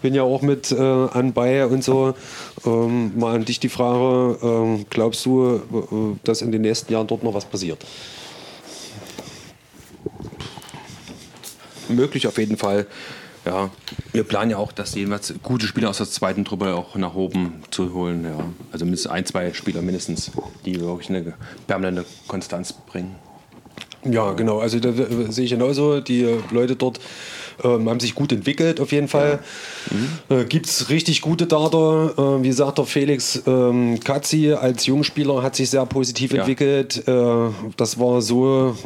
bin 0.00 0.14
ja 0.14 0.22
auch 0.22 0.40
mit 0.40 0.72
äh, 0.72 0.76
anbei 0.80 1.66
und 1.66 1.84
so. 1.84 2.14
Ähm, 2.64 3.12
mal 3.18 3.34
an 3.34 3.44
dich 3.44 3.60
die 3.60 3.68
Frage, 3.68 4.38
ähm, 4.42 4.86
glaubst 4.88 5.26
du, 5.26 5.60
dass 6.24 6.40
in 6.40 6.50
den 6.50 6.62
nächsten 6.62 6.90
Jahren 6.94 7.06
dort 7.08 7.22
noch 7.22 7.34
was 7.34 7.44
passiert? 7.44 7.84
Möglich 11.88 12.26
auf 12.26 12.38
jeden 12.38 12.56
Fall. 12.56 12.86
Ja, 13.44 13.70
wir 14.12 14.22
planen 14.22 14.52
ja 14.52 14.56
auch, 14.56 14.70
dass 14.70 14.94
jeweils 14.94 15.34
gute 15.42 15.66
Spieler 15.66 15.90
aus 15.90 15.98
der 15.98 16.08
zweiten 16.08 16.44
Truppe 16.44 16.74
auch 16.74 16.94
nach 16.94 17.14
oben 17.14 17.62
zu 17.70 17.92
holen. 17.92 18.24
Ja. 18.24 18.44
Also 18.70 18.84
mindestens 18.84 19.10
ein, 19.10 19.26
zwei 19.26 19.52
Spieler 19.52 19.82
mindestens, 19.82 20.30
die 20.64 20.80
wirklich 20.80 21.10
eine 21.10 21.34
permanente 21.66 22.04
Konstanz 22.28 22.72
bringen. 22.72 23.16
Ja, 24.04 24.32
genau. 24.32 24.58
Also 24.58 24.80
da 24.80 24.92
sehe 25.30 25.44
ich 25.44 25.50
genauso. 25.50 26.00
Die 26.00 26.38
Leute 26.50 26.76
dort 26.76 27.00
ähm, 27.64 27.88
haben 27.88 28.00
sich 28.00 28.14
gut 28.14 28.32
entwickelt, 28.32 28.80
auf 28.80 28.92
jeden 28.92 29.08
Fall. 29.08 29.38
Äh, 30.28 30.44
Gibt 30.44 30.66
es 30.66 30.88
richtig 30.90 31.20
gute 31.20 31.46
Darter. 31.46 32.14
Äh, 32.16 32.42
wie 32.42 32.52
sagt 32.52 32.78
der 32.78 32.84
Felix 32.84 33.42
ähm, 33.46 33.98
Katzi 34.02 34.52
als 34.52 34.86
Jungspieler 34.86 35.42
hat 35.42 35.56
sich 35.56 35.70
sehr 35.70 35.84
positiv 35.86 36.32
Ja. 36.32 36.40
entwickelt. 36.40 37.06
Äh, 37.06 37.12
das 37.76 37.98
war 37.98 38.22
so, 38.22 38.76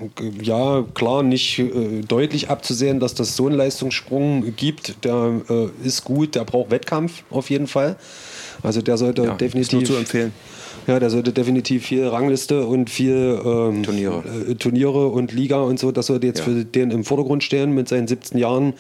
ja, 0.43 0.85
klar, 0.95 1.23
nicht 1.23 1.59
äh, 1.59 2.03
deutlich 2.07 2.49
abzusehen, 2.51 3.01
dass 3.01 3.15
das 3.15 3.37
so 3.37 3.47
einen 3.47 3.57
Leistungssprung 3.57 4.55
gibt. 4.57 5.05
Der 5.05 5.41
äh, 5.49 5.69
ist 5.87 6.05
gut, 6.05 6.35
der 6.35 6.45
braucht 6.45 6.71
Wettkampf 6.71 7.23
auf 7.31 7.51
jeden 7.51 7.67
Fall. 7.67 7.97
Also 8.63 8.83
der 8.83 8.97
sollte 8.97 9.23
Ja, 9.23 9.33
ist 9.33 9.41
definitiv 9.41 9.73
nur 9.73 9.85
zu 9.85 9.97
empfehlen. 9.97 10.33
Ja, 10.87 10.99
der 11.01 11.11
sollte 11.11 11.33
definitiv 11.33 11.85
viel 11.87 12.07
Rangliste 12.07 12.67
und 12.67 12.91
viel 12.91 13.41
ähm, 13.45 13.83
Turniere. 13.83 14.23
äh, 14.49 14.55
Turniere 14.55 15.09
und 15.09 15.33
Liga 15.33 15.61
und 15.63 15.79
so, 15.79 15.93
das 15.93 16.07
sollte 16.07 16.27
jetzt 16.27 16.39
Ja. 16.41 16.45
für 16.45 16.65
den 16.65 16.91
im 16.91 17.05
Vordergrund 17.05 17.43
stehen. 17.43 17.73
Mit 17.73 17.89
seinen 17.89 18.07
17 18.09 18.39
Jahren 18.39 18.75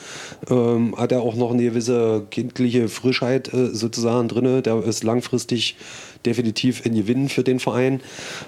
ähm, 0.51 0.95
hat 0.97 1.13
er 1.13 1.23
auch 1.23 1.35
noch 1.35 1.53
eine 1.53 1.63
gewisse 1.63 2.23
kindliche 2.31 2.89
Frischheit 2.89 3.53
äh, 3.53 3.67
sozusagen 3.75 4.29
drin. 4.29 4.63
Der 4.63 4.83
ist 4.85 5.05
langfristig 5.05 5.77
definitiv 6.25 6.85
ein 6.85 6.95
Gewinn 6.95 7.29
für 7.29 7.45
den 7.45 7.61
Verein. 7.61 8.01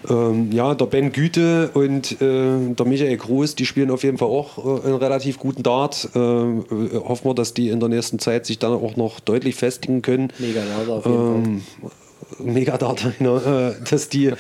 Ähm, 0.09 0.51
ja, 0.53 0.75
der 0.75 0.87
Ben 0.87 1.13
Güte 1.13 1.71
und 1.75 2.21
äh, 2.21 2.75
der 2.75 2.87
Michael 2.87 3.17
Groß, 3.17 3.55
die 3.55 3.67
spielen 3.67 3.91
auf 3.91 4.03
jeden 4.03 4.19
Fall 4.19 4.29
auch 4.29 4.59
äh, 4.83 4.87
einen 4.89 4.97
relativ 4.97 5.39
guten 5.39 5.63
Dart. 5.63 6.09
Ähm, 6.15 6.65
äh, 6.71 6.97
hoffen 6.97 7.27
wir, 7.31 7.35
dass 7.35 7.55
die 7.55 7.69
in 7.69 7.79
der 7.79 7.89
nächsten 7.89 8.19
Zeit 8.19 8.47
sich 8.47 8.59
dann 8.59 8.73
auch 8.73 8.97
noch 8.97 9.21
deutlich 9.21 9.55
festigen 9.55 10.03
können. 10.03 10.33
Mega 10.39 10.61
Nase 10.65 10.93
auf 10.93 11.07
jeden 11.07 11.63
Fall. 11.83 11.91
Megadata, 12.39 13.13
genau, 13.19 13.37
äh, 13.69 13.75
dass 13.89 14.09
die 14.09 14.27
äh, 14.27 14.37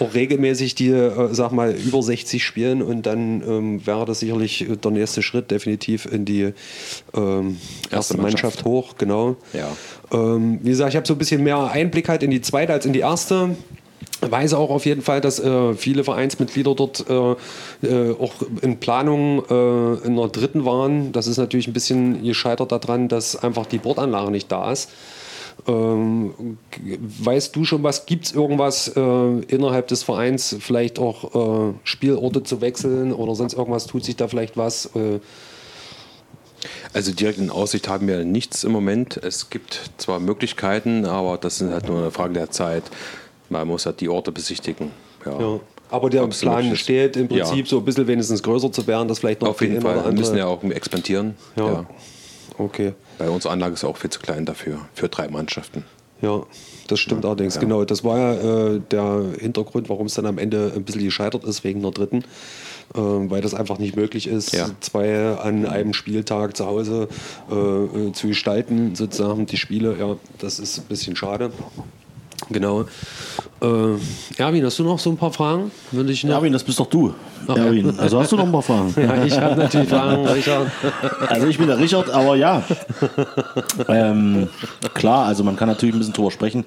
auch 0.00 0.14
regelmäßig 0.14 0.74
die, 0.74 0.88
äh, 0.88 1.28
sag 1.32 1.52
mal, 1.52 1.72
über 1.72 2.02
60 2.02 2.44
spielen 2.44 2.82
und 2.82 3.06
dann 3.06 3.42
ähm, 3.42 3.86
wäre 3.86 4.04
das 4.04 4.20
sicherlich 4.20 4.66
der 4.82 4.90
nächste 4.90 5.22
Schritt 5.22 5.50
definitiv 5.50 6.06
in 6.06 6.24
die 6.24 6.52
ähm, 7.14 7.58
erste 7.90 8.16
Mannschaft. 8.16 8.42
Mannschaft. 8.42 8.64
hoch, 8.64 8.94
genau. 8.98 9.36
Ja. 9.52 9.68
Ähm, 10.12 10.60
wie 10.62 10.70
gesagt, 10.70 10.90
ich 10.90 10.96
habe 10.96 11.06
so 11.06 11.14
ein 11.14 11.18
bisschen 11.18 11.42
mehr 11.42 11.70
Einblick 11.70 12.08
halt 12.08 12.22
in 12.22 12.30
die 12.30 12.40
zweite 12.40 12.72
als 12.72 12.86
in 12.86 12.92
die 12.92 13.00
erste. 13.00 13.56
Weiß 14.22 14.52
auch 14.52 14.68
auf 14.68 14.84
jeden 14.84 15.00
Fall, 15.00 15.22
dass 15.22 15.38
äh, 15.38 15.74
viele 15.74 16.04
Vereinsmitglieder 16.04 16.74
dort 16.74 17.06
äh, 17.08 17.86
äh, 17.86 18.14
auch 18.18 18.34
in 18.60 18.78
Planung 18.78 19.44
in 20.04 20.16
der 20.16 20.28
dritten 20.28 20.64
waren. 20.64 21.12
Das 21.12 21.26
ist 21.26 21.38
natürlich 21.38 21.68
ein 21.68 21.72
bisschen 21.72 22.22
gescheitert 22.22 22.72
daran, 22.72 23.08
dass 23.08 23.36
einfach 23.36 23.66
die 23.66 23.78
Bordanlage 23.78 24.30
nicht 24.30 24.52
da 24.52 24.70
ist. 24.72 24.90
Ähm, 25.70 26.58
weißt 27.22 27.54
du 27.54 27.64
schon 27.64 27.82
was? 27.82 28.06
Gibt 28.06 28.26
es 28.26 28.32
irgendwas 28.32 28.88
äh, 28.96 29.00
innerhalb 29.48 29.88
des 29.88 30.02
Vereins, 30.02 30.56
vielleicht 30.60 30.98
auch 30.98 31.70
äh, 31.70 31.74
Spielorte 31.84 32.42
zu 32.42 32.60
wechseln 32.60 33.12
oder 33.12 33.34
sonst 33.34 33.54
irgendwas? 33.54 33.86
Tut 33.86 34.04
sich 34.04 34.16
da 34.16 34.28
vielleicht 34.28 34.56
was? 34.56 34.86
Äh, 34.96 35.20
Also 36.92 37.12
direkt 37.12 37.38
in 37.38 37.50
Aussicht 37.50 37.88
haben 37.88 38.06
wir 38.08 38.24
nichts 38.24 38.64
im 38.64 38.72
Moment. 38.72 39.16
Es 39.22 39.50
gibt 39.50 39.90
zwar 39.96 40.20
Möglichkeiten, 40.20 41.04
aber 41.04 41.38
das 41.38 41.60
ist 41.60 41.70
halt 41.70 41.88
nur 41.88 41.98
eine 41.98 42.10
Frage 42.10 42.34
der 42.34 42.50
Zeit. 42.50 42.82
Man 43.48 43.66
muss 43.68 43.86
halt 43.86 44.00
die 44.00 44.08
Orte 44.08 44.32
besichtigen. 44.32 44.90
Ja. 45.24 45.40
ja. 45.40 45.60
Aber 45.90 46.08
der 46.08 46.22
es 46.24 46.40
Plan 46.40 46.76
steht 46.76 47.16
im 47.16 47.28
Prinzip 47.28 47.64
Ja. 47.64 47.66
so 47.66 47.78
ein 47.78 47.84
bisschen 47.84 48.06
wenigstens 48.06 48.42
größer 48.42 48.70
zu 48.70 48.86
werden, 48.86 49.08
dass 49.08 49.18
vielleicht 49.18 49.40
noch 49.42 49.48
Auf 49.50 49.60
jeden 49.60 49.80
Fall. 49.80 50.04
Wir 50.04 50.12
müssen 50.12 50.36
ja 50.36 50.46
auch 50.46 50.62
expandieren. 50.62 51.34
Ja. 51.56 51.66
Ja. 51.66 51.86
Okay. 52.60 52.92
Weil 53.18 53.30
unsere 53.30 53.52
Anlage 53.52 53.74
ist 53.74 53.84
auch 53.84 53.96
viel 53.96 54.10
zu 54.10 54.20
klein 54.20 54.44
dafür, 54.44 54.80
für 54.94 55.08
drei 55.08 55.28
Mannschaften. 55.28 55.84
Ja, 56.20 56.42
das 56.88 57.00
stimmt 57.00 57.24
allerdings, 57.24 57.58
genau. 57.58 57.84
Das 57.86 58.04
war 58.04 58.18
ja 58.18 58.74
äh, 58.74 58.80
der 58.90 59.24
Hintergrund, 59.38 59.88
warum 59.88 60.06
es 60.06 60.14
dann 60.14 60.26
am 60.26 60.36
Ende 60.36 60.70
ein 60.76 60.84
bisschen 60.84 61.02
gescheitert 61.04 61.44
ist 61.44 61.64
wegen 61.64 61.80
der 61.80 61.92
dritten. 61.92 62.24
Ähm, 62.94 63.30
weil 63.30 63.40
das 63.40 63.54
einfach 63.54 63.78
nicht 63.78 63.94
möglich 63.96 64.26
ist, 64.26 64.52
Ja. 64.52 64.68
zwei 64.80 65.36
an 65.36 65.64
einem 65.64 65.94
Spieltag 65.94 66.56
zu 66.56 66.66
Hause 66.66 67.08
äh, 67.50 67.54
äh, 67.54 68.12
zu 68.12 68.26
gestalten, 68.26 68.96
sozusagen 68.96 69.46
die 69.46 69.56
Spiele. 69.56 69.96
Ja, 69.98 70.16
das 70.38 70.58
ist 70.58 70.78
ein 70.78 70.84
bisschen 70.88 71.14
schade. 71.16 71.52
Genau. 72.50 72.84
Äh, 73.62 74.42
Erwin, 74.42 74.64
hast 74.64 74.78
du 74.78 74.84
noch 74.84 74.98
so 74.98 75.10
ein 75.10 75.16
paar 75.16 75.32
Fragen? 75.32 75.70
Würde 75.92 76.12
ich 76.12 76.24
noch. 76.24 76.34
Erwin, 76.34 76.52
das 76.52 76.64
bist 76.64 76.80
doch 76.80 76.86
du. 76.86 77.14
Erwin, 77.46 77.92
also 77.98 78.20
hast 78.20 78.32
du 78.32 78.36
noch 78.36 78.44
ein 78.44 78.52
paar 78.52 78.62
Fragen? 78.62 78.94
Ja, 79.00 79.24
ich 79.24 79.38
habe 79.38 79.60
natürlich 79.60 79.88
Fragen, 79.88 80.26
Richard. 80.26 80.66
Also 81.28 81.46
ich 81.46 81.58
bin 81.58 81.66
der 81.66 81.78
Richard, 81.78 82.10
aber 82.10 82.36
ja. 82.36 82.62
ähm, 83.88 84.48
klar, 84.94 85.26
also 85.26 85.44
man 85.44 85.56
kann 85.56 85.68
natürlich 85.68 85.94
ein 85.94 85.98
bisschen 85.98 86.14
drüber 86.14 86.30
sprechen, 86.30 86.64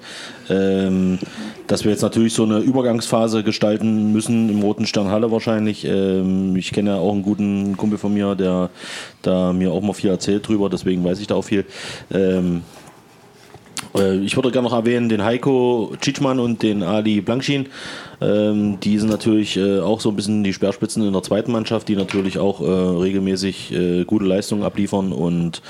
ähm, 0.48 1.18
dass 1.66 1.84
wir 1.84 1.90
jetzt 1.90 2.02
natürlich 2.02 2.34
so 2.34 2.44
eine 2.44 2.58
Übergangsphase 2.58 3.42
gestalten 3.42 4.12
müssen 4.12 4.48
im 4.48 4.62
Roten 4.62 4.86
Stern 4.86 5.10
Halle 5.10 5.30
wahrscheinlich. 5.30 5.84
Ähm, 5.84 6.54
ich 6.56 6.72
kenne 6.72 6.90
ja 6.90 6.96
auch 6.96 7.12
einen 7.12 7.22
guten 7.22 7.76
Kumpel 7.76 7.98
von 7.98 8.12
mir, 8.14 8.34
der 8.34 8.70
da 9.22 9.52
mir 9.52 9.72
auch 9.72 9.82
mal 9.82 9.94
viel 9.94 10.10
erzählt 10.10 10.46
drüber, 10.46 10.68
deswegen 10.70 11.04
weiß 11.04 11.18
ich 11.20 11.26
da 11.26 11.34
auch 11.34 11.44
viel. 11.44 11.64
Äh, 13.94 14.16
Ich 14.18 14.36
würde 14.36 14.50
gerne 14.50 14.68
noch 14.68 14.76
erwähnen 14.76 15.08
den 15.08 15.24
Heiko 15.24 15.92
Tschitschmann 16.00 16.38
und 16.38 16.62
den 16.62 16.82
Ali 16.82 17.20
Blankschin. 17.20 17.66
Ähm, 18.20 18.78
die 18.80 18.98
sind 18.98 19.10
natürlich 19.10 19.56
äh, 19.56 19.80
auch 19.80 20.00
so 20.00 20.08
ein 20.10 20.16
bisschen 20.16 20.44
die 20.44 20.52
Speerspitzen 20.52 21.06
in 21.06 21.12
der 21.12 21.22
zweiten 21.22 21.52
Mannschaft, 21.52 21.88
die 21.88 21.96
natürlich 21.96 22.38
auch 22.38 22.60
äh, 22.60 22.64
regelmäßig 22.64 23.74
gute 24.06 24.24
Leistungen 24.24 24.62
abliefern. 24.62 25.12
Und 25.12 25.62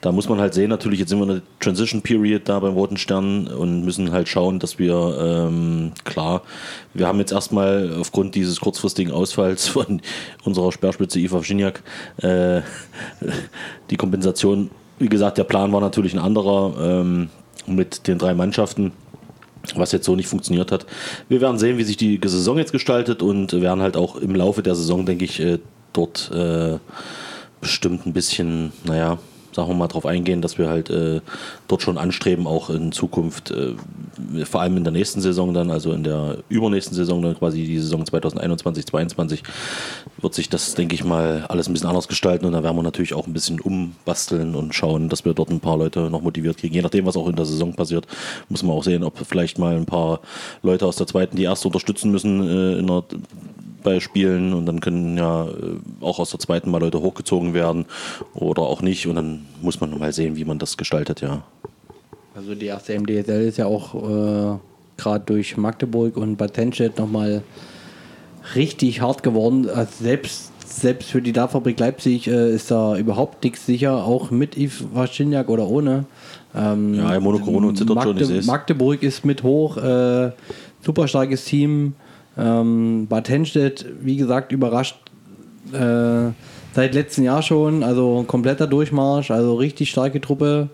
da 0.00 0.12
muss 0.12 0.28
man 0.28 0.40
halt 0.40 0.54
sehen, 0.54 0.70
natürlich, 0.70 1.00
jetzt 1.00 1.10
sind 1.10 1.18
wir 1.18 1.24
in 1.24 1.34
der 1.34 1.42
Transition 1.60 2.02
Period 2.02 2.42
da 2.48 2.58
beim 2.58 2.74
Roten 2.74 2.96
Stern 2.96 3.46
und 3.48 3.84
müssen 3.84 4.12
halt 4.12 4.28
schauen, 4.28 4.58
dass 4.58 4.78
wir, 4.78 5.48
ähm, 5.48 5.92
klar, 6.04 6.42
wir 6.94 7.06
haben 7.06 7.18
jetzt 7.18 7.32
erstmal 7.32 7.94
aufgrund 8.00 8.34
dieses 8.34 8.60
kurzfristigen 8.60 9.12
Ausfalls 9.12 9.68
von 9.68 10.00
unserer 10.44 10.72
Speerspitze 10.72 11.18
Iva 11.18 11.42
Wschiniak 11.42 11.82
äh, 12.18 12.62
die 13.90 13.96
Kompensation 13.96 14.70
wie 15.00 15.08
gesagt, 15.08 15.38
der 15.38 15.44
Plan 15.44 15.72
war 15.72 15.80
natürlich 15.80 16.12
ein 16.12 16.18
anderer 16.18 16.74
ähm, 16.78 17.30
mit 17.66 18.06
den 18.06 18.18
drei 18.18 18.34
Mannschaften, 18.34 18.92
was 19.74 19.92
jetzt 19.92 20.06
so 20.06 20.16
nicht 20.16 20.28
funktioniert 20.28 20.72
hat. 20.72 20.86
Wir 21.28 21.40
werden 21.40 21.58
sehen, 21.58 21.78
wie 21.78 21.84
sich 21.84 21.96
die 21.96 22.18
Saison 22.22 22.58
jetzt 22.58 22.72
gestaltet 22.72 23.22
und 23.22 23.52
werden 23.60 23.82
halt 23.82 23.96
auch 23.96 24.16
im 24.16 24.34
Laufe 24.34 24.62
der 24.62 24.74
Saison, 24.74 25.06
denke 25.06 25.24
ich, 25.24 25.40
äh, 25.40 25.58
dort 25.92 26.30
äh, 26.32 26.78
bestimmt 27.60 28.06
ein 28.06 28.12
bisschen, 28.12 28.72
naja, 28.84 29.18
sagen 29.52 29.68
wir 29.68 29.74
mal 29.74 29.88
drauf 29.88 30.06
eingehen, 30.06 30.42
dass 30.42 30.58
wir 30.58 30.68
halt 30.68 30.90
äh, 30.90 31.20
dort 31.68 31.82
schon 31.82 31.98
anstreben, 31.98 32.46
auch 32.46 32.70
in 32.70 32.92
Zukunft, 32.92 33.50
äh, 33.50 33.74
vor 34.44 34.60
allem 34.60 34.76
in 34.76 34.84
der 34.84 34.92
nächsten 34.92 35.20
Saison 35.20 35.54
dann, 35.54 35.70
also 35.70 35.92
in 35.92 36.04
der 36.04 36.38
übernächsten 36.48 36.94
Saison, 36.94 37.22
dann 37.22 37.38
quasi 37.38 37.64
die 37.64 37.78
Saison 37.78 38.04
2021, 38.04 38.86
2022, 38.86 39.42
wird 40.20 40.34
sich 40.34 40.48
das, 40.48 40.74
denke 40.74 40.94
ich 40.94 41.04
mal, 41.04 41.44
alles 41.48 41.68
ein 41.68 41.72
bisschen 41.72 41.88
anders 41.88 42.08
gestalten 42.08 42.46
und 42.46 42.52
da 42.52 42.62
werden 42.62 42.76
wir 42.76 42.82
natürlich 42.82 43.14
auch 43.14 43.26
ein 43.26 43.32
bisschen 43.32 43.60
umbasteln 43.60 44.54
und 44.54 44.74
schauen, 44.74 45.08
dass 45.08 45.24
wir 45.24 45.34
dort 45.34 45.50
ein 45.50 45.60
paar 45.60 45.76
Leute 45.76 46.10
noch 46.10 46.22
motiviert 46.22 46.58
kriegen. 46.58 46.74
Je 46.74 46.82
nachdem, 46.82 47.06
was 47.06 47.16
auch 47.16 47.28
in 47.28 47.36
der 47.36 47.46
Saison 47.46 47.74
passiert, 47.74 48.06
muss 48.48 48.62
man 48.62 48.76
auch 48.76 48.84
sehen, 48.84 49.04
ob 49.04 49.18
vielleicht 49.18 49.58
mal 49.58 49.76
ein 49.76 49.86
paar 49.86 50.20
Leute 50.62 50.86
aus 50.86 50.96
der 50.96 51.06
zweiten 51.06 51.36
die 51.36 51.44
erste 51.44 51.68
unterstützen 51.68 52.10
müssen 52.10 52.46
äh, 52.46 52.78
in 52.78 52.86
der 52.86 53.04
bei 53.82 54.00
Spielen 54.00 54.52
und 54.52 54.66
dann 54.66 54.80
können 54.80 55.16
ja 55.16 55.46
äh, 55.46 55.50
auch 56.00 56.18
aus 56.18 56.30
der 56.30 56.40
zweiten 56.40 56.70
mal 56.70 56.80
Leute 56.80 57.00
hochgezogen 57.00 57.54
werden 57.54 57.86
oder 58.34 58.62
auch 58.62 58.82
nicht 58.82 59.06
und 59.06 59.16
dann 59.16 59.46
muss 59.62 59.80
man 59.80 59.96
mal 59.98 60.12
sehen, 60.12 60.36
wie 60.36 60.44
man 60.44 60.58
das 60.58 60.76
gestaltet, 60.76 61.20
ja. 61.20 61.42
Also 62.34 62.54
die 62.54 62.66
erste 62.66 62.98
MDSL 62.98 63.42
ist 63.42 63.58
ja 63.58 63.66
auch 63.66 63.94
äh, 63.94 64.58
gerade 64.96 65.24
durch 65.26 65.56
Magdeburg 65.56 66.16
und 66.16 66.36
Bad 66.36 66.54
Tenstedt 66.54 66.98
nochmal 66.98 67.42
richtig 68.54 69.00
hart 69.00 69.22
geworden. 69.22 69.68
Also 69.68 69.90
selbst 70.00 70.50
selbst 70.72 71.10
für 71.10 71.20
die 71.20 71.32
Darfabrik 71.32 71.78
Leipzig 71.78 72.28
äh, 72.28 72.54
ist 72.54 72.70
da 72.70 72.96
überhaupt 72.96 73.42
nichts 73.44 73.66
sicher, 73.66 74.04
auch 74.04 74.30
mit 74.30 74.56
Yves 74.56 74.84
Waschiniak 74.92 75.48
oder 75.48 75.66
ohne. 75.66 76.04
Ähm, 76.54 76.94
Ja, 76.94 77.18
Mono 77.20 77.38
Corona 77.38 77.74
zittert 77.74 78.02
schon, 78.02 78.16
ich 78.16 78.28
Magde. 78.28 78.46
Magdeburg 78.46 79.02
ist 79.02 79.24
mit 79.24 79.42
hoch, 79.42 79.76
äh, 79.76 80.30
super 80.80 81.08
starkes 81.08 81.44
Team. 81.44 81.94
Ähm, 82.40 83.06
Bad 83.08 83.28
Henstedt, 83.28 83.86
wie 84.00 84.16
gesagt, 84.16 84.52
überrascht 84.52 84.96
äh, 85.72 86.32
seit 86.72 86.94
letztem 86.94 87.24
Jahr 87.24 87.42
schon, 87.42 87.82
also 87.82 88.24
kompletter 88.26 88.66
Durchmarsch, 88.66 89.30
also 89.30 89.54
richtig 89.54 89.90
starke 89.90 90.20
Truppe. 90.20 90.70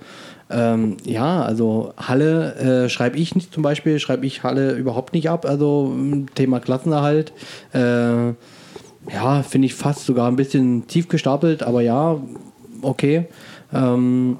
Ähm, 0.48 0.98
ja, 1.04 1.42
also 1.42 1.92
Halle 1.96 2.54
äh, 2.84 2.88
schreibe 2.88 3.18
ich 3.18 3.34
nicht 3.34 3.52
zum 3.52 3.64
Beispiel, 3.64 3.98
schreibe 3.98 4.26
ich 4.26 4.44
Halle 4.44 4.74
überhaupt 4.74 5.12
nicht 5.12 5.28
ab, 5.28 5.44
also 5.44 5.92
m, 5.92 6.26
Thema 6.34 6.60
Klassenerhalt. 6.60 7.32
Äh, 7.72 8.28
ja, 9.12 9.42
finde 9.42 9.66
ich 9.66 9.74
fast 9.74 10.04
sogar 10.04 10.28
ein 10.28 10.36
bisschen 10.36 10.86
tief 10.86 11.08
gestapelt, 11.08 11.62
aber 11.62 11.80
ja, 11.80 12.20
okay. 12.82 13.26
Ähm, 13.72 14.36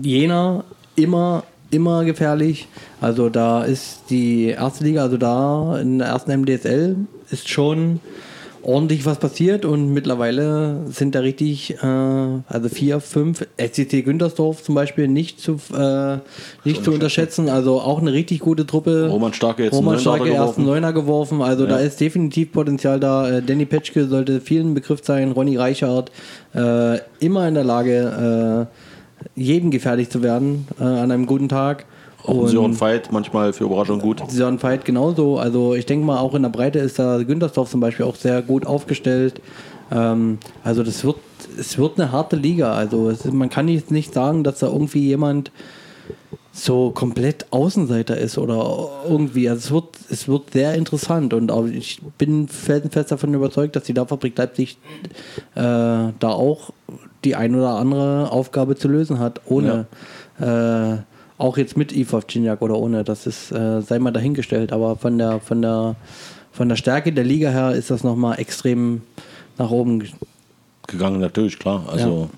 Jena 0.00 0.64
immer, 0.94 1.42
immer 1.72 2.04
gefährlich. 2.04 2.68
Also 3.00 3.28
da 3.28 3.64
ist 3.64 4.02
die 4.10 4.46
erste 4.46 4.84
Liga, 4.84 5.02
also 5.02 5.16
da 5.16 5.78
in 5.80 5.98
der 5.98 6.08
ersten 6.08 6.40
MDSL 6.42 6.96
ist 7.30 7.48
schon 7.48 8.00
ordentlich 8.62 9.04
was 9.04 9.18
passiert 9.18 9.64
und 9.64 9.92
mittlerweile 9.92 10.86
sind 10.88 11.14
da 11.14 11.20
richtig, 11.20 11.74
äh, 11.82 11.86
also 11.86 12.68
vier, 12.68 13.00
fünf, 13.00 13.46
SCT 13.58 14.04
Güntersdorf 14.04 14.62
zum 14.62 14.74
Beispiel 14.74 15.08
nicht 15.08 15.40
zu, 15.40 15.58
äh, 15.76 16.18
nicht 16.64 16.84
zu 16.84 16.92
unterschätzen. 16.92 17.48
Also 17.48 17.80
auch 17.80 18.00
eine 18.00 18.12
richtig 18.12 18.40
gute 18.40 18.66
Truppe. 18.66 19.08
Roman 19.10 19.32
Starke 19.32 19.64
jetzt 19.64 19.74
Roman 19.74 19.98
Starke 19.98 20.24
Neunter 20.26 20.36
ersten. 20.36 20.64
Neuner 20.64 20.92
geworfen. 20.92 21.42
Also 21.42 21.66
da 21.66 21.78
ist 21.78 22.00
definitiv 22.00 22.52
Potenzial 22.52 23.00
da. 23.00 23.28
Äh, 23.28 23.42
Danny 23.42 23.66
Petschke 23.66 24.06
sollte 24.06 24.40
vielen 24.40 24.74
Begriff 24.74 25.00
sein. 25.02 25.32
Ronny 25.32 25.56
Reichhardt 25.56 26.12
äh, 26.54 26.98
immer 27.18 27.48
in 27.48 27.54
der 27.54 27.64
Lage, 27.64 28.68
äh, 28.70 28.91
jeden 29.34 29.70
gefährlich 29.70 30.10
zu 30.10 30.22
werden 30.22 30.66
äh, 30.80 30.84
an 30.84 31.10
einem 31.10 31.26
guten 31.26 31.48
Tag. 31.48 31.86
Auch 32.24 32.44
ein 32.44 32.48
Sören 32.48 32.80
Veit 32.80 33.10
manchmal 33.10 33.52
für 33.52 33.64
Überraschung 33.64 33.98
gut. 33.98 34.22
Sören 34.28 34.62
Veit 34.62 34.84
genauso. 34.84 35.38
Also 35.38 35.74
ich 35.74 35.86
denke 35.86 36.06
mal, 36.06 36.18
auch 36.18 36.34
in 36.34 36.42
der 36.42 36.50
Breite 36.50 36.78
ist 36.78 36.98
da 36.98 37.22
Güntersdorf 37.22 37.68
zum 37.70 37.80
Beispiel 37.80 38.06
auch 38.06 38.14
sehr 38.14 38.42
gut 38.42 38.64
aufgestellt. 38.64 39.40
Ähm, 39.90 40.38
also 40.62 40.82
das 40.82 41.04
wird, 41.04 41.16
es 41.58 41.78
wird 41.78 41.98
eine 41.98 42.12
harte 42.12 42.36
Liga. 42.36 42.74
Also 42.74 43.10
es 43.10 43.24
man 43.24 43.50
kann 43.50 43.66
jetzt 43.68 43.90
nicht 43.90 44.14
sagen, 44.14 44.44
dass 44.44 44.60
da 44.60 44.68
irgendwie 44.68 45.06
jemand 45.06 45.50
so 46.52 46.90
komplett 46.90 47.46
Außenseiter 47.50 48.16
ist 48.16 48.38
oder 48.38 48.88
irgendwie. 49.08 49.48
Also 49.48 49.58
es 49.58 49.70
wird, 49.70 49.84
es 50.10 50.28
wird 50.28 50.52
sehr 50.52 50.74
interessant 50.74 51.34
und 51.34 51.50
auch 51.50 51.66
ich 51.66 52.00
bin 52.18 52.46
felsenfest 52.46 53.10
davon 53.10 53.34
überzeugt, 53.34 53.74
dass 53.74 53.84
die 53.84 53.94
Dampffabrik 53.94 54.36
Leipzig 54.36 54.76
äh, 55.54 55.60
da 55.60 56.12
auch 56.22 56.70
die 57.24 57.36
ein 57.36 57.54
oder 57.54 57.70
andere 57.76 58.30
Aufgabe 58.32 58.76
zu 58.76 58.88
lösen 58.88 59.18
hat, 59.18 59.40
ohne 59.46 59.86
äh, 60.40 61.02
auch 61.38 61.56
jetzt 61.56 61.76
mit 61.76 61.92
Iva 61.92 62.20
Cignac 62.28 62.62
oder 62.62 62.76
ohne, 62.78 63.04
das 63.04 63.26
ist, 63.26 63.50
äh, 63.52 63.80
sei 63.82 63.98
mal 63.98 64.10
dahingestellt, 64.12 64.72
aber 64.72 64.96
von 64.96 65.18
der, 65.18 65.40
von 65.40 65.60
der, 65.62 65.96
von 66.52 66.68
der 66.68 66.76
Stärke 66.76 67.12
der 67.12 67.24
Liga 67.24 67.50
her 67.50 67.72
ist 67.72 67.90
das 67.90 68.04
nochmal 68.04 68.38
extrem 68.38 69.02
nach 69.58 69.70
oben. 69.70 70.00
ge- 70.00 70.10
gegangen, 70.86 71.20
natürlich, 71.20 71.58
klar. 71.58 71.84
Also 71.90 72.28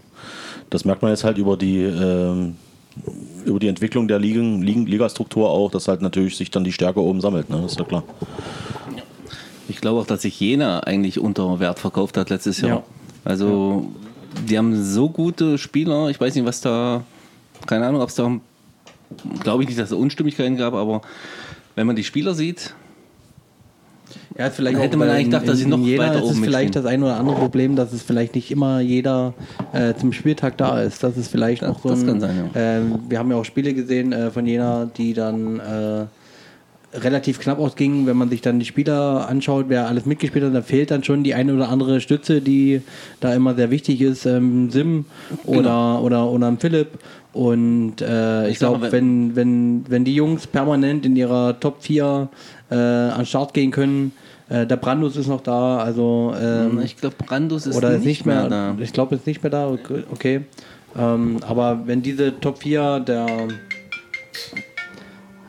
das 0.70 0.84
merkt 0.84 1.02
man 1.02 1.10
jetzt 1.10 1.24
halt 1.24 1.38
über 1.38 1.56
die 1.56 1.80
ähm, 1.82 2.56
über 3.44 3.58
die 3.58 3.66
Entwicklung 3.68 4.06
der 4.06 4.20
Ligen, 4.20 4.62
Ligen, 4.62 4.86
Ligastruktur 4.86 5.50
auch, 5.50 5.68
dass 5.70 5.88
halt 5.88 6.00
natürlich 6.00 6.36
sich 6.36 6.50
dann 6.52 6.62
die 6.62 6.70
Stärke 6.72 7.00
oben 7.00 7.20
sammelt, 7.20 7.50
ne? 7.50 7.58
Das 7.62 7.72
ist 7.72 7.78
ja 7.78 7.84
klar. 7.84 8.04
Ich 9.68 9.80
glaube 9.80 10.00
auch, 10.00 10.06
dass 10.06 10.22
sich 10.22 10.38
Jena 10.38 10.80
eigentlich 10.80 11.18
unter 11.18 11.58
Wert 11.58 11.78
verkauft 11.80 12.16
hat 12.16 12.30
letztes 12.30 12.60
Jahr. 12.60 12.70
Ja. 12.70 12.82
Also, 13.24 13.86
die 14.48 14.58
haben 14.58 14.82
so 14.82 15.08
gute 15.08 15.58
Spieler. 15.58 16.08
Ich 16.10 16.20
weiß 16.20 16.34
nicht, 16.34 16.44
was 16.44 16.60
da, 16.60 17.02
keine 17.66 17.86
Ahnung, 17.86 18.00
ob 18.02 18.08
es 18.08 18.14
da, 18.14 18.30
glaube 19.40 19.62
ich 19.62 19.68
nicht, 19.68 19.78
dass 19.80 19.90
es 19.90 19.96
Unstimmigkeiten 19.96 20.56
gab, 20.56 20.74
aber 20.74 21.02
wenn 21.76 21.86
man 21.86 21.96
die 21.96 22.04
Spieler 22.04 22.34
sieht, 22.34 22.74
Ja, 24.36 24.50
vielleicht 24.50 24.78
Hätte 24.78 24.96
man 24.96 25.08
eigentlich 25.08 25.26
gedacht, 25.26 25.48
dass 25.48 25.58
sie 25.58 25.66
noch 25.66 25.78
jeder 25.78 26.02
weiter 26.04 26.16
ist 26.18 26.24
es 26.24 26.30
oben 26.30 26.44
vielleicht 26.44 26.74
mitspielen. 26.74 26.84
das 26.84 26.92
ein 26.92 27.02
oder 27.02 27.16
andere 27.16 27.36
Problem, 27.36 27.76
dass 27.76 27.92
es 27.92 28.02
vielleicht 28.02 28.34
nicht 28.34 28.50
immer 28.50 28.80
jeder 28.80 29.32
äh, 29.72 29.94
zum 29.94 30.12
Spieltag 30.12 30.56
da 30.58 30.80
ist. 30.82 31.02
Das 31.02 31.16
ist 31.16 31.28
vielleicht 31.28 31.62
Das- 31.62 31.68
noch 31.70 31.82
so 31.82 31.88
das 31.90 32.00
ein, 32.00 32.06
kann 32.06 32.20
sein, 32.20 32.50
ähm, 32.54 32.98
wir 33.08 33.18
haben 33.18 33.30
ja 33.30 33.36
auch 33.36 33.44
Spiele 33.44 33.72
gesehen 33.74 34.12
äh, 34.12 34.30
von 34.30 34.46
Jena, 34.46 34.86
die 34.96 35.14
dann 35.14 35.58
äh, 35.60 36.06
relativ 36.94 37.40
knapp 37.40 37.58
ausgingen, 37.58 38.06
wenn 38.06 38.16
man 38.16 38.30
sich 38.30 38.40
dann 38.40 38.58
die 38.58 38.64
Spieler 38.64 39.28
anschaut, 39.28 39.66
wer 39.68 39.88
alles 39.88 40.06
mitgespielt 40.06 40.44
hat, 40.44 40.54
da 40.54 40.62
fehlt 40.62 40.90
dann 40.90 41.02
schon 41.02 41.24
die 41.24 41.34
eine 41.34 41.54
oder 41.54 41.68
andere 41.68 42.00
Stütze, 42.00 42.40
die 42.40 42.82
da 43.20 43.34
immer 43.34 43.54
sehr 43.54 43.70
wichtig 43.70 44.00
ist, 44.00 44.26
ähm, 44.26 44.70
Sim 44.70 45.04
oder, 45.44 46.00
oder, 46.02 46.30
oder 46.30 46.46
ein 46.46 46.58
Philipp. 46.58 46.98
Und 47.32 48.00
äh, 48.00 48.48
ich, 48.48 48.58
glaube, 48.58 48.92
wenn, 48.92 49.34
wenn, 49.34 49.84
wenn 49.88 50.04
die 50.04 50.14
Jungs 50.14 50.46
permanent 50.46 51.04
in 51.04 51.16
ihrer 51.16 51.58
Top 51.58 51.82
4 51.82 52.28
äh, 52.70 52.74
an 52.74 53.26
Start 53.26 53.54
gehen 53.54 53.72
können, 53.72 54.12
äh, 54.48 54.66
der 54.66 54.76
Brandus 54.76 55.16
ist 55.16 55.26
noch 55.26 55.40
da, 55.40 55.78
also 55.78 56.32
ähm, 56.40 56.80
ich 56.84 56.96
glaube, 56.96 57.16
Brandus 57.18 57.66
ist 57.66 57.76
oder 57.76 57.90
nicht, 57.90 57.98
ist 57.98 58.04
nicht 58.04 58.26
mehr, 58.26 58.48
da. 58.48 58.76
ich 58.78 58.92
glaube, 58.92 59.16
ist 59.16 59.26
nicht 59.26 59.42
mehr 59.42 59.50
da, 59.50 59.68
okay. 59.68 60.04
okay. 60.12 60.40
Ähm, 60.96 61.38
aber 61.46 61.82
wenn 61.86 62.02
diese 62.02 62.38
Top 62.38 62.58
4 62.58 63.00
der 63.00 63.26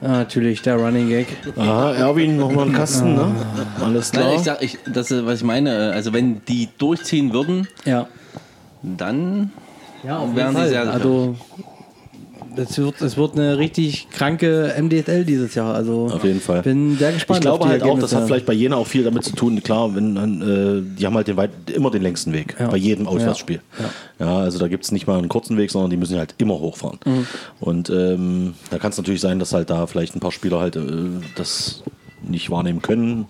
Ah, 0.06 0.10
natürlich, 0.20 0.62
der 0.62 0.76
Running 0.76 1.10
Gag. 1.10 1.26
Aha, 1.58 1.94
Erwin, 1.96 2.38
nochmal 2.38 2.66
einen 2.66 2.74
Kasten, 2.76 3.16
ne? 3.16 3.36
Alles 3.84 4.14
Nein, 4.14 4.22
klar. 4.22 4.36
ich 4.36 4.42
sag, 4.44 4.62
ich, 4.62 4.78
das 4.86 5.10
ist, 5.10 5.26
was 5.26 5.40
ich 5.40 5.44
meine. 5.44 5.92
Also, 5.94 6.14
wenn 6.14 6.46
die 6.46 6.70
durchziehen 6.78 7.34
würden, 7.34 7.68
Ja. 7.86 8.08
dann 8.84 9.52
Ja, 10.04 10.20
auf 10.20 10.36
Wären 10.36 10.36
jeden 10.36 10.50
die 10.50 10.56
Fall. 10.58 10.70
sehr 10.70 10.94
Also 10.94 11.36
es 12.60 12.78
wird, 12.78 13.02
es 13.02 13.18
wird 13.18 13.34
eine 13.34 13.58
richtig 13.58 14.10
kranke 14.10 14.74
MDSL 14.80 15.26
dieses 15.26 15.56
Jahr. 15.56 15.76
Also 15.76 16.08
Auf 16.12 16.24
jeden 16.24 16.40
Fall. 16.42 16.62
bin 16.62 16.98
sehr 16.98 17.12
gespannt. 17.14 17.40
Ich 17.40 17.42
glaube 17.42 17.66
halt 17.68 17.84
auch, 17.84 18.00
das 18.00 18.14
hat 18.16 18.26
vielleicht 18.26 18.46
bei 18.46 18.54
Jena 18.54 18.76
auch 18.76 18.88
viel 18.88 19.04
damit 19.04 19.24
zu 19.24 19.34
tun. 19.34 19.62
Klar, 19.64 19.96
wenn 19.96 20.16
äh, 20.42 20.98
die 21.00 21.06
haben 21.06 21.16
halt 21.16 21.28
den 21.28 21.38
weit, 21.38 21.52
immer 21.74 21.92
den 21.92 22.02
längsten 22.02 22.34
Weg 22.34 22.56
Ja. 22.60 22.68
bei 22.68 22.78
jedem 22.78 23.08
Auswärtsspiel. 23.08 23.62
Ja. 24.20 24.40
also 24.40 24.60
da 24.60 24.68
gibt 24.68 24.84
es 24.86 24.92
nicht 24.92 25.08
mal 25.08 25.18
einen 25.18 25.30
kurzen 25.30 25.58
Weg, 25.58 25.72
sondern 25.72 25.90
die 25.92 25.98
müssen 25.98 26.18
halt 26.18 26.36
immer 26.38 26.60
hochfahren. 26.60 27.00
Mhm. 27.06 27.28
Und 27.60 27.90
ähm, 27.90 28.54
da 28.70 28.78
kann 28.78 28.92
es 28.92 28.98
natürlich 28.98 29.22
sein, 29.22 29.40
dass 29.40 29.54
halt 29.54 29.70
da 29.70 29.88
vielleicht 29.88 30.16
ein 30.16 30.20
paar 30.20 30.32
Spieler 30.32 30.60
halt 30.60 30.76
äh, 30.76 30.82
das 31.36 31.84
nicht 32.30 32.50
wahrnehmen 32.50 32.82
können. 32.82 33.26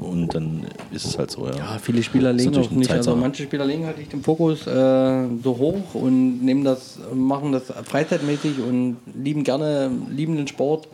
Und 0.00 0.34
dann 0.34 0.66
ist 0.92 1.04
es 1.04 1.18
halt 1.18 1.30
so, 1.30 1.46
ja. 1.46 1.56
Ja, 1.56 1.78
viele 1.78 2.02
Spieler 2.02 2.32
legen 2.32 2.56
auch 2.56 2.70
nicht. 2.70 2.90
Also 2.90 3.14
manche 3.16 3.42
Spieler 3.42 3.66
legen 3.66 3.84
halt 3.84 3.98
nicht 3.98 4.12
den 4.12 4.22
Fokus 4.22 4.66
äh, 4.66 5.26
so 5.42 5.58
hoch 5.58 5.94
und 5.94 6.42
nehmen 6.42 6.64
das, 6.64 6.98
machen 7.12 7.52
das 7.52 7.64
freizeitmäßig 7.84 8.60
und 8.60 8.96
lieben 9.14 9.44
gerne, 9.44 9.90
lieben 10.10 10.36
den 10.36 10.48
Sport. 10.48 10.88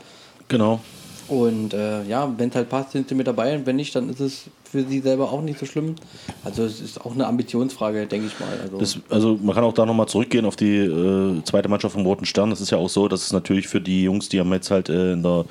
Genau. 0.49 0.81
Und 1.29 1.73
äh, 1.73 2.03
ja, 2.05 2.33
wenn 2.37 2.49
es 2.49 2.57
halt 2.57 2.69
passt, 2.69 2.91
sind 2.91 3.09
sie 3.09 3.15
mit 3.15 3.29
dabei 3.29 3.55
und 3.55 3.65
wenn 3.65 3.77
nicht, 3.77 3.95
dann 3.95 4.09
ist 4.09 4.19
es 4.19 4.45
für 4.71 4.85
sie 4.85 5.01
selber 5.01 5.33
auch 5.33 5.43
nicht 5.43 5.59
so 5.59 5.67
schlimm. 5.67 5.97
Also 6.45 6.65
es 6.65 6.81
ist 6.81 7.01
auch 7.01 7.13
eine 7.13 7.27
Ambitionsfrage, 7.27 8.07
denke 8.07 8.29
ich 8.29 8.39
mal. 8.39 8.49
Also, 8.63 8.79
Das, 8.79 8.99
also 9.11 9.39
man 9.43 9.55
kann 9.55 9.65
auch 9.65 9.73
da 9.73 9.85
nochmal 9.85 10.07
zurückgehen 10.07 10.45
auf 10.45 10.55
die 10.55 10.77
äh, 10.77 11.43
zweite 11.45 11.69
Mannschaft 11.69 11.95
vom 11.95 12.07
Roten 12.07 12.25
Stern. 12.25 12.51
Das 12.51 12.61
ist 12.61 12.71
ja 12.71 12.79
auch 12.79 12.89
so, 12.89 13.09
dass 13.09 13.23
es 13.23 13.33
natürlich 13.33 13.67
für 13.67 13.81
die 13.81 14.05
Jungs, 14.05 14.29
die 14.29 14.39
haben 14.39 14.53
jetzt 14.53 14.71
halt 14.71 14.89
äh, 14.89 15.13
in 15.15 15.23
der 15.23 15.45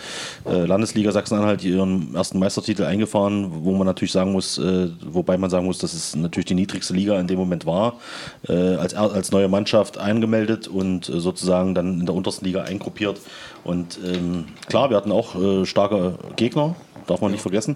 äh, 0.45 0.65
Landesliga 0.65 1.11
Sachsen-Anhalt 1.11 1.63
ihren 1.63 2.15
ersten 2.15 2.39
Meistertitel 2.39 2.83
eingefahren, 2.83 3.65
wo 3.65 3.73
man 3.73 3.85
natürlich 3.85 4.13
sagen 4.13 4.31
muss, 4.31 4.57
äh, 4.57 4.87
wobei 5.05 5.37
man 5.37 5.49
sagen 5.49 5.65
muss, 5.65 5.79
dass 5.79 5.93
es 5.93 6.15
natürlich 6.15 6.45
die 6.45 6.55
niedrigste 6.55 6.93
Liga 6.93 7.19
in 7.19 7.27
dem 7.27 7.39
Moment 7.39 7.65
war, 7.65 7.99
äh, 8.47 8.53
als, 8.53 8.93
als 8.93 9.31
neue 9.31 9.49
Mannschaft 9.49 9.97
eingemeldet 9.97 10.67
und 10.67 11.09
äh, 11.09 11.19
sozusagen 11.19 11.75
dann 11.75 11.99
in 11.99 12.05
der 12.05 12.15
untersten 12.15 12.45
Liga 12.45 12.63
eingruppiert. 12.63 13.19
Und 13.65 13.99
ähm, 14.05 14.45
klar, 14.67 14.89
wir 14.89 14.95
hatten 14.95 15.11
auch 15.11 15.35
starke 15.65 16.15
Gegner, 16.37 16.75
darf 17.09 17.21
man 17.21 17.31
nicht 17.31 17.41
vergessen. 17.41 17.75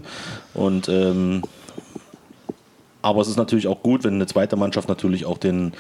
Und 0.54 0.90
ähm, 0.90 1.42
aber 3.02 3.22
es 3.22 3.28
ist 3.28 3.38
natürlich 3.38 3.68
auch 3.68 3.84
gut, 3.84 4.04
wenn 4.04 4.14
eine 4.14 4.28
zweite 4.28 4.56
Mannschaft 4.56 4.88
natürlich 4.88 5.26
auch 5.26 5.38
den 5.38 5.74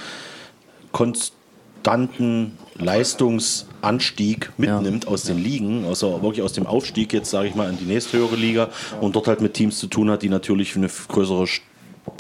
konstanten 0.91 2.58
Leistungsanstieg 2.76 4.51
mitnimmt 4.58 5.08
aus 5.08 5.24
den 5.24 5.38
Ligen, 5.38 5.86
also 5.86 6.22
wirklich 6.22 6.41
aus 6.41 6.54
dem 6.54 6.68
Aufstieg 6.68 7.14
jetzt, 7.14 7.30
sage 7.30 7.47
ich 7.47 7.56
mal, 7.56 7.70
in 7.70 7.78
die 7.78 7.86
nächsthöhere 7.86 8.36
Liga 8.36 8.70
und 8.99 9.16
dort 9.16 9.28
halt 9.28 9.41
mit 9.41 9.54
Teams 9.54 9.80
zu 9.80 9.88
tun 9.88 10.10
hat, 10.12 10.22
die 10.22 10.30
natürlich 10.30 10.76
eine 10.76 10.88
größere 10.88 11.43
St- 11.43 11.62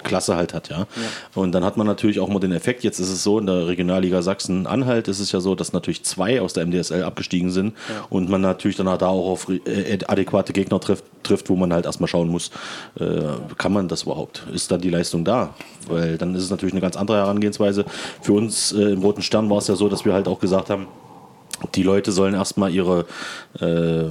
Klasse 0.03 0.35
halt 0.35 0.53
hat, 0.53 0.69
ja. 0.69 0.87
Und 1.35 1.53
dann 1.53 1.63
hat 1.63 1.77
man 1.77 1.87
natürlich 1.87 2.19
auch 2.19 2.29
mal 2.29 2.39
den 2.39 2.51
Effekt, 2.51 2.83
jetzt 2.83 2.99
ist 2.99 3.09
es 3.09 3.23
so, 3.23 3.39
in 3.39 3.45
der 3.45 3.67
Regionalliga 3.67 4.21
Sachsen-Anhalt 4.21 5.07
ist 5.07 5.19
es 5.19 5.31
ja 5.31 5.39
so, 5.39 5.55
dass 5.55 5.73
natürlich 5.73 6.03
zwei 6.03 6.41
aus 6.41 6.53
der 6.53 6.65
MDSL 6.65 7.03
abgestiegen 7.03 7.51
sind 7.51 7.73
und 8.09 8.29
man 8.29 8.41
natürlich 8.41 8.77
dann 8.77 8.85
da 8.85 9.07
auch 9.07 9.29
auf 9.29 9.49
äh, 9.49 9.97
adäquate 10.07 10.53
Gegner 10.53 10.79
trifft, 10.79 11.05
trifft, 11.23 11.49
wo 11.49 11.55
man 11.55 11.73
halt 11.73 11.85
erstmal 11.85 12.07
schauen 12.07 12.29
muss, 12.29 12.51
äh, 12.99 13.21
kann 13.57 13.73
man 13.73 13.87
das 13.87 14.03
überhaupt? 14.03 14.45
Ist 14.53 14.71
dann 14.71 14.81
die 14.81 14.89
Leistung 14.89 15.25
da? 15.25 15.53
Weil 15.87 16.17
dann 16.17 16.35
ist 16.35 16.43
es 16.43 16.49
natürlich 16.49 16.73
eine 16.73 16.81
ganz 16.81 16.95
andere 16.95 17.17
Herangehensweise. 17.17 17.85
Für 18.21 18.33
uns 18.33 18.71
äh, 18.71 18.91
im 18.91 19.01
Roten 19.01 19.21
Stern 19.21 19.49
war 19.49 19.57
es 19.57 19.67
ja 19.67 19.75
so, 19.75 19.89
dass 19.89 20.05
wir 20.05 20.13
halt 20.13 20.27
auch 20.27 20.39
gesagt 20.39 20.69
haben, 20.69 20.87
Die 21.75 21.83
Leute 21.83 22.11
sollen 22.11 22.33
erstmal 22.33 22.73
ihre 22.73 23.05
äh, 23.59 24.05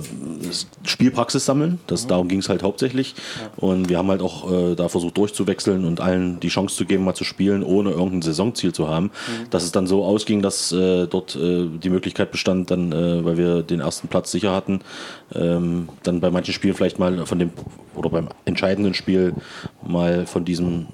Spielpraxis 0.85 1.45
sammeln. 1.45 1.81
Das, 1.87 2.07
Darum 2.07 2.29
ging 2.29 2.41
es 2.41 2.49
halt 2.49 2.63
hauptsächlich. 2.63 3.15
Und 3.57 3.89
wir 3.89 3.99
haben 3.99 4.09
halt 4.09 4.23
auch 4.23 4.51
äh, 4.51 4.75
da 4.75 4.89
versucht 4.89 5.17
durchzuwechseln 5.17 5.85
und 5.85 6.01
allen 6.01 6.41
die 6.41 6.49
Chance 6.49 6.77
zu 6.77 6.85
geben, 6.85 7.05
mal 7.05 7.15
zu 7.15 7.25
spielen, 7.25 7.63
ohne 7.63 7.91
irgendein 7.91 8.23
Saisonziel 8.23 8.73
zu 8.73 8.89
haben. 8.89 9.11
Dass 9.51 9.65
es 9.65 9.73
dann 9.73 9.87
so 9.87 10.05
ausging, 10.05 10.43
dass 10.43 10.73
äh, 10.73 11.07
dort 11.07 11.37
äh, 11.37 11.67
die 11.67 11.91
Möglichkeit 11.91 12.31
bestand, 12.31 12.71
dann, 12.71 12.93
äh, 12.93 13.25
weil 13.25 13.37
wir 13.37 13.63
den 13.63 13.81
ersten 13.81 14.09
Platz 14.09 14.31
sicher 14.31 14.53
hatten, 14.53 14.81
ähm, 15.35 15.89
dann 16.03 16.21
bei 16.21 16.31
manchen 16.31 16.55
Spielen 16.55 16.75
vielleicht 16.75 16.99
mal 16.99 17.27
von 17.27 17.39
dem, 17.39 17.51
oder 17.95 18.11
beim 18.11 18.29
entscheidenden 18.45 18.95
Spiel 18.95 19.35
mal 19.87 20.27
von 20.27 20.45
diesem 20.45 20.87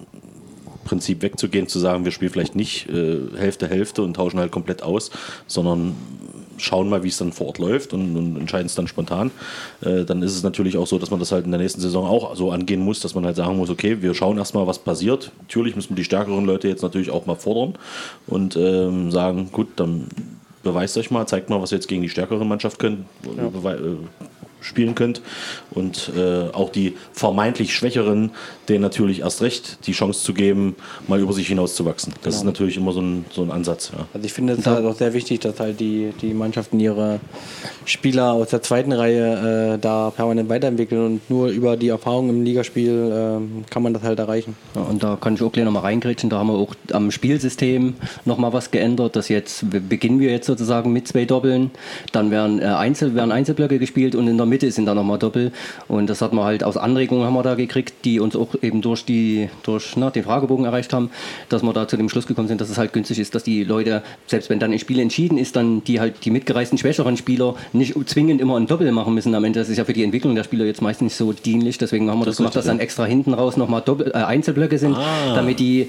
Prinzip 0.84 1.20
wegzugehen, 1.20 1.68
zu 1.68 1.78
sagen, 1.78 2.04
wir 2.04 2.12
spielen 2.12 2.32
vielleicht 2.32 2.56
nicht 2.56 2.88
äh, 2.88 3.18
Hälfte, 3.36 3.68
Hälfte 3.68 4.02
und 4.02 4.14
tauschen 4.14 4.40
halt 4.40 4.50
komplett 4.50 4.82
aus, 4.82 5.10
sondern 5.46 5.94
schauen 6.58 6.88
mal, 6.88 7.02
wie 7.02 7.08
es 7.08 7.18
dann 7.18 7.32
vor 7.32 7.48
Ort 7.48 7.58
läuft 7.58 7.92
und, 7.92 8.16
und 8.16 8.36
entscheiden 8.36 8.66
es 8.66 8.74
dann 8.74 8.88
spontan. 8.88 9.30
Äh, 9.80 10.04
dann 10.04 10.22
ist 10.22 10.36
es 10.36 10.42
natürlich 10.42 10.76
auch 10.76 10.86
so, 10.86 10.98
dass 10.98 11.10
man 11.10 11.20
das 11.20 11.32
halt 11.32 11.44
in 11.44 11.50
der 11.50 11.60
nächsten 11.60 11.80
Saison 11.80 12.06
auch 12.06 12.36
so 12.36 12.50
angehen 12.50 12.80
muss, 12.80 13.00
dass 13.00 13.14
man 13.14 13.24
halt 13.24 13.36
sagen 13.36 13.56
muss, 13.56 13.70
okay, 13.70 14.02
wir 14.02 14.14
schauen 14.14 14.38
erstmal, 14.38 14.66
was 14.66 14.78
passiert. 14.78 15.32
Natürlich 15.40 15.76
müssen 15.76 15.90
wir 15.90 15.96
die 15.96 16.04
stärkeren 16.04 16.44
Leute 16.44 16.68
jetzt 16.68 16.82
natürlich 16.82 17.10
auch 17.10 17.26
mal 17.26 17.36
fordern 17.36 17.74
und 18.26 18.56
ähm, 18.56 19.10
sagen, 19.10 19.50
gut, 19.52 19.68
dann 19.76 20.06
beweist 20.62 20.98
euch 20.98 21.10
mal, 21.10 21.26
zeigt 21.26 21.50
mal, 21.50 21.62
was 21.62 21.72
ihr 21.72 21.76
jetzt 21.76 21.88
gegen 21.88 22.02
die 22.02 22.08
stärkere 22.08 22.44
Mannschaft 22.44 22.78
könnt, 22.78 23.06
bewe- 23.24 23.94
äh, 23.94 23.96
spielen 24.60 24.96
könnt. 24.96 25.22
Und 25.70 26.10
äh, 26.16 26.48
auch 26.52 26.70
die 26.70 26.96
vermeintlich 27.12 27.74
Schwächeren, 27.74 28.32
denen 28.68 28.82
natürlich 28.82 29.20
erst 29.20 29.42
recht 29.42 29.86
die 29.86 29.92
Chance 29.92 30.22
zu 30.22 30.34
geben, 30.34 30.76
mal 31.06 31.20
über 31.20 31.32
sich 31.32 31.48
hinauszuwachsen. 31.48 32.14
Das 32.22 32.36
ist 32.36 32.44
natürlich 32.44 32.76
immer 32.76 32.92
so 32.92 33.00
ein, 33.00 33.24
so 33.30 33.42
ein 33.42 33.50
Ansatz. 33.50 33.90
Ja. 33.92 34.06
Also 34.12 34.24
ich 34.24 34.32
finde 34.32 34.54
es 34.54 34.66
halt 34.66 34.84
auch 34.84 34.94
sehr 34.94 35.14
wichtig, 35.14 35.40
dass 35.40 35.58
halt 35.60 35.80
die, 35.80 36.12
die 36.20 36.34
Mannschaften 36.34 36.78
ihre 36.80 37.20
Spieler 37.84 38.32
aus 38.32 38.50
der 38.50 38.62
zweiten 38.62 38.92
Reihe 38.92 39.74
äh, 39.74 39.78
da 39.78 40.10
permanent 40.10 40.48
weiterentwickeln 40.48 41.04
und 41.04 41.30
nur 41.30 41.48
über 41.48 41.76
die 41.76 41.88
Erfahrung 41.88 42.28
im 42.28 42.44
Ligaspiel 42.44 43.10
ähm, 43.12 43.64
kann 43.70 43.82
man 43.82 43.94
das 43.94 44.02
halt 44.02 44.18
erreichen. 44.18 44.56
Ja, 44.74 44.82
und 44.82 45.02
da 45.02 45.16
kann 45.20 45.34
ich 45.34 45.42
auch 45.42 45.52
gleich 45.52 45.64
nochmal 45.64 45.82
reingrätschen. 45.82 46.30
Da 46.30 46.38
haben 46.38 46.48
wir 46.48 46.54
auch 46.54 46.74
am 46.92 47.10
Spielsystem 47.10 47.94
nochmal 48.24 48.52
was 48.52 48.70
geändert. 48.70 49.16
Das 49.16 49.28
jetzt 49.28 49.64
beginnen 49.88 50.20
wir 50.20 50.30
jetzt 50.30 50.46
sozusagen 50.46 50.92
mit 50.92 51.08
zwei 51.08 51.24
Doppeln. 51.24 51.70
Dann 52.12 52.30
werden, 52.30 52.60
äh, 52.60 52.64
Einzel, 52.64 53.14
werden 53.14 53.32
Einzelblöcke 53.32 53.78
gespielt 53.78 54.14
und 54.14 54.28
in 54.28 54.36
der 54.36 54.46
Mitte 54.46 54.70
sind 54.70 54.86
dann 54.86 54.96
nochmal 54.96 55.18
Doppel. 55.18 55.52
Und 55.88 56.08
das 56.10 56.20
hat 56.20 56.32
man 56.32 56.44
halt 56.44 56.64
aus 56.64 56.76
Anregungen 56.76 57.24
haben 57.24 57.34
wir 57.34 57.42
da 57.42 57.54
gekriegt, 57.54 58.04
die 58.04 58.20
uns 58.20 58.36
auch 58.36 58.54
eben 58.62 58.82
durch, 58.82 59.04
die, 59.04 59.48
durch 59.62 59.96
na, 59.96 60.10
den 60.10 60.24
Fragebogen 60.24 60.64
erreicht 60.64 60.92
haben, 60.92 61.10
dass 61.48 61.62
wir 61.62 61.72
da 61.72 61.88
zu 61.88 61.96
dem 61.96 62.08
Schluss 62.08 62.26
gekommen 62.26 62.48
sind, 62.48 62.60
dass 62.60 62.70
es 62.70 62.78
halt 62.78 62.92
günstig 62.92 63.18
ist, 63.18 63.34
dass 63.34 63.42
die 63.42 63.64
Leute, 63.64 64.02
selbst 64.26 64.50
wenn 64.50 64.58
dann 64.58 64.72
ein 64.72 64.78
Spiel 64.78 64.98
entschieden 65.00 65.38
ist, 65.38 65.56
dann 65.56 65.84
die 65.84 66.00
halt 66.00 66.24
die 66.24 66.30
mitgereisten 66.30 66.78
schwächeren 66.78 67.16
Spieler 67.16 67.54
nicht 67.72 67.94
zwingend 68.08 68.40
immer 68.40 68.56
ein 68.56 68.66
Doppel 68.66 68.90
machen 68.92 69.14
müssen 69.14 69.34
am 69.34 69.44
Ende. 69.44 69.58
Das 69.58 69.68
ist 69.68 69.76
ja 69.76 69.84
für 69.84 69.92
die 69.92 70.04
Entwicklung 70.04 70.34
der 70.34 70.44
Spieler 70.44 70.64
jetzt 70.64 70.82
meist 70.82 71.02
nicht 71.02 71.14
so 71.14 71.32
dienlich. 71.32 71.78
Deswegen 71.78 72.10
haben 72.10 72.18
wir 72.18 72.26
das, 72.26 72.36
gemacht, 72.36 72.56
dass 72.56 72.66
dann 72.66 72.80
extra 72.80 73.04
hinten 73.04 73.34
raus 73.34 73.56
nochmal 73.56 73.82
Doppel, 73.84 74.08
äh, 74.08 74.18
Einzelblöcke 74.18 74.78
sind, 74.78 74.96
damit 75.34 75.58
die 75.60 75.88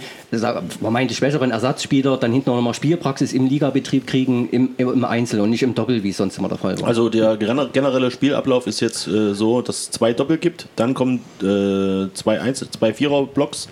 man 0.81 0.93
meint, 0.93 1.09
die 1.09 1.15
schwächeren 1.15 1.51
Ersatzspieler 1.51 2.17
dann 2.17 2.31
hinten 2.31 2.49
nochmal 2.49 2.73
Spielpraxis 2.73 3.33
im 3.33 3.47
Ligabetrieb 3.47 4.07
kriegen, 4.07 4.49
im, 4.49 4.69
im, 4.77 5.05
Einzel 5.05 5.41
und 5.41 5.49
nicht 5.49 5.63
im 5.63 5.75
Doppel, 5.75 6.03
wie 6.03 6.09
es 6.09 6.17
sonst 6.17 6.37
immer 6.37 6.49
der 6.49 6.57
Fall 6.57 6.79
war. 6.79 6.87
Also 6.87 7.09
der 7.09 7.39
gener- 7.39 7.69
generelle 7.71 8.11
Spielablauf 8.11 8.67
ist 8.67 8.79
jetzt 8.79 9.07
äh, 9.07 9.33
so, 9.33 9.61
dass 9.61 9.79
es 9.79 9.91
zwei 9.91 10.13
Doppel 10.13 10.37
gibt, 10.37 10.67
dann 10.75 10.93
kommen 10.93 11.21
äh, 11.41 12.13
zwei, 12.13 12.39
Einzel 12.41 12.58
zwei 12.59 12.93
Vierer-Blocks 12.93 13.69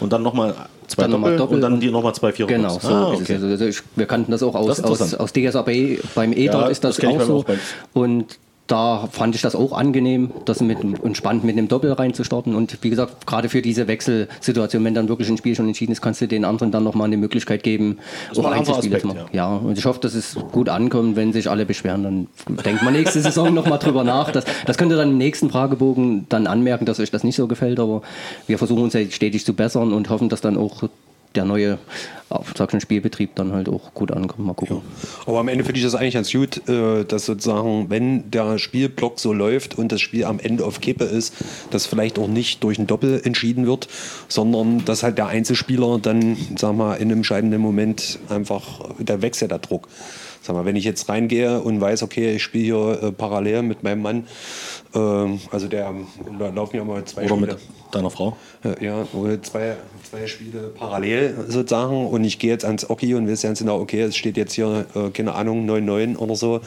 und 0.00 0.12
dann 0.12 0.22
nochmal 0.22 0.54
zwei 0.86 1.02
Dann 1.02 1.12
nochmal 1.12 1.36
Doppel, 1.36 1.38
Doppel 1.38 1.54
und 1.56 1.60
dann 1.60 1.80
die 1.80 1.90
nochmal 1.90 2.14
zwei 2.14 2.32
Vierer-Blocks. 2.32 2.80
Genau, 2.82 3.04
so 3.04 3.08
ah, 3.08 3.12
ist 3.14 3.20
es. 3.20 3.24
okay. 3.24 3.34
Also, 3.34 3.64
also 3.64 3.80
wir 3.96 4.06
kannten 4.06 4.32
das 4.32 4.42
auch 4.42 4.54
aus, 4.54 4.80
aus, 4.80 5.14
aus 5.14 5.32
DSAB. 5.32 5.70
Beim 6.14 6.32
EDAT 6.32 6.54
Ja, 6.54 6.66
ist 6.68 6.84
das, 6.84 6.96
das 6.96 7.10
auch 7.10 7.20
so. 7.22 7.36
Aufbau. 7.38 7.54
Und 7.92 8.38
da 8.66 9.08
fand 9.12 9.34
ich 9.34 9.42
das 9.42 9.54
auch 9.54 9.72
angenehm, 9.72 10.30
das 10.46 10.60
mit 10.60 10.78
entspannt 11.04 11.44
mit 11.44 11.56
einem 11.56 11.68
Doppel 11.68 11.92
reinzustarten. 11.92 12.54
Und 12.54 12.78
wie 12.82 12.88
gesagt, 12.88 13.26
gerade 13.26 13.50
für 13.50 13.60
diese 13.60 13.88
Wechselsituation, 13.88 14.82
wenn 14.84 14.94
dann 14.94 15.08
wirklich 15.08 15.28
ein 15.28 15.36
Spiel 15.36 15.54
schon 15.54 15.66
entschieden 15.66 15.92
ist, 15.92 16.00
kannst 16.00 16.22
du 16.22 16.28
den 16.28 16.46
anderen 16.46 16.72
dann 16.72 16.82
nochmal 16.82 17.06
eine 17.06 17.18
Möglichkeit 17.18 17.62
geben, 17.62 17.98
ist 18.30 18.38
mal 18.38 18.52
ein 18.52 18.58
anderer 18.58 18.76
Einzelspiele 18.76 19.00
zu 19.00 19.08
Aspekt, 19.08 19.24
machen. 19.24 19.34
Ja. 19.34 19.56
und 19.56 19.76
ich 19.76 19.84
hoffe, 19.84 20.00
dass 20.00 20.14
es 20.14 20.36
gut 20.52 20.70
ankommt. 20.70 21.16
Wenn 21.16 21.32
sich 21.34 21.50
alle 21.50 21.66
beschweren, 21.66 22.02
dann 22.04 22.26
denkt 22.64 22.82
man 22.82 22.94
nächste 22.94 23.20
Saison 23.20 23.52
nochmal 23.52 23.78
drüber 23.78 24.02
nach. 24.02 24.30
Das, 24.30 24.44
das 24.64 24.78
könnt 24.78 24.90
ihr 24.90 24.96
dann 24.96 25.10
im 25.10 25.18
nächsten 25.18 25.50
Fragebogen 25.50 26.26
dann 26.30 26.46
anmerken, 26.46 26.86
dass 26.86 27.00
euch 27.00 27.10
das 27.10 27.22
nicht 27.22 27.36
so 27.36 27.46
gefällt. 27.46 27.78
Aber 27.78 28.00
wir 28.46 28.56
versuchen 28.56 28.82
uns 28.82 28.94
ja 28.94 29.02
stetig 29.10 29.44
zu 29.44 29.52
bessern 29.52 29.92
und 29.92 30.08
hoffen, 30.08 30.30
dass 30.30 30.40
dann 30.40 30.56
auch 30.56 30.84
der 31.34 31.44
neue 31.44 31.78
schon, 32.56 32.80
Spielbetrieb 32.80 33.34
dann 33.34 33.52
halt 33.52 33.68
auch 33.68 33.94
gut 33.94 34.12
ankommt. 34.12 34.46
Mal 34.46 34.54
gucken. 34.54 34.80
Aber 35.26 35.40
am 35.40 35.48
Ende 35.48 35.64
finde 35.64 35.78
ich 35.78 35.84
das 35.84 35.94
eigentlich 35.94 36.14
ganz 36.14 36.32
gut, 36.32 36.68
äh, 36.68 37.04
dass 37.04 37.26
sozusagen, 37.26 37.90
wenn 37.90 38.30
der 38.30 38.58
Spielblock 38.58 39.20
so 39.20 39.32
läuft 39.32 39.78
und 39.78 39.92
das 39.92 40.00
Spiel 40.00 40.24
am 40.24 40.38
Ende 40.38 40.64
auf 40.64 40.80
Kippe 40.80 41.04
ist, 41.04 41.34
dass 41.70 41.86
vielleicht 41.86 42.18
auch 42.18 42.28
nicht 42.28 42.62
durch 42.64 42.78
ein 42.78 42.86
Doppel 42.86 43.20
entschieden 43.24 43.66
wird, 43.66 43.88
sondern 44.28 44.84
dass 44.84 45.02
halt 45.02 45.18
der 45.18 45.26
Einzelspieler 45.26 45.98
dann, 46.00 46.36
sag 46.56 46.74
mal, 46.74 46.94
in 46.94 47.02
einem 47.02 47.18
entscheidenden 47.18 47.60
Moment 47.60 48.18
einfach, 48.28 48.90
da 48.98 49.22
wächst 49.22 49.42
ja 49.42 49.48
der 49.48 49.58
Druck. 49.58 49.88
Sag 50.42 50.54
mal, 50.54 50.66
wenn 50.66 50.76
ich 50.76 50.84
jetzt 50.84 51.08
reingehe 51.08 51.60
und 51.60 51.80
weiß, 51.80 52.02
okay, 52.02 52.34
ich 52.34 52.42
spiele 52.42 52.64
hier 52.64 53.02
äh, 53.02 53.12
parallel 53.12 53.62
mit 53.62 53.82
meinem 53.82 54.02
Mann, 54.02 54.26
ähm, 54.94 55.40
also 55.50 55.68
der, 55.68 55.94
da 56.38 56.48
laufen 56.50 56.76
ja 56.76 56.84
mal 56.84 57.02
zwei 57.04 57.22
Oder 57.24 57.36
Spiele. 57.36 57.52
mit 57.52 57.58
deiner 57.94 58.10
Frau. 58.10 58.36
Ja, 58.80 59.06
zwei, 59.42 59.76
zwei 60.08 60.26
Spiele 60.26 60.72
parallel 60.76 61.34
sozusagen. 61.48 62.06
Und 62.06 62.24
ich 62.24 62.38
gehe 62.38 62.50
jetzt 62.50 62.64
ans 62.64 62.88
Oki 62.88 63.14
und 63.14 63.28
weiß 63.28 63.42
ganz 63.42 63.58
genau, 63.58 63.80
okay, 63.80 64.02
es 64.02 64.16
steht 64.16 64.36
jetzt 64.36 64.54
hier, 64.54 64.86
äh, 64.94 65.10
keine 65.10 65.34
Ahnung, 65.34 65.68
9-9 65.68 66.16
oder 66.16 66.34
so 66.34 66.60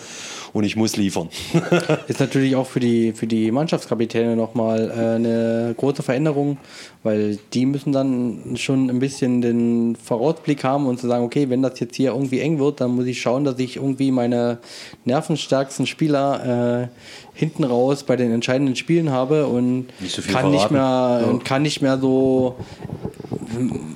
und 0.58 0.64
ich 0.64 0.76
muss 0.76 0.98
liefern. 0.98 1.30
Ist 2.08 2.20
natürlich 2.20 2.56
auch 2.56 2.66
für 2.66 2.80
die, 2.80 3.14
für 3.14 3.28
die 3.28 3.52
Mannschaftskapitäne 3.52 4.36
nochmal 4.36 4.90
äh, 4.90 5.16
eine 5.16 5.76
große 5.78 6.02
Veränderung, 6.02 6.58
weil 7.04 7.38
die 7.54 7.68
müssen 7.68 7.92
dann 7.92 8.56
schon 8.56 8.90
ein 8.90 8.98
bisschen 8.98 9.42
den 9.42 9.96
Vorausblick 9.96 10.64
haben 10.64 10.88
und 10.88 11.00
zu 11.00 11.08
sagen, 11.08 11.24
okay, 11.24 11.50
wenn 11.50 11.62
das 11.62 11.80
jetzt 11.80 11.96
hier 11.96 12.12
irgendwie 12.12 12.40
eng 12.40 12.58
wird, 12.58 12.82
dann 12.82 12.92
muss 12.92 13.06
ich 13.06 13.22
schauen, 13.22 13.44
dass 13.44 13.60
ich 13.60 13.76
irgendwie 13.76 14.10
meine 14.10 14.58
nervenstärksten 15.06 15.86
Spieler 15.86 16.82
äh, 16.84 17.38
hinten 17.38 17.64
raus 17.64 18.04
bei 18.04 18.16
den 18.16 18.32
entscheidenden 18.32 18.76
Spielen 18.76 19.12
habe 19.12 19.46
und 19.46 19.86
Nicht 20.00 20.16
so 20.16 20.24
kann, 20.24 20.50
nicht 20.50 20.68
verraten. 20.68 21.22
mehr, 21.22 21.32
und 21.32 21.46
kann 21.46 21.62
nicht 21.62 21.84
mehr 21.84 22.00
so 22.00 22.56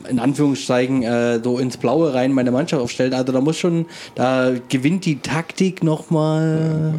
in 0.10 0.20
Anführungszeichen 0.20 1.04
äh, 1.04 1.40
so 1.44 1.58
ins 1.58 1.78
Blaue 1.78 2.14
rein 2.14 2.34
meine 2.34 2.52
Mannschaft 2.52 2.82
aufstellen. 2.82 3.14
Also 3.14 3.32
da 3.32 3.42
muss 3.42 3.58
schon, 3.58 3.86
da 4.16 4.52
gewinnt 4.70 5.06
die 5.06 5.20
Taktik 5.20 5.84
nochmal. 5.84 6.51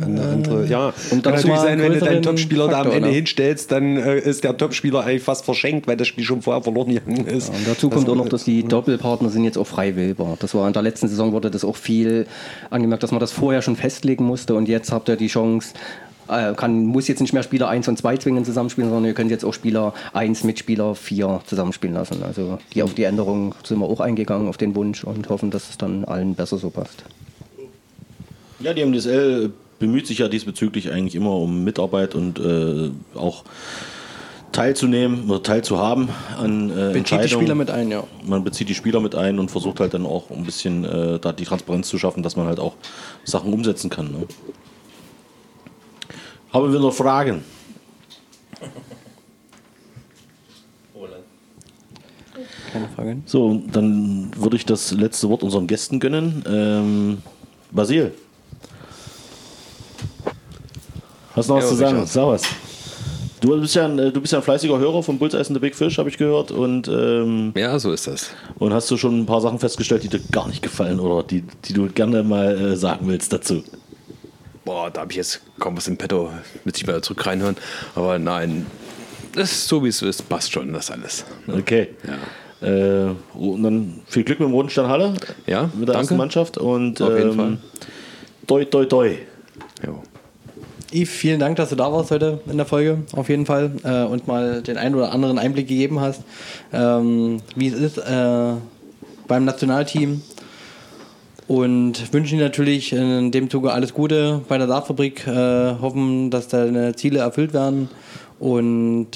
Eine 0.02 0.22
andere, 0.22 0.66
ja, 0.66 0.92
Und 1.10 1.22
kann 1.22 1.34
natürlich 1.34 1.58
sein, 1.60 1.80
wenn 1.80 1.92
du 1.92 2.00
deinen 2.00 2.22
Topspieler 2.22 2.68
da 2.68 2.80
am 2.82 2.90
Ende 2.90 3.08
ne? 3.08 3.14
hinstellst, 3.14 3.70
dann 3.72 3.96
äh, 3.96 4.18
ist 4.18 4.44
der 4.44 4.56
Topspieler 4.56 5.04
eigentlich 5.04 5.22
fast 5.22 5.44
verschenkt, 5.44 5.86
weil 5.86 5.96
das 5.96 6.08
Spiel 6.08 6.24
schon 6.24 6.42
vorher 6.42 6.62
verloren 6.62 6.88
gegangen 6.94 7.26
ist. 7.26 7.48
Und 7.50 7.66
dazu 7.66 7.90
kommt 7.90 8.06
Das- 8.06 8.12
auch 8.12 8.16
noch, 8.16 8.28
dass 8.28 8.44
die 8.44 8.62
Doppelpartner 8.64 9.28
sind 9.30 9.44
jetzt 9.44 9.58
auch 9.58 9.66
frei 9.66 9.96
wählbar. 9.96 10.36
Das 10.40 10.54
war 10.54 10.66
in 10.66 10.72
der 10.72 10.82
letzten 10.82 11.08
Saison 11.08 11.32
wurde 11.32 11.50
das 11.50 11.64
auch 11.64 11.76
viel 11.76 12.26
angemerkt, 12.70 13.02
dass 13.02 13.10
man 13.10 13.20
das 13.20 13.32
vorher 13.32 13.62
schon 13.62 13.76
festlegen 13.76 14.24
musste 14.24 14.54
und 14.54 14.68
jetzt 14.68 14.92
habt 14.92 15.08
ihr 15.08 15.16
die 15.16 15.28
Chance, 15.28 15.74
äh, 16.28 16.54
kann, 16.54 16.86
muss 16.86 17.08
jetzt 17.08 17.20
nicht 17.20 17.32
mehr 17.32 17.42
Spieler 17.42 17.68
1 17.68 17.88
und 17.88 17.98
2 17.98 18.16
zwingend 18.16 18.46
zusammenspielen, 18.46 18.88
sondern 18.90 19.06
ihr 19.06 19.14
könnt 19.14 19.30
jetzt 19.30 19.44
auch 19.44 19.52
Spieler 19.52 19.92
1 20.12 20.44
mit 20.44 20.58
Spieler 20.58 20.94
4 20.94 21.40
zusammenspielen 21.46 21.94
lassen. 21.94 22.22
Also 22.22 22.58
die, 22.74 22.82
auf 22.82 22.94
die 22.94 23.04
Änderung 23.04 23.54
sind 23.64 23.78
wir 23.80 23.86
auch 23.86 24.00
eingegangen, 24.00 24.48
auf 24.48 24.56
den 24.56 24.74
Wunsch 24.74 25.04
und 25.04 25.28
hoffen, 25.28 25.50
dass 25.50 25.68
es 25.70 25.78
dann 25.78 26.04
allen 26.04 26.34
besser 26.34 26.58
so 26.58 26.70
passt. 26.70 27.04
Ja, 28.62 28.74
die 28.74 28.84
MDSL 28.84 29.52
bemüht 29.78 30.06
sich 30.06 30.18
ja 30.18 30.28
diesbezüglich 30.28 30.92
eigentlich 30.92 31.14
immer 31.14 31.34
um 31.34 31.64
Mitarbeit 31.64 32.14
und 32.14 32.38
äh, 32.38 32.90
auch 33.16 33.44
teilzunehmen 34.52 35.28
oder 35.28 35.42
teilzuhaben 35.42 36.08
an 36.38 36.70
äh, 36.70 36.92
Bezieht 36.92 37.24
die. 37.24 37.28
Spieler 37.28 37.54
mit 37.54 37.70
ein, 37.70 37.90
ja. 37.90 38.04
Man 38.24 38.44
bezieht 38.44 38.68
die 38.68 38.74
Spieler 38.74 39.00
mit 39.00 39.14
ein 39.14 39.38
und 39.38 39.50
versucht 39.50 39.80
halt 39.80 39.94
dann 39.94 40.06
auch 40.06 40.30
ein 40.30 40.44
bisschen 40.44 40.84
äh, 40.84 41.18
da 41.18 41.32
die 41.32 41.44
Transparenz 41.44 41.88
zu 41.88 41.98
schaffen, 41.98 42.22
dass 42.22 42.36
man 42.36 42.46
halt 42.46 42.60
auch 42.60 42.74
Sachen 43.24 43.52
umsetzen 43.52 43.90
kann. 43.90 44.12
Ne? 44.12 44.26
Haben 46.52 46.72
wir 46.72 46.80
noch 46.80 46.92
Fragen? 46.92 47.42
Keine 52.72 52.88
Frage. 52.88 53.16
So, 53.26 53.62
dann 53.70 54.30
würde 54.36 54.56
ich 54.56 54.64
das 54.64 54.92
letzte 54.92 55.28
Wort 55.28 55.42
unseren 55.42 55.66
Gästen 55.66 56.00
gönnen. 56.00 56.44
Ähm, 56.46 57.18
Basil. 57.70 58.12
Hast 61.34 61.48
du 61.48 61.54
noch 61.54 61.58
was 61.62 61.64
Ja, 61.64 61.70
zu 61.70 61.76
sagen? 61.76 62.06
Sag 62.06 62.26
was. 62.26 62.42
Du 63.40 63.60
bist, 63.60 63.74
ja 63.74 63.86
ein, 63.86 63.98
äh, 63.98 64.12
du 64.12 64.20
bist 64.20 64.32
ja 64.32 64.38
ein 64.38 64.44
fleißiger 64.44 64.78
Hörer 64.78 65.02
von 65.02 65.18
Bullseye 65.18 65.38
and 65.40 65.48
the 65.48 65.58
Big 65.58 65.74
Fish, 65.74 65.98
habe 65.98 66.08
ich 66.08 66.16
gehört. 66.16 66.52
Und, 66.52 66.86
ähm, 66.86 67.52
Ja, 67.56 67.76
so 67.78 67.92
ist 67.92 68.06
das. 68.06 68.30
und 68.58 68.72
hast 68.72 68.88
du 68.90 68.96
schon 68.96 69.20
ein 69.20 69.26
paar 69.26 69.40
Sachen 69.40 69.58
festgestellt, 69.58 70.04
die 70.04 70.08
dir 70.08 70.20
gar 70.30 70.46
nicht 70.46 70.62
gefallen 70.62 71.00
oder 71.00 71.24
die, 71.24 71.42
die 71.64 71.72
du 71.72 71.88
gerne 71.88 72.22
mal 72.22 72.56
äh, 72.56 72.76
sagen 72.76 73.08
willst 73.08 73.32
dazu? 73.32 73.64
Boah, 74.64 74.90
da 74.92 75.00
habe 75.00 75.10
ich 75.10 75.16
jetzt 75.16 75.40
kaum 75.58 75.76
was 75.76 75.88
im 75.88 75.96
Petto. 75.96 76.30
Müsste 76.64 76.82
ich 76.82 76.86
mal 76.86 77.00
zurück 77.02 77.26
reinhören. 77.26 77.56
Aber 77.96 78.16
nein, 78.20 78.64
das 79.34 79.50
ist 79.50 79.66
so 79.66 79.82
wie 79.82 79.88
es 79.88 80.02
ist, 80.02 80.28
passt 80.28 80.52
schon 80.52 80.72
das 80.72 80.92
alles. 80.92 81.24
Okay. 81.48 81.88
Äh, 82.60 83.06
und 83.36 83.62
dann 83.64 84.02
viel 84.06 84.22
Glück 84.22 84.38
mit 84.38 84.48
dem 84.48 84.52
Roten 84.52 84.70
Stern 84.70 84.86
Halle. 84.88 85.14
Ja, 85.48 85.62
Mit 85.74 85.88
der 85.88 85.94
danke. 85.94 85.98
ersten 85.98 86.16
Mannschaft. 86.16 86.58
Und 86.58 87.02
Auf 87.02 87.16
jeden 87.16 87.30
ähm, 87.30 87.36
Fall. 87.36 87.58
Toi, 88.46 88.64
toi, 88.66 88.84
toi. 88.84 89.16
Jo. 89.84 90.00
Yves, 90.94 91.10
vielen 91.10 91.40
Dank, 91.40 91.56
dass 91.56 91.70
du 91.70 91.76
da 91.76 91.90
warst 91.90 92.10
heute 92.10 92.40
in 92.46 92.58
der 92.58 92.66
Folge, 92.66 92.98
auf 93.16 93.30
jeden 93.30 93.46
Fall, 93.46 93.72
äh, 93.82 94.04
und 94.04 94.26
mal 94.26 94.60
den 94.62 94.76
einen 94.76 94.94
oder 94.94 95.10
anderen 95.12 95.38
Einblick 95.38 95.66
gegeben 95.66 96.00
hast, 96.00 96.20
ähm, 96.72 97.38
wie 97.56 97.68
es 97.68 97.74
ist 97.74 97.96
äh, 97.96 98.52
beim 99.26 99.44
Nationalteam. 99.46 100.20
Und 101.48 102.12
wünschen 102.12 102.38
dir 102.38 102.44
natürlich 102.44 102.92
in 102.92 103.30
dem 103.30 103.48
Zuge 103.48 103.72
alles 103.72 103.94
Gute 103.94 104.42
bei 104.48 104.58
der 104.58 104.66
Dartfabrik, 104.66 105.26
äh, 105.26 105.74
hoffen, 105.80 106.30
dass 106.30 106.48
deine 106.48 106.94
Ziele 106.94 107.20
erfüllt 107.20 107.54
werden 107.54 107.88
und 108.38 109.08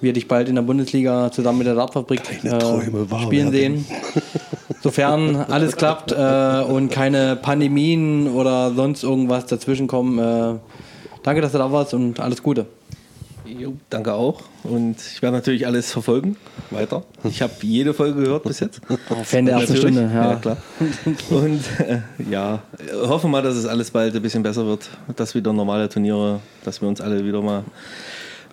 wir 0.00 0.12
dich 0.12 0.28
bald 0.28 0.48
in 0.48 0.54
der 0.54 0.62
Bundesliga 0.62 1.30
zusammen 1.32 1.58
mit 1.58 1.66
der 1.66 1.76
Träume 1.76 3.10
wahr 3.10 3.22
spielen 3.22 3.50
sehen. 3.50 3.84
Sofern 4.82 5.36
alles 5.36 5.76
klappt 5.76 6.12
äh, 6.12 6.62
und 6.62 6.90
keine 6.90 7.36
Pandemien 7.36 8.28
oder 8.28 8.72
sonst 8.72 9.02
irgendwas 9.02 9.46
dazwischen 9.46 9.86
kommen. 9.86 10.18
Äh, 10.18 10.58
danke, 11.22 11.42
dass 11.42 11.52
du 11.52 11.58
da 11.58 11.70
warst 11.70 11.92
und 11.92 12.18
alles 12.18 12.42
Gute. 12.42 12.66
Jo, 13.58 13.74
danke 13.88 14.14
auch. 14.14 14.42
Und 14.62 14.96
ich 15.00 15.20
werde 15.22 15.36
natürlich 15.36 15.66
alles 15.66 15.90
verfolgen. 15.90 16.36
Weiter. 16.70 17.02
Ich 17.24 17.42
habe 17.42 17.52
jede 17.62 17.94
Folge 17.94 18.22
gehört 18.22 18.44
bis 18.44 18.60
jetzt. 18.60 18.80
Fan 19.24 19.46
der 19.46 19.56
ersten. 19.56 19.76
Stunde, 19.76 20.10
ja. 20.14 20.36
klar. 20.36 20.56
Und 21.30 21.60
äh, 21.80 22.00
ja, 22.30 22.62
hoffen 23.02 23.30
mal, 23.30 23.42
dass 23.42 23.56
es 23.56 23.66
alles 23.66 23.90
bald 23.90 24.14
ein 24.14 24.22
bisschen 24.22 24.42
besser 24.42 24.66
wird. 24.66 24.88
Dass 25.16 25.34
wieder 25.34 25.52
normale 25.52 25.88
Turniere, 25.88 26.40
dass 26.64 26.80
wir 26.80 26.88
uns 26.88 27.00
alle 27.00 27.24
wieder 27.24 27.42
mal 27.42 27.64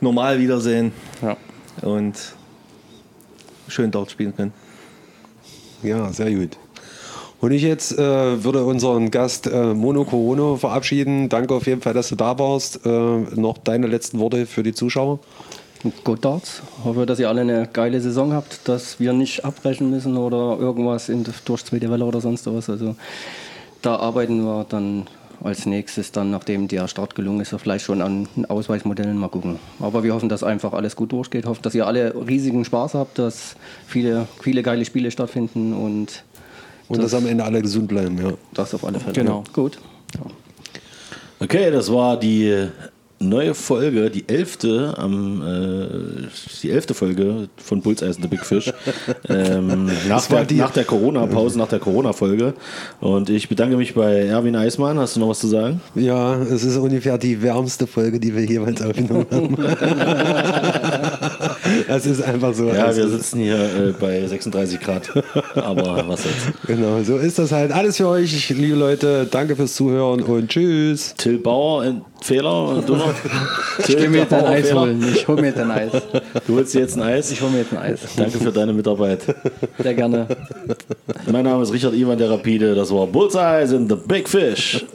normal 0.02 0.40
wiedersehen. 0.40 0.92
Ja. 1.22 1.38
Und 1.82 2.16
schön 3.68 3.92
dort 3.92 4.12
spielen 4.12 4.36
können. 4.36 4.54
Ja, 5.84 6.12
sehr 6.12 6.32
gut. 6.34 6.58
Und 7.40 7.52
ich 7.52 7.62
jetzt 7.62 7.98
äh, 7.98 8.44
würde 8.44 8.64
unseren 8.64 9.12
Gast 9.12 9.46
äh, 9.46 9.74
Mono 9.74 10.06
Corono 10.06 10.56
verabschieden. 10.56 11.30
Danke 11.30 11.54
auf 11.54 11.68
jeden 11.68 11.82
Fall, 11.82 11.94
dass 11.94 12.10
du 12.10 12.16
da 12.16 12.40
warst. 12.40 12.84
Äh, 12.86 12.90
noch 12.90 13.60
deine 13.60 13.86
letzten 13.86 14.20
Worte 14.20 14.48
für 14.48 14.64
die 14.64 14.74
Zuschauer. 14.74 15.20
Gut 16.04 16.26
Darts. 16.26 16.64
Hoffe, 16.84 17.06
dass 17.06 17.20
ihr 17.20 17.30
alle 17.30 17.42
eine 17.42 17.70
geile 17.72 18.02
Saison 18.02 18.34
habt, 18.34 18.68
dass 18.68 19.00
wir 19.00 19.14
nicht 19.14 19.46
abbrechen 19.46 19.92
müssen 19.92 20.18
oder 20.18 20.58
irgendwas 20.60 21.10
in, 21.10 21.24
durch 21.46 21.64
zweite 21.66 21.92
Welle 21.92 22.06
oder 22.06 22.20
sonst 22.22 22.48
was. 22.48 22.70
Also 22.70 22.96
da 23.84 23.98
arbeiten 23.98 24.44
wir 24.44 24.66
dann 24.68 25.06
als 25.48 25.66
nächstes 25.66 26.12
dann, 26.12 26.30
nachdem 26.30 26.68
der 26.68 26.88
Start 26.88 27.16
gelungen 27.16 27.42
ist, 27.42 27.56
vielleicht 27.58 27.86
schon 27.86 28.02
an 28.02 28.28
Ausweismodellen 28.48 29.18
mal 29.18 29.30
gucken. 29.30 29.60
Aber 29.80 30.04
wir 30.04 30.14
hoffen, 30.14 30.30
dass 30.30 30.44
einfach 30.44 30.74
alles 30.74 30.96
gut 30.96 31.12
durchgeht. 31.12 31.46
Hoffen, 31.46 31.62
dass 31.64 31.74
ihr 31.74 31.88
alle 31.88 32.14
riesigen 32.28 32.66
Spaß 32.66 32.94
habt, 32.94 33.18
dass 33.18 33.56
viele, 33.88 34.28
viele 34.42 34.62
geile 34.62 34.86
Spiele 34.86 35.10
stattfinden 35.10 35.74
und 35.74 36.24
Und 36.90 37.02
dass 37.02 37.14
am 37.14 37.28
Ende 37.28 37.44
alle 37.44 37.62
gesund 37.62 37.88
bleiben. 37.88 38.18
Ja. 38.18 38.34
das 38.54 38.74
auf 38.74 38.86
alle 38.86 39.00
Fälle. 39.00 39.14
Genau. 39.14 39.44
Gut. 39.54 39.80
Okay, 41.40 41.70
das 41.72 41.92
war 41.92 42.18
die 42.18 42.68
neue 43.20 43.54
Folge, 43.54 44.10
die 44.10 44.28
elfte, 44.28 44.94
am, 44.98 45.42
äh, 45.42 46.28
die 46.62 46.72
elfte 46.72 46.94
Folge 46.94 47.50
von 47.58 47.82
and 47.86 48.16
the 48.22 48.28
Big 48.28 48.46
Fish. 48.46 48.72
ähm, 49.30 49.90
nach, 50.08 50.26
der, 50.28 50.46
nach 50.58 50.72
der 50.72 50.86
Corona-Pause, 50.86 51.58
nach 51.58 51.68
der 51.68 51.80
Corona-Folge. 51.80 52.54
Und 53.00 53.30
ich 53.30 53.50
bedanke 53.50 53.78
mich 53.78 53.94
bei 53.94 54.26
Erwin 54.26 54.56
Eismann. 54.56 55.00
Hast 55.00 55.16
du 55.16 55.20
noch 55.20 55.30
was 55.30 55.40
zu 55.40 55.48
sagen? 55.48 55.82
ja, 55.96 56.36
es 56.36 56.64
ist 56.64 56.78
ungefähr 56.78 57.18
die 57.18 57.42
wärmste 57.42 57.88
Folge, 57.88 58.20
die 58.20 58.36
wir 58.36 58.46
jeweils 58.46 58.82
aufgenommen 58.82 59.26
haben. 59.32 59.58
das 61.88 62.06
ist 62.06 62.22
einfach 62.22 62.54
so. 62.54 62.68
Ja, 62.68 62.86
Also, 62.86 63.02
wir 63.02 63.10
sitzen 63.10 63.40
hier 63.40 63.56
äh, 63.58 63.94
bei 64.00 64.26
36 64.26 64.80
Grad. 64.80 65.10
Aber 65.56 66.04
was 66.08 66.24
jetzt? 66.26 66.68
Genau, 66.68 67.02
so 67.04 67.18
ist 67.18 67.40
das 67.40 67.52
halt. 67.52 67.72
Alles 67.72 67.98
für 67.98 68.08
euch, 68.08 68.50
liebe 68.50 68.76
Leute. 68.76 69.28
Danke 69.30 69.56
fürs 69.56 69.76
Zuhören 69.76 70.22
und 70.22 70.50
tschüss. 70.50 71.14
Till 71.18 71.38
Bauer, 71.40 71.82
ein 71.84 72.02
Fehler. 72.22 72.70
Und 72.70 72.88
du 72.90 72.96
noch? 72.96 73.14
Ich 73.80 73.96
will 73.98 74.10
mir 74.10 74.20
jetzt 74.20 74.34
ein 74.34 74.46
Eis 74.46 74.74
holen. 74.74 75.06
Ich 75.14 75.28
hole 75.28 75.42
mir 75.42 75.48
jetzt 75.48 75.60
ein 75.60 75.72
Eis. 75.72 75.92
Du 76.46 76.56
holst 76.56 76.74
dir 76.74 76.80
jetzt 76.82 76.96
ein 76.98 77.04
Eis. 77.04 77.32
Ich 77.32 77.42
hole 77.42 77.52
mir 77.52 77.60
jetzt 77.60 77.72
ein 77.74 77.78
Eis. 77.80 78.00
Danke 78.16 78.38
für 78.40 78.52
deine 78.52 78.74
Mitarbeit. 78.74 79.22
Sehr 79.82 79.94
gerne. 79.94 80.28
Mein 81.32 81.44
Name 81.46 81.64
ist 81.64 81.74
Richard 81.74 81.94
Ivan 81.94 82.18
der 82.18 82.30
Rapide. 82.30 82.76
Das 82.76 82.92
war 82.92 83.08
Bullseye 83.08 83.64
in 83.76 83.88
the 83.88 83.96
Big 83.96 84.28
Fish. 84.28 84.86